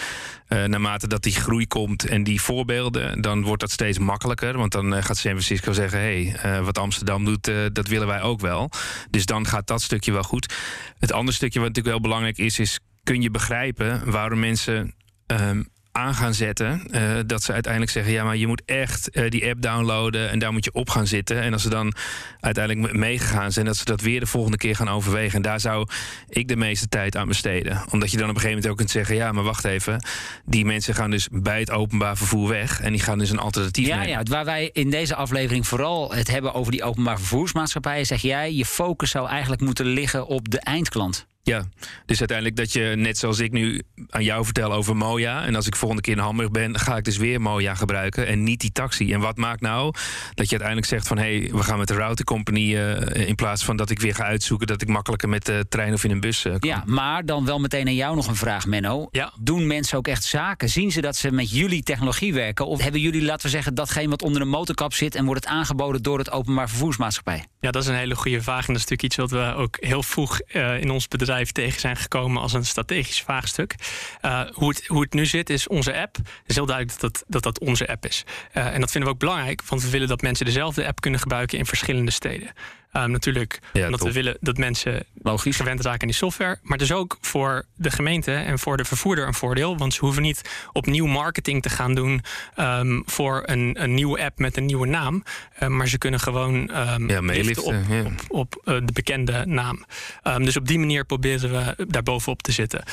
uh, 0.47 0.63
naarmate 0.63 1.07
dat 1.07 1.23
die 1.23 1.35
groei 1.35 1.67
komt 1.67 2.05
en 2.05 2.23
die 2.23 2.41
voorbeelden, 2.41 3.21
dan 3.21 3.43
wordt 3.43 3.61
dat 3.61 3.71
steeds 3.71 3.99
makkelijker. 3.99 4.57
Want 4.57 4.71
dan 4.71 5.03
gaat 5.03 5.17
San 5.17 5.31
Francisco 5.31 5.71
zeggen: 5.71 5.99
hé, 5.99 6.25
hey, 6.25 6.63
wat 6.63 6.77
Amsterdam 6.77 7.25
doet, 7.25 7.51
dat 7.73 7.87
willen 7.87 8.07
wij 8.07 8.21
ook 8.21 8.39
wel. 8.39 8.69
Dus 9.09 9.25
dan 9.25 9.47
gaat 9.47 9.67
dat 9.67 9.81
stukje 9.81 10.11
wel 10.11 10.23
goed. 10.23 10.53
Het 10.99 11.11
andere 11.11 11.37
stukje 11.37 11.59
wat 11.59 11.67
natuurlijk 11.67 11.95
wel 11.95 12.03
belangrijk 12.03 12.37
is, 12.37 12.59
is 12.59 12.79
kun 13.03 13.21
je 13.21 13.31
begrijpen 13.31 14.11
waarom 14.11 14.39
mensen 14.39 14.93
um, 15.27 15.67
aan 15.99 16.15
gaan 16.15 16.33
zetten. 16.33 16.83
Uh, 16.91 17.01
dat 17.25 17.43
ze 17.43 17.53
uiteindelijk 17.53 17.91
zeggen: 17.91 18.13
ja, 18.13 18.23
maar 18.23 18.37
je 18.37 18.47
moet 18.47 18.61
echt 18.65 19.17
uh, 19.17 19.29
die 19.29 19.49
app 19.49 19.61
downloaden 19.61 20.29
en 20.29 20.39
daar 20.39 20.51
moet 20.51 20.65
je 20.65 20.73
op 20.73 20.89
gaan 20.89 21.07
zitten. 21.07 21.41
En 21.41 21.53
als 21.53 21.61
ze 21.61 21.69
dan 21.69 21.93
uiteindelijk 22.39 22.93
meegegaan 22.93 23.51
zijn, 23.51 23.65
dat 23.65 23.77
ze 23.77 23.85
dat 23.85 24.01
weer 24.01 24.19
de 24.19 24.25
volgende 24.25 24.57
keer 24.57 24.75
gaan 24.75 24.89
overwegen. 24.89 25.35
En 25.35 25.41
daar 25.41 25.59
zou 25.59 25.87
ik 26.29 26.47
de 26.47 26.55
meeste 26.55 26.87
tijd 26.87 27.17
aan 27.17 27.27
besteden. 27.27 27.81
Omdat 27.91 28.11
je 28.11 28.17
dan 28.17 28.29
op 28.29 28.35
een 28.35 28.41
gegeven 28.41 28.49
moment 28.49 28.71
ook 28.71 28.77
kunt 28.77 28.91
zeggen: 28.91 29.15
ja, 29.15 29.31
maar 29.31 29.43
wacht 29.43 29.65
even. 29.65 30.05
Die 30.45 30.65
mensen 30.65 30.95
gaan 30.95 31.11
dus 31.11 31.27
bij 31.31 31.59
het 31.59 31.71
openbaar 31.71 32.17
vervoer 32.17 32.49
weg. 32.49 32.81
En 32.81 32.91
die 32.91 33.01
gaan 33.01 33.19
dus 33.19 33.29
een 33.29 33.39
alternatief 33.39 33.87
ja, 33.87 33.95
nemen. 33.95 34.09
Ja, 34.09 34.23
waar 34.23 34.45
wij 34.45 34.69
in 34.73 34.89
deze 34.89 35.15
aflevering 35.15 35.67
vooral 35.67 36.13
het 36.13 36.27
hebben 36.27 36.53
over 36.53 36.71
die 36.71 36.83
openbaar 36.83 37.17
vervoersmaatschappijen, 37.17 38.05
zeg 38.05 38.21
jij: 38.21 38.53
je 38.53 38.65
focus 38.65 39.09
zou 39.09 39.27
eigenlijk 39.27 39.61
moeten 39.61 39.85
liggen 39.85 40.27
op 40.27 40.49
de 40.49 40.59
eindklant. 40.59 41.27
Ja, 41.49 41.65
dus 42.05 42.19
uiteindelijk 42.19 42.57
dat 42.57 42.73
je, 42.73 42.93
net 42.97 43.17
zoals 43.17 43.39
ik 43.39 43.51
nu 43.51 43.81
aan 44.09 44.23
jou 44.23 44.45
vertel 44.45 44.73
over 44.73 44.95
Moja... 44.95 45.45
en 45.45 45.55
als 45.55 45.67
ik 45.67 45.75
volgende 45.75 46.03
keer 46.03 46.13
in 46.13 46.19
Hamburg 46.19 46.51
ben, 46.51 46.79
ga 46.79 46.97
ik 46.97 47.03
dus 47.03 47.17
weer 47.17 47.41
Moja 47.41 47.75
gebruiken... 47.75 48.27
en 48.27 48.43
niet 48.43 48.59
die 48.59 48.71
taxi. 48.71 49.13
En 49.13 49.19
wat 49.19 49.37
maakt 49.37 49.61
nou 49.61 49.93
dat 50.33 50.49
je 50.49 50.59
uiteindelijk 50.59 50.87
zegt 50.87 51.07
van... 51.07 51.17
hé, 51.17 51.37
hey, 51.39 51.49
we 51.53 51.63
gaan 51.63 51.77
met 51.77 51.87
de 51.87 51.93
routing 51.93 52.27
company 52.27 52.75
uh, 52.75 53.27
in 53.27 53.35
plaats 53.35 53.65
van 53.65 53.77
dat 53.77 53.89
ik 53.89 53.99
weer 53.99 54.15
ga 54.15 54.23
uitzoeken... 54.23 54.67
dat 54.67 54.81
ik 54.81 54.87
makkelijker 54.87 55.29
met 55.29 55.45
de 55.45 55.65
trein 55.69 55.93
of 55.93 56.03
in 56.03 56.11
een 56.11 56.19
bus 56.19 56.45
uh, 56.45 56.55
kom. 56.59 56.69
Ja, 56.69 56.83
maar 56.85 57.25
dan 57.25 57.45
wel 57.45 57.59
meteen 57.59 57.87
aan 57.87 57.95
jou 57.95 58.15
nog 58.15 58.27
een 58.27 58.35
vraag, 58.35 58.65
Menno. 58.65 59.07
Ja. 59.11 59.33
Doen 59.39 59.67
mensen 59.67 59.97
ook 59.97 60.07
echt 60.07 60.23
zaken? 60.23 60.69
Zien 60.69 60.91
ze 60.91 61.01
dat 61.01 61.15
ze 61.15 61.31
met 61.31 61.51
jullie 61.51 61.83
technologie 61.83 62.33
werken? 62.33 62.67
Of 62.67 62.81
hebben 62.81 63.01
jullie, 63.01 63.23
laten 63.23 63.45
we 63.45 63.51
zeggen, 63.51 63.75
datgene 63.75 64.09
wat 64.09 64.21
onder 64.21 64.41
de 64.41 64.47
motorkap 64.47 64.93
zit... 64.93 65.15
en 65.15 65.25
wordt 65.25 65.43
het 65.43 65.53
aangeboden 65.53 66.03
door 66.03 66.17
het 66.17 66.31
openbaar 66.31 66.69
vervoersmaatschappij? 66.69 67.45
Ja, 67.61 67.71
dat 67.71 67.83
is 67.83 67.87
een 67.87 67.95
hele 67.95 68.15
goede 68.15 68.41
vraag. 68.41 68.67
En 68.67 68.73
dat 68.73 68.83
is 68.83 68.89
natuurlijk 68.89 69.03
iets 69.03 69.15
wat 69.15 69.31
we 69.31 69.53
ook 69.55 69.77
heel 69.79 70.03
vroeg 70.03 70.41
uh, 70.47 70.81
in 70.81 70.89
ons 70.89 71.07
bedrijf 71.07 71.51
tegen 71.51 71.79
zijn 71.79 71.95
gekomen 71.95 72.41
als 72.41 72.53
een 72.53 72.65
strategisch 72.65 73.21
vraagstuk. 73.21 73.75
Uh, 74.21 74.41
hoe, 74.51 74.69
het, 74.69 74.87
hoe 74.87 75.01
het 75.01 75.13
nu 75.13 75.25
zit 75.25 75.49
is 75.49 75.67
onze 75.67 75.97
app. 76.01 76.15
Het 76.15 76.25
is 76.45 76.55
heel 76.55 76.65
duidelijk 76.65 76.99
dat 76.99 77.23
dat, 77.27 77.43
dat, 77.43 77.59
onze 77.59 77.87
app 77.87 78.05
is. 78.05 78.23
Uh, 78.53 78.73
en 78.73 78.79
dat 78.79 78.91
vinden 78.91 79.09
we 79.09 79.15
ook 79.15 79.21
belangrijk, 79.21 79.63
want 79.63 79.81
we 79.81 79.89
willen 79.89 80.07
dat 80.07 80.21
mensen 80.21 80.45
dezelfde 80.45 80.87
app 80.87 81.01
kunnen 81.01 81.19
gebruiken 81.19 81.57
in 81.57 81.65
verschillende 81.65 82.11
steden. 82.11 82.51
Um, 82.93 83.11
natuurlijk 83.11 83.59
Ja, 83.73 83.85
omdat 83.85 83.99
top. 83.99 84.07
we 84.07 84.13
willen 84.13 84.37
dat 84.39 84.57
mensen 84.57 85.03
Logisch. 85.21 85.55
gewend 85.55 85.81
raken 85.81 86.01
aan 86.01 86.07
die 86.07 86.15
software. 86.17 86.59
Maar 86.63 86.77
het 86.77 86.81
is 86.81 86.91
ook 86.91 87.17
voor 87.21 87.65
de 87.75 87.91
gemeente 87.91 88.31
en 88.33 88.59
voor 88.59 88.77
de 88.77 88.85
vervoerder 88.85 89.27
een 89.27 89.33
voordeel. 89.33 89.77
Want 89.77 89.93
ze 89.93 89.99
hoeven 89.99 90.21
niet 90.21 90.41
opnieuw 90.71 91.05
marketing 91.05 91.61
te 91.61 91.69
gaan 91.69 91.95
doen 91.95 92.21
um, 92.59 93.03
voor 93.05 93.43
een, 93.45 93.83
een 93.83 93.93
nieuwe 93.93 94.23
app 94.23 94.39
met 94.39 94.57
een 94.57 94.65
nieuwe 94.65 94.87
naam. 94.87 95.23
Um, 95.63 95.75
maar 95.77 95.87
ze 95.87 95.97
kunnen 95.97 96.19
gewoon 96.19 96.53
um, 96.77 97.09
Ja, 97.09 97.21
meeliften, 97.21 97.63
op, 97.63 97.75
ja. 97.89 98.01
op, 98.03 98.11
op 98.27 98.61
uh, 98.65 98.75
de 98.85 98.91
bekende 98.93 99.45
naam. 99.45 99.85
Um, 100.23 100.43
dus 100.45 100.57
op 100.57 100.67
die 100.67 100.79
manier 100.79 101.05
proberen 101.05 101.51
we 101.51 101.85
daar 101.87 102.03
bovenop 102.03 102.41
te 102.41 102.51
zitten. 102.51 102.83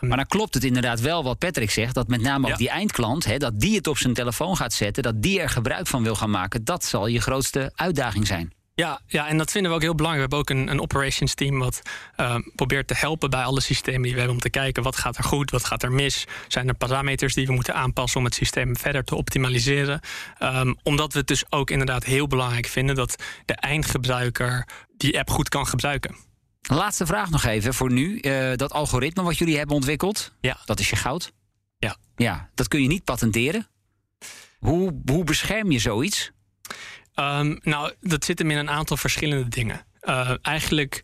Maar 0.00 0.16
dan 0.16 0.26
klopt 0.26 0.54
het 0.54 0.64
inderdaad 0.64 1.00
wel 1.00 1.24
wat 1.24 1.38
Patrick 1.38 1.70
zegt. 1.70 1.94
Dat 1.94 2.08
met 2.08 2.20
name 2.20 2.44
ook 2.44 2.50
Ja. 2.50 2.56
die 2.56 2.68
eindklant, 2.68 3.24
hè, 3.24 3.36
dat 3.36 3.60
die 3.60 3.76
het 3.76 3.86
op 3.86 3.98
zijn 3.98 4.14
telefoon 4.14 4.56
gaat 4.56 4.72
zetten. 4.72 5.02
Dat 5.02 5.22
die 5.22 5.40
er 5.40 5.48
gebruik 5.48 5.86
van 5.86 6.02
wil 6.02 6.14
gaan 6.14 6.30
maken. 6.30 6.64
Dat 6.64 6.84
zal 6.84 7.06
je 7.06 7.20
grootste 7.20 7.72
uitdaging 7.74 8.26
zijn. 8.26 8.52
Ja, 8.80 9.00
ja, 9.06 9.28
en 9.28 9.38
dat 9.38 9.50
vinden 9.50 9.70
we 9.70 9.76
ook 9.76 9.82
heel 9.82 9.94
belangrijk. 9.94 10.30
We 10.30 10.36
hebben 10.36 10.56
ook 10.56 10.62
een, 10.62 10.70
een 10.74 10.82
operations 10.82 11.34
team 11.34 11.58
wat 11.58 11.82
uh, 12.16 12.36
probeert 12.54 12.86
te 12.86 12.94
helpen 12.96 13.30
bij 13.30 13.42
alle 13.42 13.60
systemen 13.60 14.02
die 14.02 14.12
we 14.12 14.18
hebben. 14.18 14.36
Om 14.36 14.42
te 14.42 14.50
kijken 14.50 14.82
wat 14.82 14.96
gaat 14.96 15.16
er 15.16 15.24
goed, 15.24 15.50
wat 15.50 15.64
gaat 15.64 15.82
er 15.82 15.92
mis. 15.92 16.26
Zijn 16.48 16.68
er 16.68 16.74
parameters 16.74 17.34
die 17.34 17.46
we 17.46 17.52
moeten 17.52 17.74
aanpassen 17.74 18.18
om 18.18 18.24
het 18.24 18.34
systeem 18.34 18.76
verder 18.76 19.04
te 19.04 19.14
optimaliseren. 19.14 20.00
Um, 20.42 20.76
omdat 20.82 21.12
we 21.12 21.18
het 21.18 21.28
dus 21.28 21.44
ook 21.52 21.70
inderdaad 21.70 22.04
heel 22.04 22.26
belangrijk 22.26 22.66
vinden 22.66 22.94
dat 22.94 23.22
de 23.44 23.54
eindgebruiker 23.54 24.68
die 24.96 25.18
app 25.18 25.30
goed 25.30 25.48
kan 25.48 25.66
gebruiken. 25.66 26.16
Laatste 26.62 27.06
vraag 27.06 27.30
nog 27.30 27.44
even 27.44 27.74
voor 27.74 27.92
nu. 27.92 28.18
Uh, 28.20 28.56
dat 28.56 28.72
algoritme 28.72 29.22
wat 29.22 29.38
jullie 29.38 29.56
hebben 29.56 29.76
ontwikkeld, 29.76 30.32
Ja. 30.40 30.58
dat 30.64 30.80
is 30.80 30.90
je 30.90 30.96
goud. 30.96 31.32
Ja. 31.78 31.96
Ja, 32.16 32.50
dat 32.54 32.68
kun 32.68 32.82
je 32.82 32.88
niet 32.88 33.04
patenteren. 33.04 33.68
Hoe, 34.58 35.00
hoe 35.04 35.24
bescherm 35.24 35.70
je 35.70 35.78
zoiets? 35.78 36.30
Um, 37.20 37.58
nou, 37.62 37.92
dat 38.00 38.24
zit 38.24 38.38
hem 38.38 38.50
in 38.50 38.56
een 38.56 38.70
aantal 38.70 38.96
verschillende 38.96 39.48
dingen. 39.48 39.84
Uh, 40.02 40.30
eigenlijk 40.42 41.00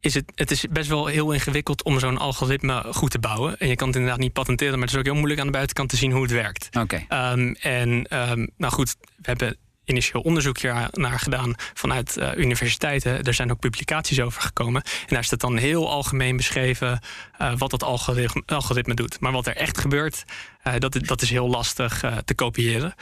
is 0.00 0.14
het, 0.14 0.32
het 0.34 0.50
is 0.50 0.64
best 0.70 0.88
wel 0.88 1.06
heel 1.06 1.32
ingewikkeld 1.32 1.82
om 1.82 1.98
zo'n 1.98 2.18
algoritme 2.18 2.84
goed 2.92 3.10
te 3.10 3.18
bouwen. 3.18 3.58
En 3.58 3.68
je 3.68 3.76
kan 3.76 3.86
het 3.86 3.96
inderdaad 3.96 4.20
niet 4.20 4.32
patenteren, 4.32 4.72
maar 4.72 4.82
het 4.82 4.90
is 4.90 4.98
ook 4.98 5.04
heel 5.04 5.14
moeilijk 5.14 5.40
aan 5.40 5.46
de 5.46 5.52
buitenkant 5.52 5.88
te 5.88 5.96
zien 5.96 6.12
hoe 6.12 6.22
het 6.22 6.30
werkt. 6.30 6.68
Oké. 6.78 7.02
Okay. 7.06 7.32
Um, 7.32 7.54
en 7.54 7.88
um, 8.30 8.50
nou 8.56 8.72
goed, 8.72 8.96
we 9.00 9.22
hebben 9.22 9.56
initieel 9.84 10.22
onderzoek 10.22 10.58
hier 10.58 10.88
naar 10.92 11.18
gedaan 11.18 11.54
vanuit 11.74 12.16
uh, 12.18 12.28
universiteiten. 12.36 13.22
Er 13.22 13.34
zijn 13.34 13.50
ook 13.50 13.58
publicaties 13.58 14.20
over 14.20 14.42
gekomen. 14.42 14.82
En 14.82 15.14
daar 15.14 15.24
staat 15.24 15.40
dan 15.40 15.56
heel 15.56 15.90
algemeen 15.90 16.36
beschreven 16.36 17.00
uh, 17.40 17.52
wat 17.56 17.70
dat 17.70 17.82
algoritme, 17.82 18.42
algoritme 18.46 18.94
doet. 18.94 19.20
Maar 19.20 19.32
wat 19.32 19.46
er 19.46 19.56
echt 19.56 19.78
gebeurt, 19.78 20.24
uh, 20.64 20.74
dat, 20.78 20.98
dat 21.00 21.22
is 21.22 21.30
heel 21.30 21.48
lastig 21.48 22.04
te 22.24 22.34
kopiëren. 22.34 22.94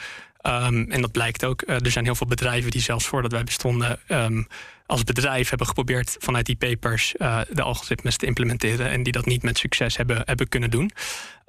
Um, 0.47 0.91
en 0.91 1.01
dat 1.01 1.11
blijkt 1.11 1.45
ook. 1.45 1.63
Uh, 1.65 1.75
er 1.75 1.91
zijn 1.91 2.05
heel 2.05 2.15
veel 2.15 2.27
bedrijven 2.27 2.71
die 2.71 2.81
zelfs 2.81 3.05
voordat 3.07 3.31
wij 3.31 3.43
bestonden... 3.43 3.99
Um, 4.07 4.47
als 4.85 5.03
bedrijf 5.03 5.49
hebben 5.49 5.67
geprobeerd 5.67 6.15
vanuit 6.19 6.45
die 6.45 6.55
papers 6.55 7.13
uh, 7.17 7.39
de 7.51 7.61
algoritmes 7.61 8.17
te 8.17 8.25
implementeren... 8.25 8.89
en 8.89 9.03
die 9.03 9.13
dat 9.13 9.25
niet 9.25 9.43
met 9.43 9.57
succes 9.57 9.97
hebben, 9.97 10.21
hebben 10.25 10.49
kunnen 10.49 10.69
doen. 10.69 10.91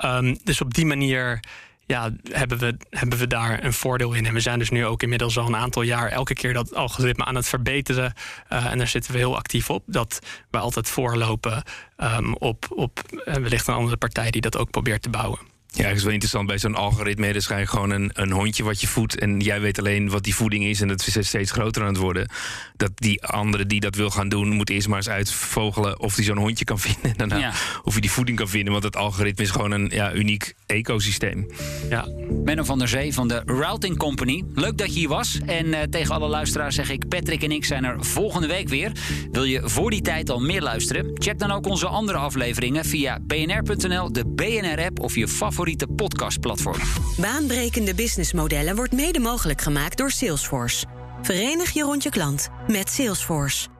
Um, 0.04 0.38
dus 0.44 0.60
op 0.60 0.74
die 0.74 0.86
manier 0.86 1.40
ja, 1.86 2.10
hebben, 2.30 2.58
we, 2.58 2.76
hebben 2.90 3.18
we 3.18 3.26
daar 3.26 3.64
een 3.64 3.72
voordeel 3.72 4.12
in. 4.12 4.26
En 4.26 4.34
we 4.34 4.40
zijn 4.40 4.58
dus 4.58 4.70
nu 4.70 4.86
ook 4.86 5.02
inmiddels 5.02 5.38
al 5.38 5.46
een 5.46 5.56
aantal 5.56 5.82
jaar... 5.82 6.08
elke 6.08 6.34
keer 6.34 6.52
dat 6.52 6.74
algoritme 6.74 7.24
aan 7.24 7.34
het 7.34 7.48
verbeteren. 7.48 8.12
Uh, 8.52 8.66
en 8.66 8.78
daar 8.78 8.88
zitten 8.88 9.12
we 9.12 9.18
heel 9.18 9.36
actief 9.36 9.70
op. 9.70 9.82
Dat 9.86 10.18
we 10.50 10.58
altijd 10.58 10.88
voorlopen 10.88 11.62
um, 11.96 12.34
op, 12.34 12.66
op 12.70 13.00
wellicht 13.24 13.66
een 13.66 13.74
andere 13.74 13.96
partij... 13.96 14.30
die 14.30 14.40
dat 14.40 14.56
ook 14.56 14.70
probeert 14.70 15.02
te 15.02 15.10
bouwen. 15.10 15.49
Ja, 15.72 15.86
dat 15.88 15.96
is 15.96 16.02
wel 16.02 16.12
interessant. 16.12 16.46
Bij 16.46 16.58
zo'n 16.58 16.74
algoritme 16.74 17.26
is 17.26 17.32
waarschijnlijk 17.32 17.70
gewoon 17.70 17.90
een, 17.90 18.10
een 18.12 18.30
hondje 18.32 18.62
wat 18.64 18.80
je 18.80 18.86
voedt. 18.86 19.18
En 19.18 19.40
jij 19.40 19.60
weet 19.60 19.78
alleen 19.78 20.10
wat 20.10 20.22
die 20.22 20.34
voeding 20.34 20.64
is. 20.64 20.80
En 20.80 20.88
dat 20.88 21.06
is 21.06 21.26
steeds 21.28 21.50
groter 21.50 21.82
aan 21.82 21.88
het 21.88 21.96
worden. 21.96 22.28
Dat 22.76 22.90
die 22.94 23.22
andere 23.24 23.66
die 23.66 23.80
dat 23.80 23.94
wil 23.94 24.10
gaan 24.10 24.28
doen, 24.28 24.48
moet 24.48 24.70
eerst 24.70 24.88
maar 24.88 24.96
eens 24.96 25.08
uitvogelen 25.08 26.00
of 26.00 26.14
hij 26.16 26.24
zo'n 26.24 26.36
hondje 26.36 26.64
kan 26.64 26.78
vinden. 26.88 27.10
En 27.10 27.14
daarna 27.16 27.38
Ja. 27.38 27.52
of 27.82 27.92
hij 27.92 28.00
die 28.00 28.10
voeding 28.10 28.38
kan 28.38 28.48
vinden. 28.48 28.72
Want 28.72 28.84
het 28.84 28.96
algoritme 28.96 29.44
is 29.44 29.50
gewoon 29.50 29.70
een 29.70 29.88
ja, 29.94 30.14
uniek 30.14 30.54
ecosysteem. 30.66 31.46
Ja, 31.88 32.06
Menno 32.44 32.62
van 32.64 32.78
der 32.78 32.88
Zee 32.88 33.12
van 33.14 33.28
de 33.28 33.42
Routing 33.46 33.96
Company. 33.96 34.44
Leuk 34.54 34.78
dat 34.78 34.92
je 34.92 34.98
hier 34.98 35.08
was. 35.08 35.38
En 35.46 35.74
eh, 35.74 35.82
tegen 35.82 36.14
alle 36.14 36.28
luisteraars 36.28 36.74
zeg 36.74 36.90
ik: 36.90 37.08
Patrick 37.08 37.42
en 37.42 37.52
ik 37.52 37.64
zijn 37.64 37.84
er 37.84 38.04
volgende 38.04 38.46
week 38.46 38.68
weer. 38.68 38.92
Wil 39.32 39.44
je 39.44 39.60
voor 39.64 39.90
die 39.90 40.02
tijd 40.02 40.30
al 40.30 40.40
meer 40.40 40.62
luisteren? 40.62 41.10
Check 41.14 41.38
dan 41.38 41.50
ook 41.50 41.66
onze 41.66 41.86
andere 41.86 42.18
afleveringen 42.18 42.84
via 42.84 43.18
bnr.nl, 43.26 44.12
de 44.12 44.26
BNR-app 44.26 45.00
of 45.00 45.14
je 45.14 45.28
favoriete 45.60 45.94
podcastplatform. 45.94 46.80
Baanbrekende 47.16 47.94
businessmodellen 47.94 48.76
wordt 48.76 48.92
mede 48.92 49.18
mogelijk 49.18 49.60
gemaakt 49.60 49.96
door 49.98 50.10
Salesforce. 50.10 50.86
Verenig 51.22 51.70
je 51.70 51.82
rond 51.82 52.02
je 52.02 52.10
klant 52.10 52.48
met 52.68 52.90
Salesforce. 52.90 53.79